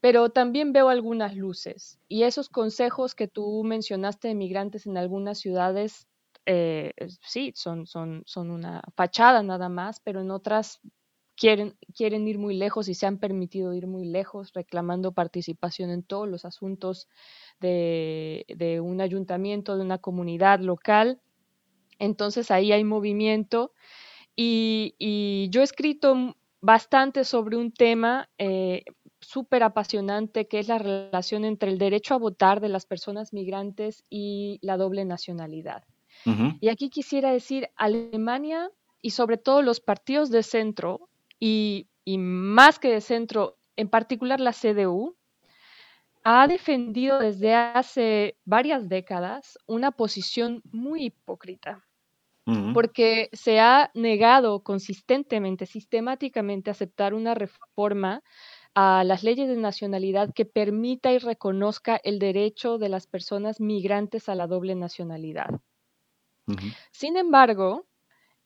Pero 0.00 0.30
también 0.30 0.72
veo 0.72 0.88
algunas 0.90 1.34
luces 1.34 1.98
y 2.08 2.24
esos 2.24 2.48
consejos 2.48 3.14
que 3.14 3.28
tú 3.28 3.62
mencionaste 3.64 4.28
de 4.28 4.34
migrantes 4.34 4.86
en 4.86 4.98
algunas 4.98 5.38
ciudades, 5.38 6.08
eh, 6.44 6.92
sí, 7.22 7.52
son, 7.54 7.86
son, 7.86 8.22
son 8.26 8.50
una 8.50 8.82
fachada 8.96 9.42
nada 9.42 9.68
más, 9.68 10.00
pero 10.00 10.20
en 10.20 10.30
otras 10.30 10.80
quieren, 11.42 11.74
quieren 11.92 12.28
ir 12.28 12.38
muy 12.38 12.54
lejos 12.54 12.88
y 12.88 12.94
se 12.94 13.04
han 13.04 13.18
permitido 13.18 13.74
ir 13.74 13.88
muy 13.88 14.04
lejos, 14.04 14.52
reclamando 14.52 15.10
participación 15.10 15.90
en 15.90 16.04
todos 16.04 16.28
los 16.28 16.44
asuntos 16.44 17.08
de, 17.58 18.78
un 18.80 19.00
ayuntamiento, 19.00 19.76
de 19.76 19.82
una 19.82 19.98
comunidad 19.98 20.60
local. 20.60 21.20
Entonces 21.98 22.52
ahí 22.52 22.70
hay 22.70 22.84
movimiento 22.84 23.72
y, 24.36 25.48
yo 25.50 25.62
he 25.62 25.64
escrito 25.64 26.36
bastante 26.60 27.24
sobre 27.24 27.56
un 27.56 27.72
tema 27.72 28.28
eh, 28.38 28.84
súper 29.18 29.64
apasionante 29.64 30.46
que 30.46 30.60
es 30.60 30.68
la 30.68 30.78
relación 30.78 31.44
entre 31.44 31.72
el 31.72 31.78
derecho 31.78 32.14
a 32.14 32.18
votar 32.18 32.60
de 32.60 32.68
las 32.68 32.86
personas 32.86 33.32
migrantes 33.32 34.04
y 34.08 34.60
la 34.62 34.76
doble 34.76 35.04
nacionalidad. 35.04 35.82
Y 36.60 36.68
aquí 36.68 36.88
quisiera 36.88 37.32
decir, 37.32 37.68
Alemania 37.74 38.70
y 39.00 39.10
sobre 39.10 39.38
todo 39.38 39.60
los 39.60 39.80
partidos 39.80 40.30
de 40.30 40.44
centro 40.44 41.08
y, 41.44 41.88
más 42.18 42.78
que 42.78 42.88
de 42.88 43.00
centro, 43.00 43.58
en 43.74 43.88
particular 43.88 44.38
la 44.38 44.52
CDU, 44.52 45.16
ha 46.22 46.46
defendido 46.46 47.18
desde 47.18 47.52
hace 47.52 48.36
varias 48.44 48.88
décadas 48.88 49.58
una 49.66 49.90
posición 49.90 50.62
muy 50.70 51.06
hipócrita, 51.06 51.84
porque 52.74 53.28
se 53.32 53.58
ha 53.58 53.90
negado 53.94 54.62
consistentemente, 54.62 55.66
sistemáticamente, 55.66 56.70
aceptar 56.70 57.12
una 57.12 57.34
reforma 57.34 58.22
a 58.74 59.02
las 59.04 59.24
leyes 59.24 59.48
de 59.48 59.56
nacionalidad 59.56 60.32
que 60.32 60.44
permita 60.44 61.12
y 61.12 61.18
reconozca 61.18 62.00
el 62.04 62.20
derecho 62.20 62.78
de 62.78 62.88
las 62.88 63.08
personas 63.08 63.60
migrantes 63.60 64.28
a 64.28 64.36
la 64.36 64.46
doble 64.46 64.76
nacionalidad. 64.76 65.48
Sin 66.92 67.16
embargo, 67.16 67.86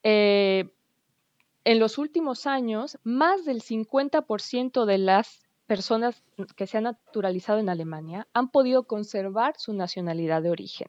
eh, 0.03 0.76
en 1.67 1.81
los 1.81 1.99
últimos 1.99 2.47
años, 2.47 2.97
más 3.03 3.45
del 3.45 3.61
50% 3.61 4.85
de 4.85 4.99
las 4.99 5.49
personas 5.67 6.23
que 6.55 6.69
se 6.69 6.79
han 6.79 6.85
naturalizado 6.85 7.59
en 7.59 7.69
Alemania 7.69 8.29
han 8.33 8.53
podido 8.53 8.85
conservar 8.85 9.55
su 9.59 9.75
nacionalidad 9.75 10.43
de 10.43 10.51
origen. 10.51 10.87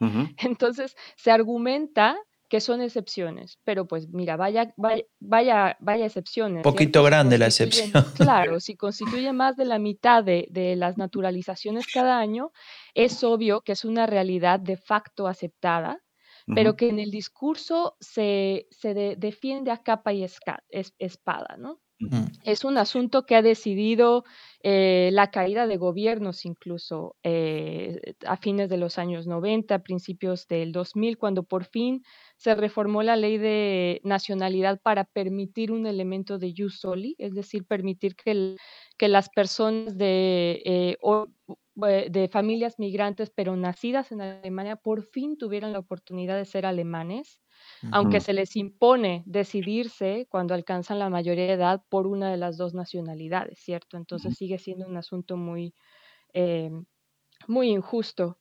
Entonces, 0.38 0.96
se 1.16 1.32
argumenta 1.32 2.16
que 2.48 2.60
son 2.60 2.82
excepciones, 2.82 3.58
pero 3.64 3.88
pues 3.88 4.10
mira, 4.10 4.36
vaya, 4.36 4.72
vaya, 4.76 5.02
vaya, 5.18 5.76
vaya 5.80 6.06
excepciones. 6.06 6.62
Poquito 6.62 7.02
grande 7.02 7.36
la 7.36 7.46
excepción. 7.46 7.90
Claro, 8.16 8.60
si 8.60 8.76
constituye 8.76 9.32
más 9.32 9.56
de 9.56 9.64
la 9.64 9.80
mitad 9.80 10.22
de, 10.22 10.46
de, 10.50 10.76
las 10.76 10.98
naturalizaciones 10.98 11.86
cada 11.92 12.20
año, 12.20 12.52
es 12.94 13.24
obvio 13.24 13.62
que 13.62 13.72
es 13.72 13.84
una 13.84 14.06
realidad 14.06 14.60
de 14.60 14.76
facto 14.76 15.26
aceptada 15.26 16.00
pero 16.46 16.76
que 16.76 16.88
en 16.88 16.98
el 16.98 17.10
discurso 17.10 17.96
se, 18.00 18.66
defiende 19.18 19.70
a 19.70 19.82
capa 19.82 20.12
y 20.12 20.24
espada, 20.24 21.56
¿no? 21.58 21.80
Es 22.42 22.64
un 22.64 22.78
asunto 22.78 23.26
que 23.26 23.36
ha 23.36 23.42
decidido 23.42 24.24
eh, 24.62 25.10
la 25.12 25.30
caída 25.30 25.66
de 25.66 25.76
gobiernos 25.76 26.44
incluso 26.44 27.16
eh, 27.22 28.14
a 28.24 28.36
fines 28.36 28.68
de 28.68 28.76
los 28.76 28.98
años 28.98 29.26
90, 29.26 29.80
principios 29.80 30.46
del 30.46 30.72
2000, 30.72 31.18
cuando 31.18 31.42
por 31.42 31.64
fin 31.64 32.02
se 32.36 32.54
reformó 32.54 33.02
la 33.02 33.16
ley 33.16 33.38
de 33.38 34.00
nacionalidad 34.04 34.80
para 34.80 35.04
permitir 35.04 35.72
un 35.72 35.86
elemento 35.86 36.38
de 36.38 36.54
jus 36.56 36.78
soli, 36.78 37.16
es 37.18 37.34
decir, 37.34 37.64
permitir 37.66 38.14
que, 38.14 38.56
que 38.98 39.08
las 39.08 39.28
personas 39.30 39.98
de 39.98 40.62
eh, 40.64 40.96
de 42.10 42.28
familias 42.28 42.78
migrantes, 42.78 43.30
pero 43.30 43.56
nacidas 43.56 44.12
en 44.12 44.20
Alemania, 44.20 44.76
por 44.76 45.02
fin 45.02 45.38
tuvieron 45.38 45.72
la 45.72 45.78
oportunidad 45.78 46.36
de 46.36 46.44
ser 46.44 46.66
alemanes, 46.66 47.40
aunque 47.90 48.20
se 48.20 48.32
les 48.32 48.56
impone 48.56 49.22
decidirse 49.26 50.26
cuando 50.30 50.54
alcanzan 50.54 50.98
la 50.98 51.10
mayoría 51.10 51.46
de 51.46 51.52
edad 51.52 51.82
por 51.88 52.06
una 52.06 52.30
de 52.30 52.36
las 52.36 52.56
dos 52.56 52.74
nacionalidades, 52.74 53.58
¿cierto? 53.58 53.96
Entonces 53.96 54.36
sigue 54.36 54.58
siendo 54.58 54.86
un 54.86 54.96
asunto 54.96 55.36
muy, 55.36 55.74
eh, 56.32 56.70
muy 57.48 57.70
injusto. 57.70 58.38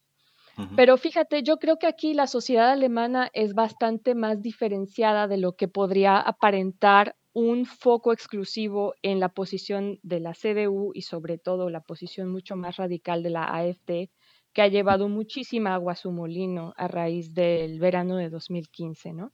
Pero 0.75 0.97
fíjate, 0.97 1.43
yo 1.43 1.57
creo 1.57 1.77
que 1.77 1.87
aquí 1.87 2.13
la 2.13 2.27
sociedad 2.27 2.71
alemana 2.71 3.29
es 3.33 3.53
bastante 3.53 4.15
más 4.15 4.41
diferenciada 4.41 5.27
de 5.27 5.37
lo 5.37 5.55
que 5.55 5.67
podría 5.67 6.19
aparentar 6.19 7.15
un 7.33 7.65
foco 7.65 8.11
exclusivo 8.11 8.93
en 9.01 9.19
la 9.19 9.29
posición 9.29 9.99
de 10.03 10.19
la 10.19 10.33
CDU 10.33 10.91
y 10.93 11.03
sobre 11.03 11.37
todo 11.37 11.69
la 11.69 11.81
posición 11.81 12.29
mucho 12.29 12.55
más 12.55 12.75
radical 12.75 13.23
de 13.23 13.29
la 13.29 13.45
AFD, 13.45 14.09
que 14.53 14.61
ha 14.61 14.67
llevado 14.67 15.09
muchísima 15.09 15.73
agua 15.73 15.93
a 15.93 15.95
su 15.95 16.11
molino 16.11 16.73
a 16.77 16.87
raíz 16.87 17.33
del 17.33 17.79
verano 17.79 18.17
de 18.17 18.29
2015, 18.29 19.13
¿no? 19.13 19.31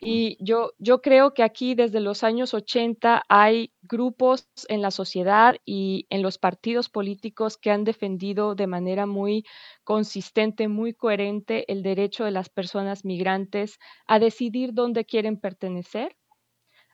Y 0.00 0.36
yo, 0.44 0.72
yo 0.78 1.00
creo 1.00 1.32
que 1.32 1.42
aquí 1.42 1.74
desde 1.74 2.00
los 2.00 2.24
años 2.24 2.52
80 2.52 3.22
hay 3.28 3.72
grupos 3.82 4.48
en 4.68 4.82
la 4.82 4.90
sociedad 4.90 5.56
y 5.64 6.06
en 6.10 6.20
los 6.20 6.36
partidos 6.36 6.90
políticos 6.90 7.56
que 7.56 7.70
han 7.70 7.84
defendido 7.84 8.54
de 8.54 8.66
manera 8.66 9.06
muy 9.06 9.46
consistente, 9.82 10.68
muy 10.68 10.92
coherente 10.92 11.70
el 11.72 11.82
derecho 11.82 12.24
de 12.24 12.32
las 12.32 12.50
personas 12.50 13.04
migrantes 13.04 13.78
a 14.06 14.18
decidir 14.18 14.74
dónde 14.74 15.06
quieren 15.06 15.38
pertenecer 15.38 16.16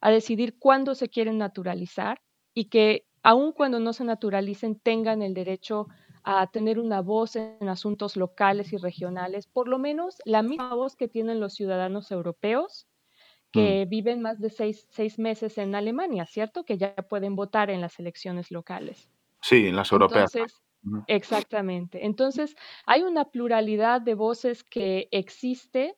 a 0.00 0.10
decidir 0.10 0.58
cuándo 0.58 0.94
se 0.94 1.08
quieren 1.08 1.38
naturalizar 1.38 2.20
y 2.54 2.66
que 2.66 3.06
aun 3.22 3.52
cuando 3.52 3.80
no 3.80 3.92
se 3.92 4.04
naturalicen 4.04 4.78
tengan 4.78 5.22
el 5.22 5.34
derecho 5.34 5.88
a 5.88 6.09
tener 6.52 6.78
una 6.78 7.00
voz 7.00 7.36
en 7.36 7.68
asuntos 7.68 8.16
locales 8.16 8.72
y 8.72 8.76
regionales, 8.76 9.46
por 9.46 9.68
lo 9.68 9.78
menos 9.78 10.16
la 10.24 10.42
misma 10.42 10.74
voz 10.74 10.96
que 10.96 11.08
tienen 11.08 11.40
los 11.40 11.54
ciudadanos 11.54 12.10
europeos 12.10 12.86
que 13.52 13.84
mm. 13.84 13.88
viven 13.88 14.22
más 14.22 14.38
de 14.40 14.50
seis, 14.50 15.18
meses 15.18 15.58
en 15.58 15.74
Alemania, 15.74 16.26
¿cierto? 16.26 16.64
Que 16.64 16.78
ya 16.78 16.94
pueden 16.94 17.34
votar 17.34 17.70
en 17.70 17.80
las 17.80 17.98
elecciones 17.98 18.50
locales. 18.50 19.10
Sí, 19.42 19.66
en 19.66 19.76
las 19.76 19.90
europeas. 19.90 20.34
Entonces, 20.34 20.62
Exactamente. 21.08 22.06
Entonces, 22.06 22.56
hay 22.86 23.02
una 23.02 23.26
pluralidad 23.26 24.00
de 24.00 24.14
voces 24.14 24.64
que 24.64 25.08
existe 25.10 25.96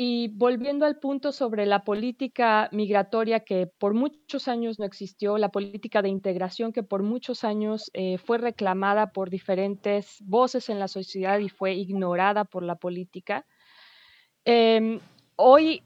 y 0.00 0.28
volviendo 0.28 0.86
al 0.86 1.00
punto 1.00 1.32
sobre 1.32 1.66
la 1.66 1.82
política 1.82 2.68
migratoria 2.70 3.40
que 3.40 3.66
por 3.66 3.94
muchos 3.94 4.46
años 4.46 4.78
no 4.78 4.84
existió, 4.84 5.38
la 5.38 5.48
política 5.48 6.02
de 6.02 6.08
integración 6.08 6.72
que 6.72 6.84
por 6.84 7.02
muchos 7.02 7.42
años 7.42 7.90
eh, 7.94 8.16
fue 8.16 8.38
reclamada 8.38 9.10
por 9.10 9.28
diferentes 9.28 10.18
voces 10.20 10.68
en 10.68 10.78
la 10.78 10.86
sociedad 10.86 11.40
y 11.40 11.48
fue 11.48 11.72
ignorada 11.74 12.44
por 12.44 12.62
la 12.62 12.76
política, 12.76 13.44
em, 14.44 15.00
hoy 15.34 15.82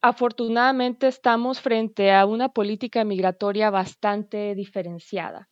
afortunadamente 0.00 1.08
estamos 1.08 1.60
frente 1.60 2.12
a 2.12 2.24
una 2.24 2.50
política 2.50 3.02
migratoria 3.02 3.70
bastante 3.70 4.54
diferenciada 4.54 5.48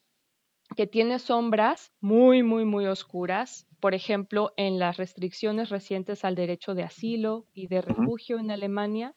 que 0.76 0.86
tiene 0.86 1.18
sombras 1.18 1.92
muy, 2.00 2.44
muy, 2.44 2.64
muy 2.64 2.86
oscuras, 2.86 3.66
por 3.84 3.94
ejemplo, 3.94 4.54
en 4.56 4.78
las 4.78 4.96
restricciones 4.96 5.68
recientes 5.68 6.24
al 6.24 6.34
derecho 6.34 6.74
de 6.74 6.84
asilo 6.84 7.44
y 7.52 7.66
de 7.66 7.82
refugio 7.82 8.38
en 8.38 8.50
Alemania, 8.50 9.14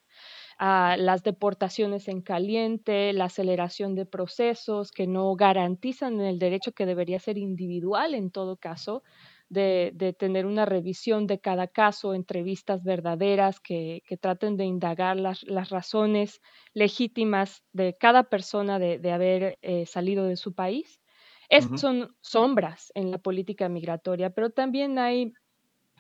a 0.59 0.97
las 0.97 1.23
deportaciones 1.23 2.09
en 2.09 2.21
caliente, 2.21 3.13
la 3.13 3.27
aceleración 3.27 3.95
de 3.95 4.05
procesos 4.05 4.91
que 4.91 5.07
no 5.07 5.33
garantizan 5.37 6.19
el 6.19 6.37
derecho 6.37 6.73
que 6.73 6.85
debería 6.85 7.17
ser 7.17 7.37
individual 7.37 8.13
en 8.13 8.29
todo 8.29 8.57
caso, 8.57 9.03
de, 9.47 10.15
tener 10.19 10.45
una 10.45 10.65
revisión 10.65 11.27
de 11.27 11.39
cada 11.39 11.69
caso, 11.69 12.13
entrevistas 12.13 12.83
verdaderas 12.83 13.61
que, 13.61 14.03
traten 14.19 14.57
de 14.57 14.65
indagar 14.65 15.15
las, 15.15 15.45
razones 15.69 16.41
legítimas 16.73 17.63
de 17.71 17.95
cada 17.97 18.23
persona 18.23 18.79
de, 18.79 19.11
haber 19.13 19.59
eh, 19.61 19.85
salido 19.85 20.25
de 20.25 20.35
su 20.35 20.53
país. 20.53 20.99
Estas 21.49 21.79
son 21.81 22.15
sombras 22.21 22.91
en 22.95 23.11
la 23.11 23.19
política 23.19 23.69
migratoria, 23.69 24.31
pero 24.31 24.49
también 24.49 24.99
hay 24.99 25.33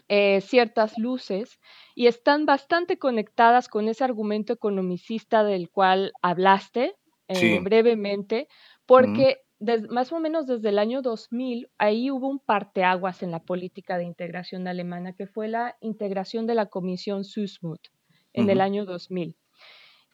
eh, 0.09 0.41
ciertas 0.41 0.97
luces 0.97 1.59
y 1.95 2.07
están 2.07 2.45
bastante 2.45 2.97
conectadas 2.97 3.67
con 3.67 3.87
ese 3.87 4.03
argumento 4.03 4.53
economicista 4.53 5.43
del 5.43 5.69
cual 5.69 6.11
hablaste 6.21 6.95
eh, 7.27 7.59
brevemente, 7.61 8.47
porque 8.85 9.41
más 9.89 10.11
o 10.11 10.19
menos 10.19 10.47
desde 10.47 10.69
el 10.69 10.79
año 10.79 11.01
2000 11.01 11.69
ahí 11.77 12.11
hubo 12.11 12.27
un 12.27 12.39
parteaguas 12.39 13.23
en 13.23 13.31
la 13.31 13.43
política 13.43 13.97
de 13.97 14.05
integración 14.05 14.67
alemana, 14.67 15.13
que 15.13 15.27
fue 15.27 15.47
la 15.47 15.75
integración 15.81 16.45
de 16.45 16.55
la 16.55 16.67
Comisión 16.67 17.23
Süßmuth 17.23 17.87
en 18.33 18.49
el 18.49 18.61
año 18.61 18.85
2000. 18.85 19.35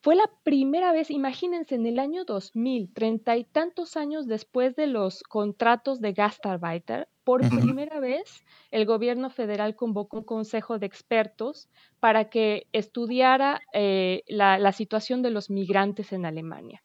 Fue 0.03 0.17
la 0.17 0.29
primera 0.43 0.91
vez, 0.91 1.09
imagínense, 1.09 1.75
en 1.75 1.85
el 1.85 1.97
año 1.97 2.25
2000, 2.25 2.91
treinta 2.93 3.37
y 3.37 3.45
tantos 3.45 3.95
años 3.95 4.27
después 4.27 4.75
de 4.75 4.85
los 4.85 5.23
contratos 5.23 6.01
de 6.01 6.11
Gastarbeiter, 6.11 7.07
por 7.23 7.39
primera 7.47 8.01
vez 8.01 8.43
el 8.69 8.85
gobierno 8.85 9.29
federal 9.29 9.77
convocó 9.77 10.17
un 10.17 10.23
consejo 10.25 10.77
de 10.77 10.87
expertos 10.87 11.69
para 12.01 12.29
que 12.29 12.67
estudiara 12.73 13.61
eh, 13.71 14.23
la, 14.27 14.73
situación 14.73 15.21
de 15.21 15.29
los 15.29 15.49
migrantes 15.49 16.11
en 16.11 16.25
Alemania. 16.25 16.83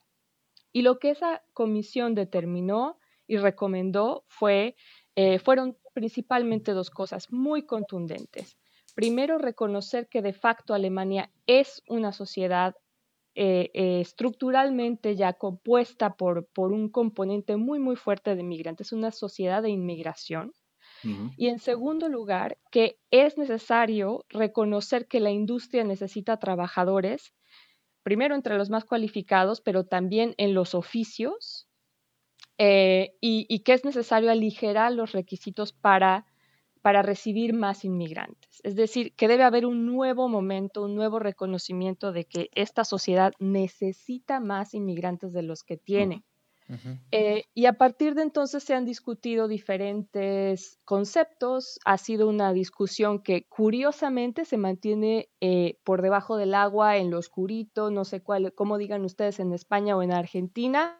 Y 0.72 0.82
lo 0.82 1.00
que 1.00 1.10
esa 1.10 1.42
comisión 1.54 2.14
determinó 2.14 3.00
y 3.26 3.38
recomendó 3.38 4.22
fue, 4.28 4.76
eh, 5.16 5.40
fueron 5.40 5.76
principalmente 5.92 6.70
dos 6.70 6.88
cosas 6.88 7.32
muy 7.32 7.62
contundentes. 7.66 8.56
Primero, 8.94 9.38
reconocer 9.38 10.08
que 10.08 10.22
de 10.22 10.34
facto 10.34 10.72
Alemania 10.72 11.32
es 11.48 11.82
una 11.88 12.12
sociedad 12.12 12.76
eh, 13.40 13.70
eh, 13.72 14.00
estructuralmente 14.00 15.14
ya 15.14 15.32
compuesta 15.32 16.16
por, 16.16 16.48
por, 16.48 16.72
un 16.72 16.88
componente 16.88 17.56
muy, 17.56 17.78
muy 17.78 17.94
fuerte 17.94 18.34
de 18.34 18.42
migrantes, 18.42 18.90
una 18.90 19.12
sociedad 19.12 19.62
de 19.62 19.70
inmigración. 19.70 20.52
Y 21.36 21.46
en 21.46 21.60
segundo 21.60 22.08
lugar, 22.08 22.58
que 22.72 22.98
es 23.12 23.38
necesario 23.38 24.24
reconocer 24.30 25.06
que 25.06 25.20
la 25.20 25.30
industria 25.30 25.84
necesita 25.84 26.40
trabajadores, 26.40 27.32
primero 28.02 28.34
entre 28.34 28.58
los 28.58 28.70
más 28.70 28.84
cualificados, 28.84 29.60
pero 29.60 29.84
también 29.84 30.34
en 30.38 30.54
los 30.54 30.74
oficios, 30.74 31.68
eh, 32.58 33.14
y, 33.20 33.46
y, 33.48 33.60
que 33.60 33.74
es 33.74 33.84
necesario 33.84 34.32
aligerar 34.32 34.90
los 34.90 35.12
requisitos 35.12 35.72
para 35.72 36.26
para 36.88 37.02
recibir 37.02 37.52
más 37.52 37.84
inmigrantes. 37.84 38.62
Es 38.62 38.74
decir, 38.74 39.12
que 39.14 39.28
debe 39.28 39.42
haber 39.42 39.66
un 39.66 39.84
nuevo 39.84 40.26
momento, 40.26 40.84
un 40.84 40.94
nuevo 40.94 41.18
reconocimiento 41.18 42.12
de 42.12 42.24
que 42.24 42.48
esta 42.54 42.82
sociedad 42.82 43.34
necesita 43.38 44.40
más 44.40 44.72
inmigrantes 44.72 45.34
de 45.34 45.42
los 45.42 45.64
que 45.64 45.76
tiene. 45.76 46.24
Eh, 47.12 47.44
y 47.52 47.66
a 47.66 47.74
partir 47.74 48.14
de 48.14 48.22
entonces 48.22 48.64
se 48.64 48.72
han 48.72 48.86
discutido 48.86 49.48
diferentes 49.48 50.78
conceptos. 50.86 51.78
Ha 51.84 51.98
sido 51.98 52.26
una 52.26 52.54
discusión 52.54 53.22
que 53.22 53.44
curiosamente 53.50 54.46
se 54.46 54.56
mantiene 54.56 55.28
eh, 55.42 55.76
por 55.84 56.00
debajo 56.00 56.38
del 56.38 56.54
agua, 56.54 56.96
en 56.96 57.10
lo 57.10 57.18
oscurito, 57.18 57.90
no 57.90 58.06
sé 58.06 58.22
cuál, 58.22 58.54
cómo 58.54 58.78
digan 58.78 59.04
ustedes 59.04 59.40
en 59.40 59.52
España 59.52 59.94
o 59.94 60.02
en 60.02 60.14
Argentina, 60.14 60.98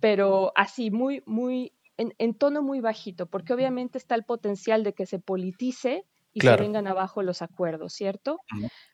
pero 0.00 0.52
así 0.56 0.90
muy, 0.90 1.22
muy 1.26 1.74
en, 1.96 2.34
tono 2.34 2.62
muy 2.62 2.80
bajito, 2.80 3.26
porque 3.26 3.52
obviamente 3.52 3.98
está 3.98 4.14
el 4.14 4.24
potencial 4.24 4.84
de 4.84 4.94
que 4.94 5.06
se 5.06 5.18
politice 5.18 6.04
y 6.32 6.40
se 6.40 6.56
vengan 6.56 6.86
abajo 6.86 7.22
los 7.22 7.42
acuerdos, 7.42 7.92
¿cierto? 7.92 8.38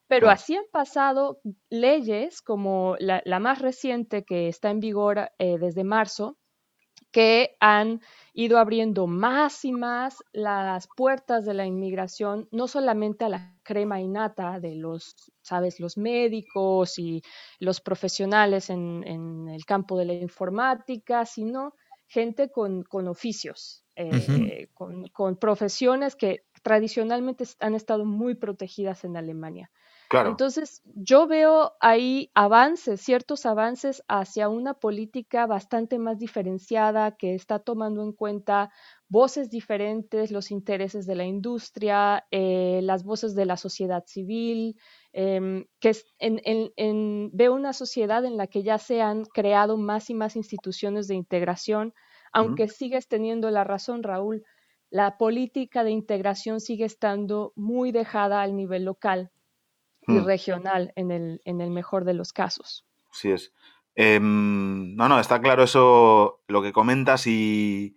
Pero 0.09 0.28
así 0.28 0.57
han 0.57 0.64
pasado 0.72 1.40
leyes 1.70 2.42
como 2.42 2.96
la, 2.99 3.22
más 3.38 3.61
reciente 3.61 4.24
que 4.24 4.49
está 4.49 4.70
en 4.70 4.80
vigor 4.80 5.30
eh, 5.38 5.59
desde 5.59 5.84
marzo, 5.84 6.36
que 7.12 7.57
han 7.61 8.01
ido 8.34 8.59
abriendo 8.59 9.07
más 9.07 9.64
y 9.64 9.72
más 9.72 10.18
las 10.32 10.88
puertas 10.96 11.44
de 11.44 11.55
la 11.55 11.64
inmigración, 11.64 12.49
no 12.51 12.68
solamente 12.68 13.24
a 13.24 13.28
la 13.28 13.57
crema 13.62 14.01
innata 14.01 14.61
de 14.61 14.74
los, 14.74 15.14
sabes, 15.40 15.80
los 15.80 15.96
médicos 15.96 16.99
y 16.99 17.22
los 17.61 17.80
profesionales 17.80 18.68
en, 18.68 19.05
en 19.07 19.49
el 19.49 19.64
campo 19.64 19.96
de 19.96 20.05
la 20.07 20.14
informática, 20.14 21.24
sino 21.24 21.74
gente 22.09 22.50
con, 22.50 22.84
oficios, 23.06 23.84
eh, 23.94 24.68
con, 24.74 25.36
profesiones 25.36 26.16
que 26.16 26.44
tradicionalmente 26.62 27.44
han 27.61 27.74
estado 27.74 28.04
muy 28.04 28.34
protegidas 28.34 29.04
en 29.04 29.16
Alemania. 29.16 29.70
Entonces, 30.11 30.80
yo 30.94 31.26
veo 31.26 31.74
ahí 31.80 32.30
avances, 32.34 33.02
ciertos 33.02 33.44
avances 33.44 34.02
hacia 34.09 34.48
una 34.48 34.72
política 34.72 35.46
bastante 35.46 35.98
más 35.98 36.18
diferenciada 36.18 37.16
que 37.16 37.34
está 37.34 37.59
tomando 37.59 38.02
en 38.02 38.12
cuenta 38.12 38.70
voces 39.09 39.50
diferentes, 39.50 40.30
los 40.30 40.50
intereses 40.50 41.06
de 41.06 41.14
la 41.14 41.24
industria, 41.24 42.26
eh, 42.30 42.80
las 42.82 43.04
voces 43.04 43.34
de 43.34 43.46
la 43.46 43.56
sociedad 43.56 44.04
civil, 44.06 44.76
em, 45.12 45.64
que 45.80 45.96
veo 47.32 47.54
una 47.54 47.72
sociedad 47.72 48.24
en 48.24 48.36
la 48.36 48.46
que 48.46 48.62
ya 48.62 48.78
se 48.78 49.00
han 49.00 49.24
creado 49.24 49.76
más 49.76 50.11
y 50.11 50.14
más 50.14 50.36
instituciones 50.36 51.09
de 51.09 51.14
integración, 51.14 51.94
aunque 52.32 52.68
sigues 52.68 53.09
teniendo 53.09 53.50
la 53.50 53.64
razón, 53.64 54.02
Raúl, 54.02 54.44
la 54.90 55.18
política 55.18 55.84
de 55.84 55.90
integración 55.90 56.61
sigue 56.61 56.84
estando 56.84 57.52
muy 57.56 57.92
dejada 57.92 58.42
al 58.42 58.56
nivel 58.56 58.84
local 58.84 59.30
y 60.06 60.12
mm. 60.12 60.24
regional 60.24 60.92
en 60.96 61.11
el, 61.11 61.40
en 61.44 61.61
el 61.61 61.70
mejor 61.70 62.04
de 62.04 62.14
los 62.14 62.32
casos. 62.32 62.86
Sí 63.12 63.30
es. 63.30 63.52
Em, 63.94 64.94
no, 64.94 65.09
no, 65.09 65.18
está 65.18 65.40
claro 65.40 65.64
eso, 65.64 66.40
lo 66.46 66.62
que 66.62 66.72
comentas 66.72 67.26
y 67.26 67.96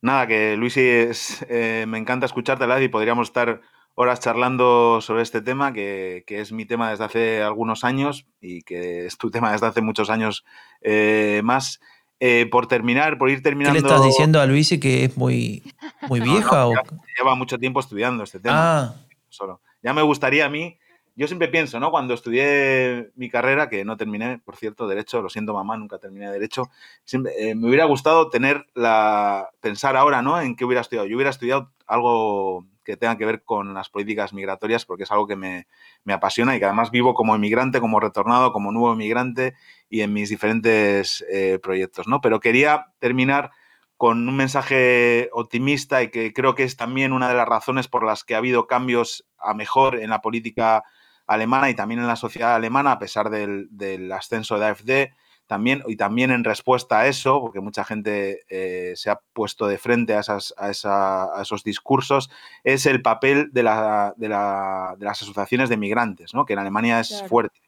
nada, 0.00 0.26
que 0.26 0.56
Luis, 0.56 0.76
es, 0.76 1.44
eh, 1.48 1.84
me 1.88 1.98
encanta 1.98 2.26
escucharte, 2.26 2.64
y 2.82 2.88
podríamos 2.88 3.28
estar 3.28 3.60
horas 3.94 4.20
charlando 4.20 5.00
sobre 5.00 5.22
este 5.22 5.40
tema, 5.40 5.72
que, 5.72 6.24
es 6.26 6.52
mi 6.52 6.64
tema 6.64 6.90
desde 6.90 7.04
hace 7.04 7.42
algunos 7.42 7.82
años 7.84 8.26
y 8.40 8.62
que 8.62 9.06
es 9.06 9.18
tu 9.18 9.30
tema 9.30 9.52
desde 9.52 9.66
hace 9.66 9.80
muchos 9.80 10.10
años 10.10 10.44
eh, 10.82 11.40
más. 11.44 11.80
Eh, 12.20 12.46
por 12.50 12.66
terminar, 12.66 13.16
por 13.16 13.30
ir 13.30 13.44
terminando. 13.44 13.76
¿Qué 13.76 13.80
le 13.80 13.86
estás 13.86 14.04
diciendo 14.04 14.40
a 14.40 14.46
Luis 14.46 14.76
que 14.80 15.04
es 15.04 15.16
muy, 15.16 15.62
muy 16.08 16.18
vieja? 16.20 16.66
o... 16.66 16.74
Lleva 17.16 17.36
mucho 17.36 17.58
tiempo 17.58 17.78
estudiando 17.78 18.24
este 18.24 18.40
tema. 18.40 18.80
Ah. 18.80 18.94
Solo. 19.28 19.60
Ya 19.84 19.94
me 19.94 20.02
gustaría 20.02 20.46
a 20.46 20.48
mí 20.48 20.76
yo 21.18 21.26
siempre 21.26 21.48
pienso, 21.48 21.80
¿no? 21.80 21.90
Cuando 21.90 22.14
estudié 22.14 23.10
mi 23.16 23.28
carrera, 23.28 23.68
que 23.68 23.84
no 23.84 23.96
terminé, 23.96 24.38
por 24.38 24.54
cierto, 24.54 24.86
Derecho, 24.86 25.20
lo 25.20 25.28
siento 25.28 25.52
mamá, 25.52 25.76
nunca 25.76 25.98
terminé 25.98 26.30
Derecho, 26.30 26.70
eh, 27.12 27.56
me 27.56 27.66
hubiera 27.66 27.86
gustado 27.86 28.30
tener 28.30 28.66
la... 28.74 29.50
pensar 29.60 29.96
ahora, 29.96 30.22
¿no? 30.22 30.40
En 30.40 30.54
qué 30.54 30.64
hubiera 30.64 30.80
estudiado. 30.80 31.08
Yo 31.08 31.16
hubiera 31.16 31.30
estudiado 31.30 31.72
algo 31.88 32.66
que 32.84 32.96
tenga 32.96 33.18
que 33.18 33.26
ver 33.26 33.42
con 33.42 33.74
las 33.74 33.88
políticas 33.88 34.32
migratorias, 34.32 34.84
porque 34.84 35.02
es 35.02 35.10
algo 35.10 35.26
que 35.26 35.34
me, 35.34 35.66
apasiona 36.06 36.54
y 36.54 36.60
que 36.60 36.66
además 36.66 36.92
vivo 36.92 37.14
como 37.14 37.34
inmigrante, 37.34 37.80
como 37.80 37.98
retornado, 37.98 38.52
como 38.52 38.70
nuevo 38.70 38.92
inmigrante 38.92 39.54
y 39.90 40.02
en 40.02 40.12
mis 40.12 40.28
diferentes 40.28 41.26
eh, 41.32 41.58
proyectos, 41.60 42.06
¿no? 42.06 42.20
Pero 42.20 42.38
quería 42.38 42.92
terminar 43.00 43.50
con 43.96 44.28
un 44.28 44.36
mensaje 44.36 45.30
optimista 45.32 46.00
y 46.04 46.12
que 46.12 46.32
creo 46.32 46.54
que 46.54 46.62
es 46.62 46.76
también 46.76 47.12
una 47.12 47.28
de 47.28 47.34
las 47.34 47.48
razones 47.48 47.88
por 47.88 48.06
las 48.06 48.22
que 48.22 48.36
ha 48.36 48.38
habido 48.38 48.68
cambios 48.68 49.26
a 49.36 49.52
mejor 49.52 49.96
en 49.96 50.10
la 50.10 50.20
política 50.20 50.84
alemana 51.28 51.70
y 51.70 51.74
también 51.74 52.00
en 52.00 52.08
la 52.08 52.16
sociedad 52.16 52.56
alemana, 52.56 52.92
a 52.92 52.98
pesar 52.98 53.30
del, 53.30 54.12
ascenso 54.12 54.58
de 54.58 54.66
AfD, 54.66 55.12
también, 55.46 55.82
y 55.86 55.96
también 55.96 56.30
en 56.30 56.44
respuesta 56.44 57.00
a 57.00 57.06
eso, 57.06 57.40
porque 57.40 57.60
mucha 57.60 57.84
gente 57.84 58.40
eh, 58.48 58.92
se 58.96 59.10
ha 59.10 59.20
puesto 59.32 59.66
de 59.66 59.78
frente 59.78 60.14
a, 60.14 60.20
esas, 60.20 60.52
a, 60.58 61.40
esos 61.40 61.64
discursos, 61.64 62.30
es 62.64 62.84
el 62.86 63.00
papel 63.00 63.50
de, 63.52 63.62
la, 63.62 64.14
de, 64.16 64.28
la, 64.28 64.94
de, 64.98 65.04
las 65.04 65.22
asociaciones 65.22 65.68
de 65.68 65.76
migrantes, 65.76 66.34
¿no? 66.34 66.44
que 66.44 66.54
en 66.54 66.58
Alemania 66.58 67.00
es 67.00 67.24
fuerte. 67.28 67.60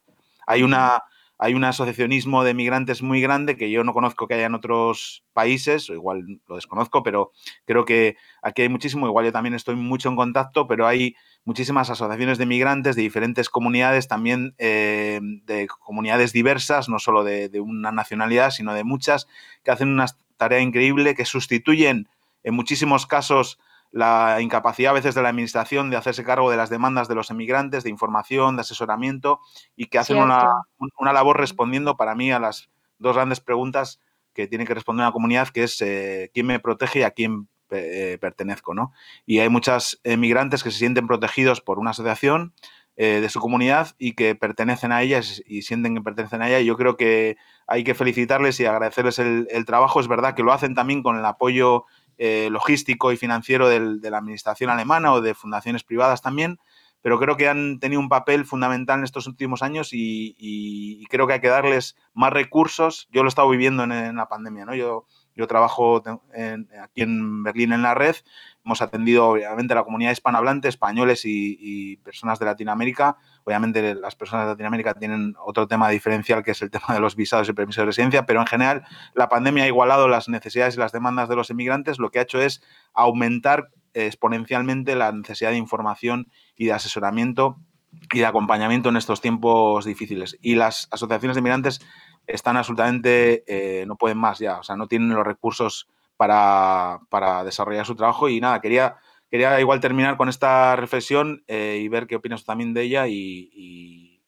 Hay 0.47 0.63
una, 0.63 1.05
hay 1.43 1.55
un 1.55 1.65
asociacionismo 1.65 2.45
de 2.45 2.53
migrantes 2.53 3.01
muy 3.01 3.23
grande 3.23 3.57
que 3.57 3.71
yo 3.71 3.83
no 3.83 3.95
conozco 3.95 4.27
que 4.27 4.35
haya 4.35 4.45
en 4.45 4.55
otros 4.55 5.25
países, 5.33 5.89
o 5.89 5.95
igual 5.95 6.41
lo 6.47 6.57
desconozco, 6.57 7.03
pero 7.03 7.33
creo 7.65 7.87
que 7.87 8.17
aquí 8.43 8.61
hay 8.61 8.69
muchísimo, 8.69 9.07
igual 9.07 9.25
yo 9.25 9.33
también 9.33 9.55
estoy 9.55 9.75
mucho 9.77 10.11
en 10.11 10.17
contacto, 10.17 10.67
pero 10.67 10.87
hay 10.87 11.15
muchísimas 11.45 11.91
asociaciones 11.91 12.39
de 12.39 12.47
migrantes 12.47 12.97
de 12.97 13.03
diferentes 13.03 13.49
comunidades, 13.49 14.09
también 14.09 14.55
eh, 14.59 15.21
de 15.23 15.67
comunidades 15.67 16.33
diversas, 16.33 16.89
no 16.89 16.99
solo 16.99 17.25
de, 17.25 17.49
de, 17.49 17.61
una 17.61 17.93
nacionalidad, 17.93 18.51
sino 18.51 18.75
de 18.75 18.85
muchas, 18.85 19.27
que 19.65 19.71
hacen 19.71 19.89
una 19.89 20.07
tarea 20.37 20.61
increíble, 20.61 21.15
que 21.15 21.25
sustituyen 21.25 22.09
en 22.43 22.55
muchísimos 22.55 23.07
casos 23.07 23.59
la 23.93 24.41
incapacidad 24.41 24.91
a 24.91 24.95
veces 24.95 25.15
de 25.15 25.23
la 25.23 25.31
administración 25.31 25.91
de 25.91 25.97
hacerse 25.97 26.25
cargo 26.25 26.51
de 26.51 26.57
las 26.57 26.71
demandas 26.71 27.09
de 27.09 27.17
los 27.17 27.31
emigrantes, 27.31 27.83
de 27.83 27.91
información, 27.91 28.57
de 28.57 28.61
asesoramiento 28.61 29.41
y 29.75 29.87
que 29.87 29.99
hacen 29.99 30.19
una, 30.19 30.49
una, 30.99 31.13
labor 31.13 31.39
respondiendo 31.39 31.97
para 31.97 32.15
mí 32.15 32.31
a 32.31 32.39
las 32.39 32.71
dos 32.99 33.17
grandes 33.17 33.41
preguntas 33.41 34.01
que 34.33 34.47
tiene 34.47 34.65
que 34.65 34.75
responder 34.75 35.05
una 35.05 35.13
comunidad, 35.13 35.49
que 35.49 35.65
es 35.65 35.81
eh, 35.83 36.31
quién 36.33 36.47
me 36.47 36.61
protege 36.61 37.01
y 37.01 37.03
a 37.03 37.11
quién 37.11 37.49
eh, 37.73 38.19
pertenezco. 38.19 38.75
¿no? 38.75 38.93
Y 39.27 39.39
hay 39.39 39.49
muchos 39.49 40.01
emigrantes 40.05 40.63
que 40.63 40.71
se 40.71 40.79
sienten 40.79 41.07
protegidos 41.07 41.61
por 41.61 41.79
una 41.79 41.91
asociación 41.91 42.55
eh, 42.97 43.21
de 43.21 43.29
su 43.31 43.41
comunidad 43.41 43.95
y 43.99 44.13
que 44.13 44.35
pertenecen 44.35 44.93
a 44.93 45.03
ella 45.03 45.21
y 45.47 45.63
sienten 45.63 45.95
que 45.95 46.03
pertenecen 46.03 46.43
a 46.43 46.49
ella. 46.49 46.61
Y 46.61 46.67
yo 46.67 46.77
creo 46.77 46.97
que 46.97 47.37
hay 47.67 47.83
que 47.85 47.95
felicitarles 47.95 48.61
y 48.61 48.67
agradecerles 48.67 49.19
el, 49.19 49.65
trabajo. 49.65 50.01
Es 50.01 50.09
verdad 50.09 50.35
que 50.35 50.43
lo 50.43 50.53
hacen 50.53 50.75
también 50.75 51.03
con 51.03 51.17
el 51.17 51.25
apoyo 51.25 51.87
eh, 52.19 52.49
logístico 52.51 53.13
y 53.13 53.17
financiero 53.17 53.69
de 53.69 54.11
la 54.11 54.19
administración 54.19 54.69
alemana 54.69 55.15
o 55.15 55.23
de 55.23 55.33
fundaciones 55.35 55.83
privadas 55.83 56.21
también, 56.21 56.59
pero 57.03 57.19
creo 57.19 57.37
que 57.37 57.49
han 57.49 57.79
tenido 57.81 58.01
un 58.01 58.09
papel 58.09 58.45
fundamental 58.45 58.99
en 58.99 59.05
estos 59.05 59.27
últimos 59.27 59.63
años 59.63 59.91
y, 59.93 61.07
creo 61.09 61.27
que 61.27 61.35
hay 61.35 61.41
que 61.41 61.49
darles 61.49 61.97
más 62.13 62.33
recursos. 62.33 63.09
Yo 63.11 63.23
lo 63.23 63.29
he 63.29 63.31
estado 63.31 63.49
viviendo 63.49 63.85
en, 63.85 64.17
la 64.17 64.29
pandemia, 64.29 64.67
¿no? 64.67 64.75
Yo, 64.75 65.07
yo 65.35 65.47
trabajo 65.47 66.03
aquí 66.83 67.03
en 67.03 67.43
Berlín 67.43 67.73
en 67.73 67.83
la 67.83 67.95
red, 67.95 68.17
hemos 68.65 68.83
atendido 68.83 69.29
obviamente 69.29 69.73
a 69.73 69.77
la 69.77 69.85
comunidad 69.85 70.13
hispanohablante, 70.13 70.69
españoles 70.69 71.23
y 71.25 71.97
personas 71.99 72.39
de 72.39 72.47
Latinoamérica, 72.47 73.17
Obviamente 73.45 73.95
las 73.95 74.15
personas 74.15 74.47
de 74.47 74.53
Latinoamérica 74.53 74.95
tienen 74.95 75.35
otro 75.45 75.67
tema 75.67 75.89
diferencial 75.89 76.43
que 76.43 76.51
es 76.51 76.63
el 76.63 76.71
tema 76.71 76.95
de 76.95 77.01
los 77.01 77.17
visados 77.17 77.49
y 77.49 77.53
permisos 77.53 77.83
de 77.83 77.87
residencia, 77.87 78.27
pero 78.27 78.41
en 78.41 78.47
general 78.47 78.85
la 79.15 79.29
pandemia 79.29 79.65
ha 79.65 79.67
igualado 79.67 80.09
las 80.09 80.29
necesidades 80.29 80.77
y 80.77 80.79
las 80.79 80.93
demandas 80.93 81.29
de 81.29 81.37
los 81.37 81.51
inmigrantes, 81.51 81.99
lo 81.99 82.11
que 82.11 82.19
ha 82.19 82.23
hecho 82.23 82.41
es 82.41 82.63
aumentar 82.93 83.71
exponencialmente 83.95 84.95
la 84.95 85.11
necesidad 85.13 85.51
de 85.51 85.57
información 85.57 86.31
y 86.55 86.67
de 86.67 86.73
asesoramiento 86.75 87.59
y 88.13 88.21
de 88.21 88.27
acompañamiento 88.27 88.91
en 88.91 88.97
estos 88.97 89.21
tiempos 89.21 89.85
difíciles. 89.85 90.39
Y 90.41 90.55
las 90.55 90.87
asociaciones 90.93 91.35
de 91.35 91.41
inmigrantes 91.41 91.81
están 92.35 92.57
absolutamente, 92.57 93.45
eh, 93.47 93.85
no 93.87 93.97
pueden 93.97 94.19
más 94.19 94.39
ya, 94.39 94.59
o 94.59 94.63
sea, 94.63 94.77
no 94.77 94.87
tienen 94.87 95.11
los 95.11 95.27
recursos 95.27 95.89
para, 96.17 97.01
para 97.09 97.45
desarrollar 97.45 97.87
su 97.87 97.95
trabajo 97.95 98.29
y 98.29 98.41
nada, 98.41 98.61
quería 98.61 98.97
quería 99.31 99.61
igual 99.61 99.81
terminar 99.81 100.17
con 100.17 100.29
esta 100.29 100.77
reflexión 100.77 101.45
eh, 101.47 101.79
y 101.81 101.89
ver 101.89 102.07
qué 102.07 102.17
opinas 102.17 102.45
también 102.45 102.75
de 102.75 102.83
ella 102.83 103.07
y, 103.07 104.19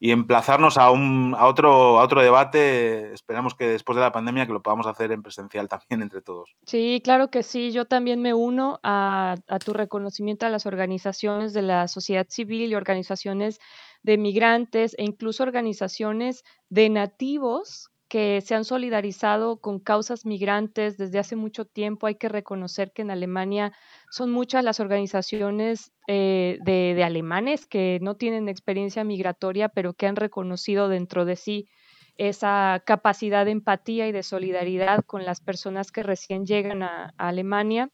emplazarnos 0.00 0.78
a, 0.78 0.90
un, 0.92 1.34
a, 1.36 1.46
otro, 1.46 1.98
a 1.98 2.04
otro 2.04 2.22
debate. 2.22 3.12
Esperamos 3.12 3.54
que 3.54 3.66
después 3.66 3.96
de 3.96 4.02
la 4.02 4.12
pandemia 4.12 4.46
que 4.46 4.52
lo 4.52 4.62
podamos 4.62 4.86
hacer 4.86 5.10
en 5.10 5.22
presencial 5.22 5.68
también 5.68 6.02
entre 6.02 6.22
todos. 6.22 6.54
Sí, 6.66 7.00
claro 7.02 7.30
que 7.30 7.42
sí. 7.42 7.72
Yo 7.72 7.84
también 7.84 8.22
me 8.22 8.32
uno 8.32 8.78
a, 8.84 9.34
a 9.48 9.58
tu 9.58 9.72
reconocimiento 9.72 10.46
a 10.46 10.50
las 10.50 10.66
organizaciones 10.66 11.52
de 11.52 11.62
la 11.62 11.88
sociedad 11.88 12.26
civil 12.28 12.70
y 12.70 12.74
organizaciones 12.76 13.60
de 14.02 14.18
migrantes 14.18 14.94
e 14.98 15.04
incluso 15.04 15.42
organizaciones 15.42 16.44
de 16.68 16.88
nativos 16.88 17.90
que 18.08 18.40
se 18.40 18.54
han 18.54 18.64
solidarizado 18.64 19.60
con 19.60 19.78
causas 19.78 20.24
migrantes 20.24 20.96
desde 20.96 21.18
hace 21.18 21.36
mucho 21.36 21.66
tiempo. 21.66 22.06
Hay 22.06 22.14
que 22.14 22.30
reconocer 22.30 22.90
que 22.92 23.02
en 23.02 23.10
Alemania 23.10 23.72
son 24.10 24.30
muchas 24.30 24.64
las 24.64 24.80
organizaciones 24.80 25.92
eh, 26.08 26.58
de, 26.64 27.02
alemanes 27.04 27.66
que 27.66 27.98
no 28.00 28.16
tienen 28.16 28.48
experiencia 28.48 29.04
migratoria, 29.04 29.68
pero 29.68 29.92
que 29.92 30.06
han 30.06 30.16
reconocido 30.16 30.88
dentro 30.88 31.26
de 31.26 31.36
sí 31.36 31.68
esa 32.16 32.82
capacidad 32.84 33.44
de 33.44 33.52
empatía 33.52 34.08
y 34.08 34.12
de 34.12 34.22
solidaridad 34.22 35.04
con 35.04 35.24
las 35.24 35.40
personas 35.40 35.92
que 35.92 36.02
recién 36.02 36.46
llegan 36.46 36.82
a, 36.82 37.12
Alemania. 37.16 37.90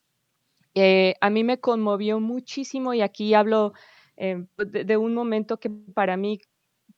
Eh, 0.74 1.14
a 1.20 1.28
mí 1.28 1.44
me 1.44 1.60
conmovió 1.60 2.20
muchísimo 2.20 2.94
y 2.94 3.02
aquí 3.02 3.34
hablo 3.34 3.74
eh, 4.16 4.46
de, 4.56 4.96
un 4.96 5.14
momento 5.14 5.58
que 5.58 5.70
para 5.70 6.16
mí 6.16 6.40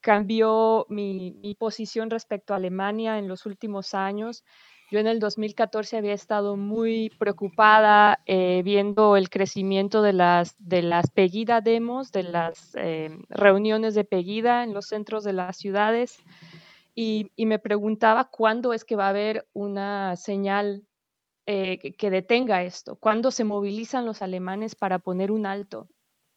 cambió 0.01 0.87
mi, 0.89 1.57
posición 1.59 2.11
respecto 2.11 2.53
a 2.53 2.57
Alemania 2.57 3.19
en 3.19 3.29
los 3.29 3.47
últimos 3.47 3.95
años. 3.95 4.45
Yo 4.91 5.01
en 5.01 5.09
el 5.09 5.19
2014 5.19 5.97
había 5.97 6.13
estado 6.13 6.57
muy 6.57 7.11
preocupada 7.19 8.21
eh, 8.27 8.63
viendo 8.65 9.17
el 9.17 9.31
crecimiento 9.31 10.03
de 10.03 10.13
las, 10.13 10.55
de 10.59 10.83
las 10.83 11.11
Pegida 11.11 11.61
demos, 11.61 12.13
de 12.13 12.23
las 12.23 12.73
eh, 12.77 13.11
reuniones 13.29 13.95
de 13.95 14.05
Pegida 14.05 14.63
en 14.63 14.75
los 14.75 14.87
centros 14.87 15.25
de 15.25 15.33
las 15.33 15.57
ciudades 15.57 16.23
y, 16.99 17.31
me 17.37 17.59
preguntaba 17.59 18.31
cuándo 18.31 18.73
es 18.73 18.85
que 18.85 18.97
va 18.97 19.07
a 19.07 19.11
haber 19.11 19.47
una 19.53 20.17
señal 20.17 20.83
eh, 21.45 21.79
que, 21.79 22.11
detenga 22.11 22.63
esto, 22.63 22.97
cuándo 22.97 23.31
se 23.31 23.45
movilizan 23.45 24.07
los 24.07 24.23
alemanes 24.23 24.75
para 24.75 24.99
poner 24.99 25.31
un 25.31 25.45
alto. 25.45 25.89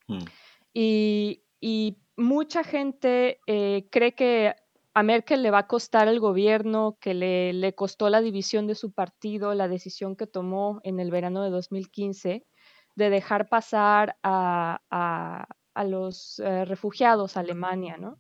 Mm. 0.08 0.26
Y, 0.74 1.44
y 1.60 1.98
mucha 2.16 2.64
gente 2.64 3.40
eh, 3.48 3.88
cree 3.92 4.14
que 4.14 4.56
a 4.94 5.04
Merkel 5.04 5.44
le 5.44 5.52
va 5.52 5.60
a 5.60 5.68
costar 5.68 6.08
el 6.08 6.20
gobierno, 6.20 6.98
que 7.00 7.14
le, 7.14 7.54
le, 7.54 7.74
costó 7.74 8.10
la 8.10 8.22
división 8.22 8.68
de 8.68 8.76
su 8.76 8.92
partido, 8.92 9.54
la 9.54 9.68
decisión 9.68 10.16
que 10.16 10.28
tomó 10.28 10.82
en 10.84 11.00
el 11.00 11.12
verano 11.12 11.44
de 11.44 11.50
2015 11.52 12.46
de 12.96 13.10
dejar 13.10 13.48
pasar 13.48 14.18
a, 14.24 14.82
a, 14.90 15.84
los 15.86 16.40
eh, 16.40 16.66
refugiados 16.66 17.38
a 17.38 17.40
Alemania, 17.40 17.96
¿no? 17.98 18.20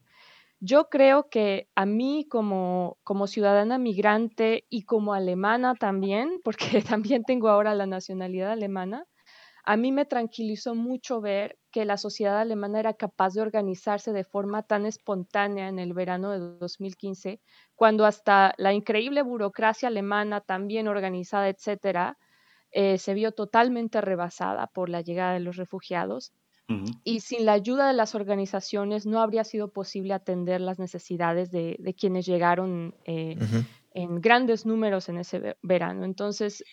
Yo 0.62 0.89
creo 0.89 1.30
que 1.30 1.70
a 1.76 1.86
mí 1.86 2.26
como, 2.30 2.97
como 3.04 3.28
ciudadana 3.28 3.78
migrante 3.78 4.66
y 4.70 4.84
como 4.84 5.14
alemana 5.14 5.76
también, 5.76 6.39
porque 6.43 6.82
también 6.89 7.24
tengo 7.24 7.50
ahora 7.50 7.76
la 7.76 7.86
nacionalidad 7.86 8.52
alemana, 8.52 9.06
a 9.70 9.78
mí 9.78 9.91
me 9.91 10.05
tranquilizó 10.05 10.74
mucho 10.74 11.22
ver 11.22 11.59
que 11.70 11.86
la 11.86 11.97
sociedad 11.97 12.39
alemana 12.39 12.80
era 12.80 12.95
capaz 12.95 13.36
de 13.36 13.41
organizarse 13.41 14.11
de 14.13 14.24
forma 14.24 14.63
tan 14.63 14.88
espontánea 14.88 15.67
en 15.67 15.78
el 15.78 15.93
verano 15.93 16.32
de 16.32 16.39
2015, 16.57 17.39
cuando 17.76 18.07
hasta 18.07 18.55
la 18.57 18.74
increíble 18.74 19.22
burocracia 19.22 19.88
alemana, 19.88 20.41
tan 20.41 20.65
bien 20.65 20.88
organizada, 20.88 21.49
etcétera, 21.49 22.17
eh, 22.72 22.97
se 22.97 23.13
vio 23.13 23.32
totalmente 23.32 24.01
rebasada 24.01 24.65
por 24.65 24.89
la 24.89 25.01
llegada 25.01 25.34
de 25.34 25.41
los 25.41 25.55
refugiados. 25.55 26.34
Y 27.03 27.20
sin 27.20 27.45
la 27.45 27.53
ayuda 27.53 27.88
de 27.88 27.93
las 27.93 28.15
organizaciones 28.15 29.05
no 29.05 29.22
habría 29.22 29.43
sido 29.43 29.72
posible 29.72 30.13
atender 30.13 30.61
las 30.61 30.80
necesidades 30.80 31.51
de, 31.51 31.95
quienes 31.95 32.26
llegaron 32.26 32.95
eh, 33.05 33.38
en 33.92 34.22
grandes 34.22 34.66
números 34.66 35.10
en 35.10 35.18
ese 35.18 35.58
verano. 35.62 36.06
Entonces, 36.06 36.64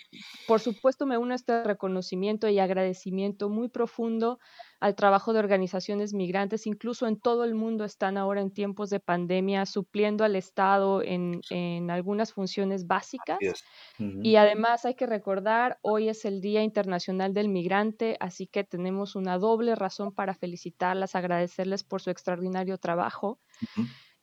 por 0.46 0.60
supuesto, 0.60 1.06
me 1.06 1.18
uno 1.18 1.32
a 1.32 1.36
este 1.36 1.64
reconocimiento 1.64 2.48
y 2.48 2.58
agradecimiento 2.58 3.48
muy 3.48 3.68
profundo 3.68 4.38
al 4.80 4.94
trabajo 4.94 5.32
de 5.32 5.38
organizaciones 5.38 6.12
migrantes, 6.12 6.66
incluso 6.66 7.06
en 7.06 7.18
todo 7.18 7.44
el 7.44 7.54
mundo 7.54 7.84
están 7.84 8.18
ahora 8.18 8.42
en 8.42 8.52
tiempos 8.52 8.90
de 8.90 9.00
pandemia 9.00 9.64
supliendo 9.64 10.22
al 10.24 10.36
Estado 10.36 11.02
en, 11.02 11.40
algunas 11.90 12.32
funciones 12.32 12.86
básicas. 12.86 13.38
Y 13.98 14.36
además 14.36 14.84
hay 14.84 14.94
que 14.94 15.06
recordar, 15.06 15.78
hoy 15.82 16.08
es 16.08 16.24
el 16.24 16.40
Día 16.40 16.62
Internacional 16.62 17.32
del 17.32 17.48
Migrante, 17.48 18.16
así 18.20 18.46
que 18.46 18.64
tenemos 18.64 19.16
una 19.16 19.38
doble 19.38 19.74
razón 19.74 20.12
para 20.12 20.34
felicitarlas, 20.34 21.14
agradecerles 21.14 21.82
por 21.82 22.02
su 22.02 22.10
extraordinario 22.10 22.76
trabajo. 22.76 23.40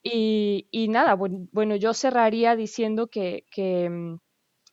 Y, 0.06 0.86
nada, 0.90 1.14
bueno, 1.14 1.76
yo 1.76 1.94
cerraría 1.94 2.56
diciendo 2.56 3.08
que, 3.08 3.46
mm, 3.90 4.16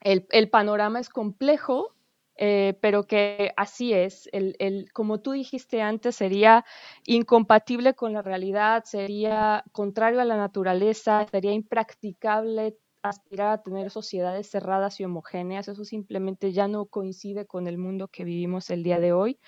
el, 0.01 0.49
panorama 0.49 0.99
es 0.99 1.09
complejo, 1.09 1.95
eh, 2.36 2.77
pero 2.82 3.03
que 3.07 3.53
así 3.55 3.93
es. 3.93 4.29
El, 4.34 4.91
como 4.93 5.21
tú 5.21 5.32
dijiste 5.32 5.82
antes, 5.82 6.17
sería 6.17 6.65
incompatible 7.05 7.93
con 7.93 8.11
la 8.13 8.21
realidad, 8.21 8.84
sería 8.84 9.63
contrario 9.71 10.19
a 10.19 10.25
la 10.25 10.36
naturaleza, 10.38 11.25
sería 11.32 11.53
impracticable 11.53 12.77
aspirar 13.01 13.53
a 13.53 13.63
tener 13.63 13.89
sociedades 13.89 14.49
cerradas 14.49 14.99
y 14.99 15.05
homogéneas. 15.05 15.69
Eso 15.69 15.86
simplemente 15.86 16.51
ya 16.51 16.67
no 16.67 16.88
coincide 16.88 17.45
con 17.47 17.67
el 17.67 17.77
mundo 17.77 18.09
que 18.09 18.25
vivimos 18.25 18.69
el 18.69 18.84
día 18.84 18.99
de 18.99 19.13
hoy. 19.13 19.39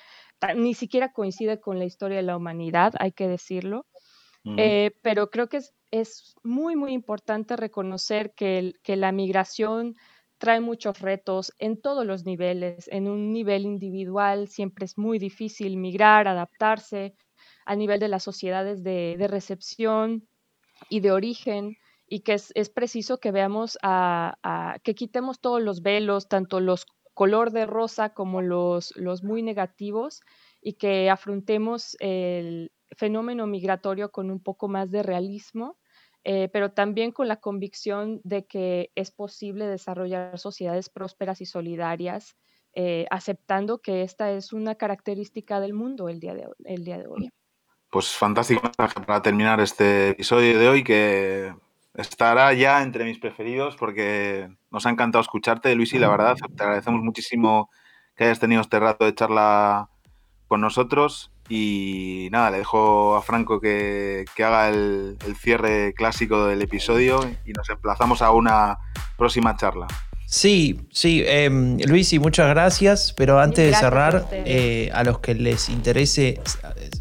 Ni 0.56 0.74
siquiera 0.76 1.12
coincide 1.12 1.60
con 1.60 1.78
la 1.80 1.86
historia 1.86 2.18
de 2.18 2.24
la 2.24 2.38
humanidad, 2.38 2.94
hay 3.00 3.12
que 3.12 3.28
decirlo. 3.28 3.86
Eh, 4.46 4.92
pero 5.02 5.30
creo 5.30 5.48
que 5.48 5.58
es, 5.58 5.74
es, 5.92 6.36
muy, 6.44 6.76
muy 6.76 6.92
importante 6.92 7.56
reconocer 7.56 8.34
que, 8.34 8.74
que 8.84 8.98
la 8.98 9.12
migración 9.12 9.96
trae 10.38 10.60
muchos 10.60 11.00
retos 11.00 11.54
en 11.60 11.80
todos 11.80 12.06
los 12.06 12.26
niveles. 12.26 12.90
En 12.92 13.08
un 13.08 13.32
nivel 13.32 13.64
individual 13.66 14.50
siempre 14.50 14.84
es 14.84 14.98
muy 14.98 15.18
difícil 15.18 15.78
migrar, 15.78 16.28
adaptarse. 16.28 17.16
A 17.66 17.78
nivel 17.78 18.02
de 18.02 18.10
las 18.10 18.24
sociedades 18.24 18.84
de, 18.84 19.16
de 19.18 19.28
recepción 19.30 20.28
y 20.90 21.00
de 21.00 21.14
origen, 21.14 21.78
y 22.08 22.20
que 22.20 22.34
es, 22.34 22.52
es 22.56 22.70
preciso 22.70 23.20
que 23.20 23.32
veamos, 23.32 23.78
a, 23.82 24.38
a, 24.44 24.80
que 24.80 24.96
quitemos 24.96 25.40
todos 25.40 25.62
los 25.62 25.82
velos, 25.82 26.28
tanto 26.28 26.60
los 26.60 26.86
color 27.14 27.52
de 27.52 27.66
rosa 27.66 28.10
como 28.10 28.42
los, 28.42 28.94
los 28.98 29.24
muy 29.24 29.44
negativos, 29.44 30.22
y 30.62 30.74
que 30.74 31.10
afrontemos 31.10 31.96
el 32.00 32.72
fenómeno 32.96 33.48
migratorio 33.48 34.12
con 34.12 34.30
un 34.32 34.40
poco 34.40 34.68
más 34.68 34.92
de 34.92 35.04
realismo, 35.04 35.78
eh, 36.24 36.50
pero 36.54 36.72
también 36.72 37.12
con 37.12 37.28
la 37.28 37.38
convicción 37.38 38.22
de 38.24 38.46
que 38.46 38.92
es 38.96 39.12
posible 39.12 39.68
desarrollar 39.68 40.40
sociedades 40.40 40.90
prósperas 40.90 41.42
y 41.42 41.46
solidarias, 41.46 42.38
eh, 42.74 43.06
aceptando 43.12 43.82
que 43.82 44.04
esta 44.04 44.32
es 44.32 44.54
una 44.54 44.76
característica 44.76 45.60
del 45.60 45.74
mundo 45.74 46.10
el 46.10 46.20
día 46.20 46.34
de, 46.34 46.48
el 46.66 46.86
día 46.86 46.98
de 46.98 47.08
hoy. 47.08 47.30
Pues 47.90 48.10
fantástico 48.10 48.72
para 49.06 49.22
terminar 49.22 49.60
este 49.60 50.10
episodio 50.10 50.58
de 50.58 50.68
hoy 50.68 50.84
que 50.84 51.54
estará 51.94 52.54
ya 52.54 52.82
entre 52.82 53.04
mis 53.04 53.20
preferidos 53.20 53.76
porque 53.76 54.50
nos 54.72 54.86
ha 54.86 54.90
encantado 54.90 55.22
escucharte, 55.22 55.76
Luis, 55.76 55.94
y 55.94 56.00
la 56.00 56.10
verdad, 56.10 56.36
te 56.56 56.64
agradecemos 56.64 57.02
muchísimo 57.04 57.70
que 58.16 58.24
hayas 58.26 58.40
tenido 58.40 58.62
este 58.62 58.80
rato 58.80 59.06
de 59.06 59.14
charla 59.14 59.90
con 60.48 60.62
nosotros. 60.62 61.33
Y 61.50 62.30
nada, 62.32 62.52
le 62.52 62.60
dejo 62.60 63.16
a 63.16 63.22
Franco 63.22 63.60
que, 63.60 64.26
que 64.36 64.44
haga 64.44 64.70
el, 64.70 65.18
el, 65.26 65.36
cierre 65.36 65.94
clásico 65.94 66.48
del 66.48 66.62
episodio 66.62 67.20
y 67.46 67.52
nos 67.52 67.70
emplazamos 67.70 68.22
a 68.22 68.32
una 68.32 68.78
próxima 69.18 69.56
charla. 69.58 69.88
Sí, 70.34 70.88
sí, 70.92 71.22
eh, 71.26 71.48
Luis, 71.86 72.12
y 72.12 72.18
muchas 72.18 72.50
gracias, 72.50 73.14
pero 73.16 73.40
antes 73.40 73.70
Gracias 73.70 73.82
de 73.82 73.86
cerrar, 73.86 74.16
a 74.16 74.28
eh, 74.32 74.90
a 74.92 75.04
los 75.04 75.20
que 75.20 75.36
les 75.36 75.70
interese 75.70 76.42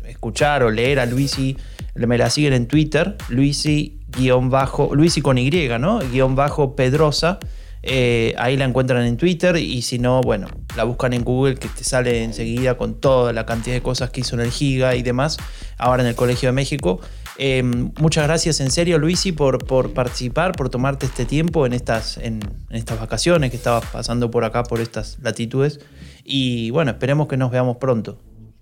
escuchar 0.06 0.62
o 0.64 0.70
leer 0.70 1.00
a 1.00 1.06
Luisi, 1.06 1.56
me 1.94 2.18
la 2.18 2.28
siguen 2.28 2.52
en 2.52 2.68
Twitter, 2.68 3.16
Luisi 3.30 4.00
guion 4.08 4.50
bajo, 4.50 4.94
Luisi 4.94 5.22
con 5.22 5.38
Y, 5.38 5.50
¿no? 5.78 6.00
Guión 6.00 6.34
bajo 6.34 6.76
Pedrosa. 6.76 7.38
Eh, 7.82 8.34
ahí 8.38 8.56
la 8.56 8.64
encuentran 8.64 9.04
en 9.04 9.16
Twitter 9.16 9.56
y 9.56 9.82
si 9.82 9.98
no, 9.98 10.20
bueno, 10.20 10.46
la 10.76 10.84
buscan 10.84 11.12
en 11.12 11.24
Google 11.24 11.56
que 11.56 11.68
te 11.68 11.82
sale 11.82 12.22
enseguida 12.22 12.76
con 12.76 12.94
toda 13.00 13.32
la 13.32 13.44
cantidad 13.44 13.74
de 13.74 13.82
cosas 13.82 14.10
que 14.10 14.20
hizo 14.20 14.36
en 14.36 14.42
el 14.42 14.50
Giga 14.50 14.94
y 14.94 15.02
demás, 15.02 15.38
ahora 15.78 16.02
en 16.02 16.08
el 16.08 16.14
Colegio 16.14 16.48
de 16.48 16.52
México. 16.52 17.00
Eh, 17.38 17.62
muchas 17.62 18.24
gracias 18.24 18.60
en 18.60 18.70
serio, 18.70 18.98
Luisi, 18.98 19.32
por, 19.32 19.92
participar, 19.94 20.52
por 20.52 20.68
tomarte 20.68 21.06
este 21.06 21.24
tiempo 21.24 21.66
en 21.66 21.72
estas, 21.72 22.18
en 22.18 22.40
estas 22.70 23.00
vacaciones 23.00 23.50
que 23.50 23.56
estabas 23.56 23.84
pasando 23.86 24.30
por 24.30 24.44
acá, 24.44 24.62
por 24.62 24.80
estas 24.80 25.18
latitudes. 25.20 25.80
Y 26.24 26.70
bueno, 26.70 26.92
esperemos 26.92 27.26
que 27.26 27.36
nos 27.36 27.50
veamos 27.50 27.78
pronto. 27.78 28.18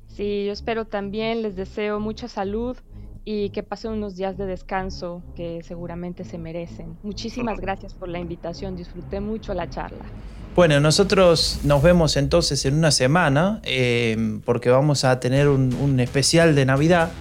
Sí, 0.09 0.45
yo 0.47 0.53
espero 0.53 0.87
también, 0.87 1.43
les 1.43 1.57
deseo 1.57 2.01
mucha 2.01 2.29
salud 2.29 2.77
y 3.25 3.51
que 3.51 3.63
pasen 3.63 3.93
unos 3.93 4.17
días 4.17 4.37
de 4.37 4.47
descanso 4.47 5.23
que 5.35 5.63
seguramente 5.63 6.25
se 6.25 6.39
merecen. 6.39 6.97
Muchísimas 7.03 7.61
gracias 7.61 7.95
por 7.95 8.09
la 8.09 8.19
invitación, 8.19 8.77
disfruté 8.77 9.21
mucho 9.21 9.55
la 9.55 9.69
charla. 9.69 10.05
Bueno, 10.57 10.81
nosotros 10.81 11.61
nos 11.63 11.83
vemos 11.83 12.17
entonces 12.17 12.65
en 12.65 12.75
una 12.75 12.91
semana 12.91 13.61
eh, 13.63 14.41
porque 14.45 14.69
vamos 14.69 15.05
a 15.05 15.21
tener 15.21 15.49
un, 15.49 15.73
un 15.75 16.01
especial 16.01 16.55
de 16.55 16.67
Navidad. 16.67 17.13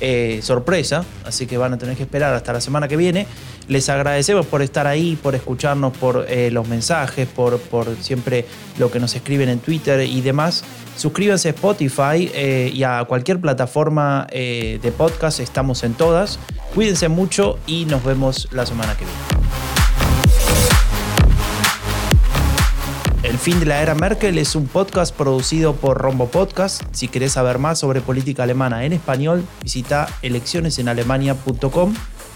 Eh, 0.00 0.40
sorpresa, 0.42 1.04
así 1.24 1.46
que 1.46 1.58
van 1.58 1.72
a 1.72 1.78
tener 1.78 1.96
que 1.96 2.04
esperar 2.04 2.32
hasta 2.34 2.52
la 2.52 2.60
semana 2.60 2.86
que 2.86 2.96
viene. 2.96 3.26
Les 3.66 3.88
agradecemos 3.88 4.46
por 4.46 4.62
estar 4.62 4.86
ahí, 4.86 5.18
por 5.20 5.34
escucharnos, 5.34 5.96
por 5.96 6.26
eh, 6.28 6.50
los 6.50 6.68
mensajes, 6.68 7.26
por, 7.26 7.58
por, 7.58 7.96
siempre 8.00 8.46
lo 8.78 8.90
que 8.90 9.00
nos 9.00 9.14
escriben 9.14 9.48
en 9.48 9.58
Twitter 9.58 10.00
y 10.00 10.20
demás. 10.20 10.64
Suscríbanse 10.96 11.48
a 11.48 11.50
Spotify 11.52 12.30
eh, 12.32 12.70
y 12.72 12.82
a 12.84 13.04
cualquier 13.08 13.40
plataforma 13.40 14.26
de 14.30 14.92
podcast, 14.96 15.40
estamos 15.40 15.82
en 15.84 15.94
todas. 15.94 16.38
Cuídense 16.74 17.08
mucho 17.08 17.58
y 17.66 17.84
nos 17.84 18.04
vemos 18.04 18.48
la 18.52 18.66
semana 18.66 18.96
que 18.96 19.04
viene. 19.04 19.77
Fin 23.50 23.60
de 23.60 23.64
la 23.64 23.80
era 23.80 23.94
Merkel 23.94 24.36
es 24.36 24.54
un 24.54 24.68
podcast 24.68 25.16
producido 25.16 25.74
por 25.74 25.96
Rombo 25.96 26.28
Podcast. 26.28 26.82
Si 26.92 27.08
querés 27.08 27.32
saber 27.32 27.58
más 27.58 27.78
sobre 27.78 28.02
política 28.02 28.42
alemana 28.42 28.84
en 28.84 28.92
español, 28.92 29.42
visita 29.62 30.06
eleccionesenalemania.com 30.20 31.94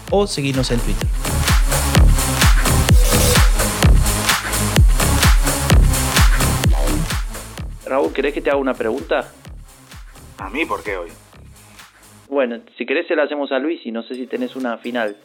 o 0.09 0.25
seguirnos 0.25 0.71
en 0.71 0.79
Twitter. 0.79 1.07
Raúl, 7.85 8.11
¿querés 8.11 8.33
que 8.33 8.41
te 8.41 8.49
haga 8.49 8.57
una 8.57 8.73
pregunta? 8.73 9.31
¿A 10.39 10.49
mí 10.49 10.65
por 10.65 10.81
qué 10.81 10.97
hoy? 10.97 11.11
Bueno, 12.27 12.59
si 12.75 12.87
querés 12.87 13.07
se 13.07 13.15
la 13.15 13.25
hacemos 13.25 13.51
a 13.51 13.59
Luis 13.59 13.85
y 13.85 13.91
no 13.91 14.01
sé 14.01 14.15
si 14.15 14.25
tenés 14.25 14.55
una 14.55 14.79
final. 14.79 15.15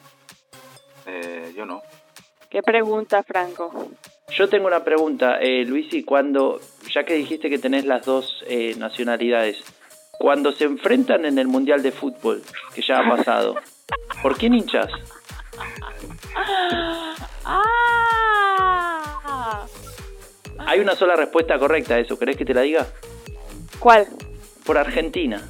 Eh, 1.06 1.54
yo 1.56 1.64
no. 1.64 1.80
¿Qué 2.50 2.62
pregunta, 2.62 3.22
Franco? 3.22 3.90
Yo 4.30 4.48
tengo 4.48 4.66
una 4.66 4.82
pregunta, 4.82 5.38
eh, 5.40 5.64
Luis, 5.64 5.92
y 5.92 6.02
cuando, 6.02 6.60
ya 6.94 7.04
que 7.04 7.14
dijiste 7.14 7.50
que 7.50 7.58
tenés 7.58 7.84
las 7.84 8.04
dos 8.06 8.42
eh, 8.46 8.74
nacionalidades, 8.76 9.62
cuando 10.12 10.52
se 10.52 10.64
enfrentan 10.64 11.24
en 11.26 11.38
el 11.38 11.46
Mundial 11.46 11.82
de 11.82 11.92
Fútbol, 11.92 12.42
que 12.74 12.82
ya 12.82 13.00
ha 13.00 13.16
pasado, 13.16 13.56
¿por 14.22 14.36
quién 14.36 14.54
hinchas? 14.54 14.90
¡Ah! 17.44 17.66
Hay 20.66 20.80
una 20.80 20.94
sola 20.94 21.16
respuesta 21.16 21.58
correcta 21.58 21.94
a 21.94 21.98
eso, 21.98 22.18
¿querés 22.18 22.36
que 22.36 22.44
te 22.44 22.52
la 22.54 22.62
diga? 22.62 22.86
¿Cuál? 23.78 24.06
Por 24.64 24.76
Argentina. 24.76 25.42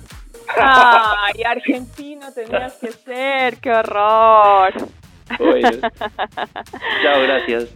¡Ay, 0.57 1.42
argentino 1.42 2.32
tenías 2.32 2.74
que 2.74 2.92
ser! 3.05 3.59
¡Qué 3.59 3.70
horror! 3.72 4.74
Chao, 7.03 7.20
gracias. 7.22 7.68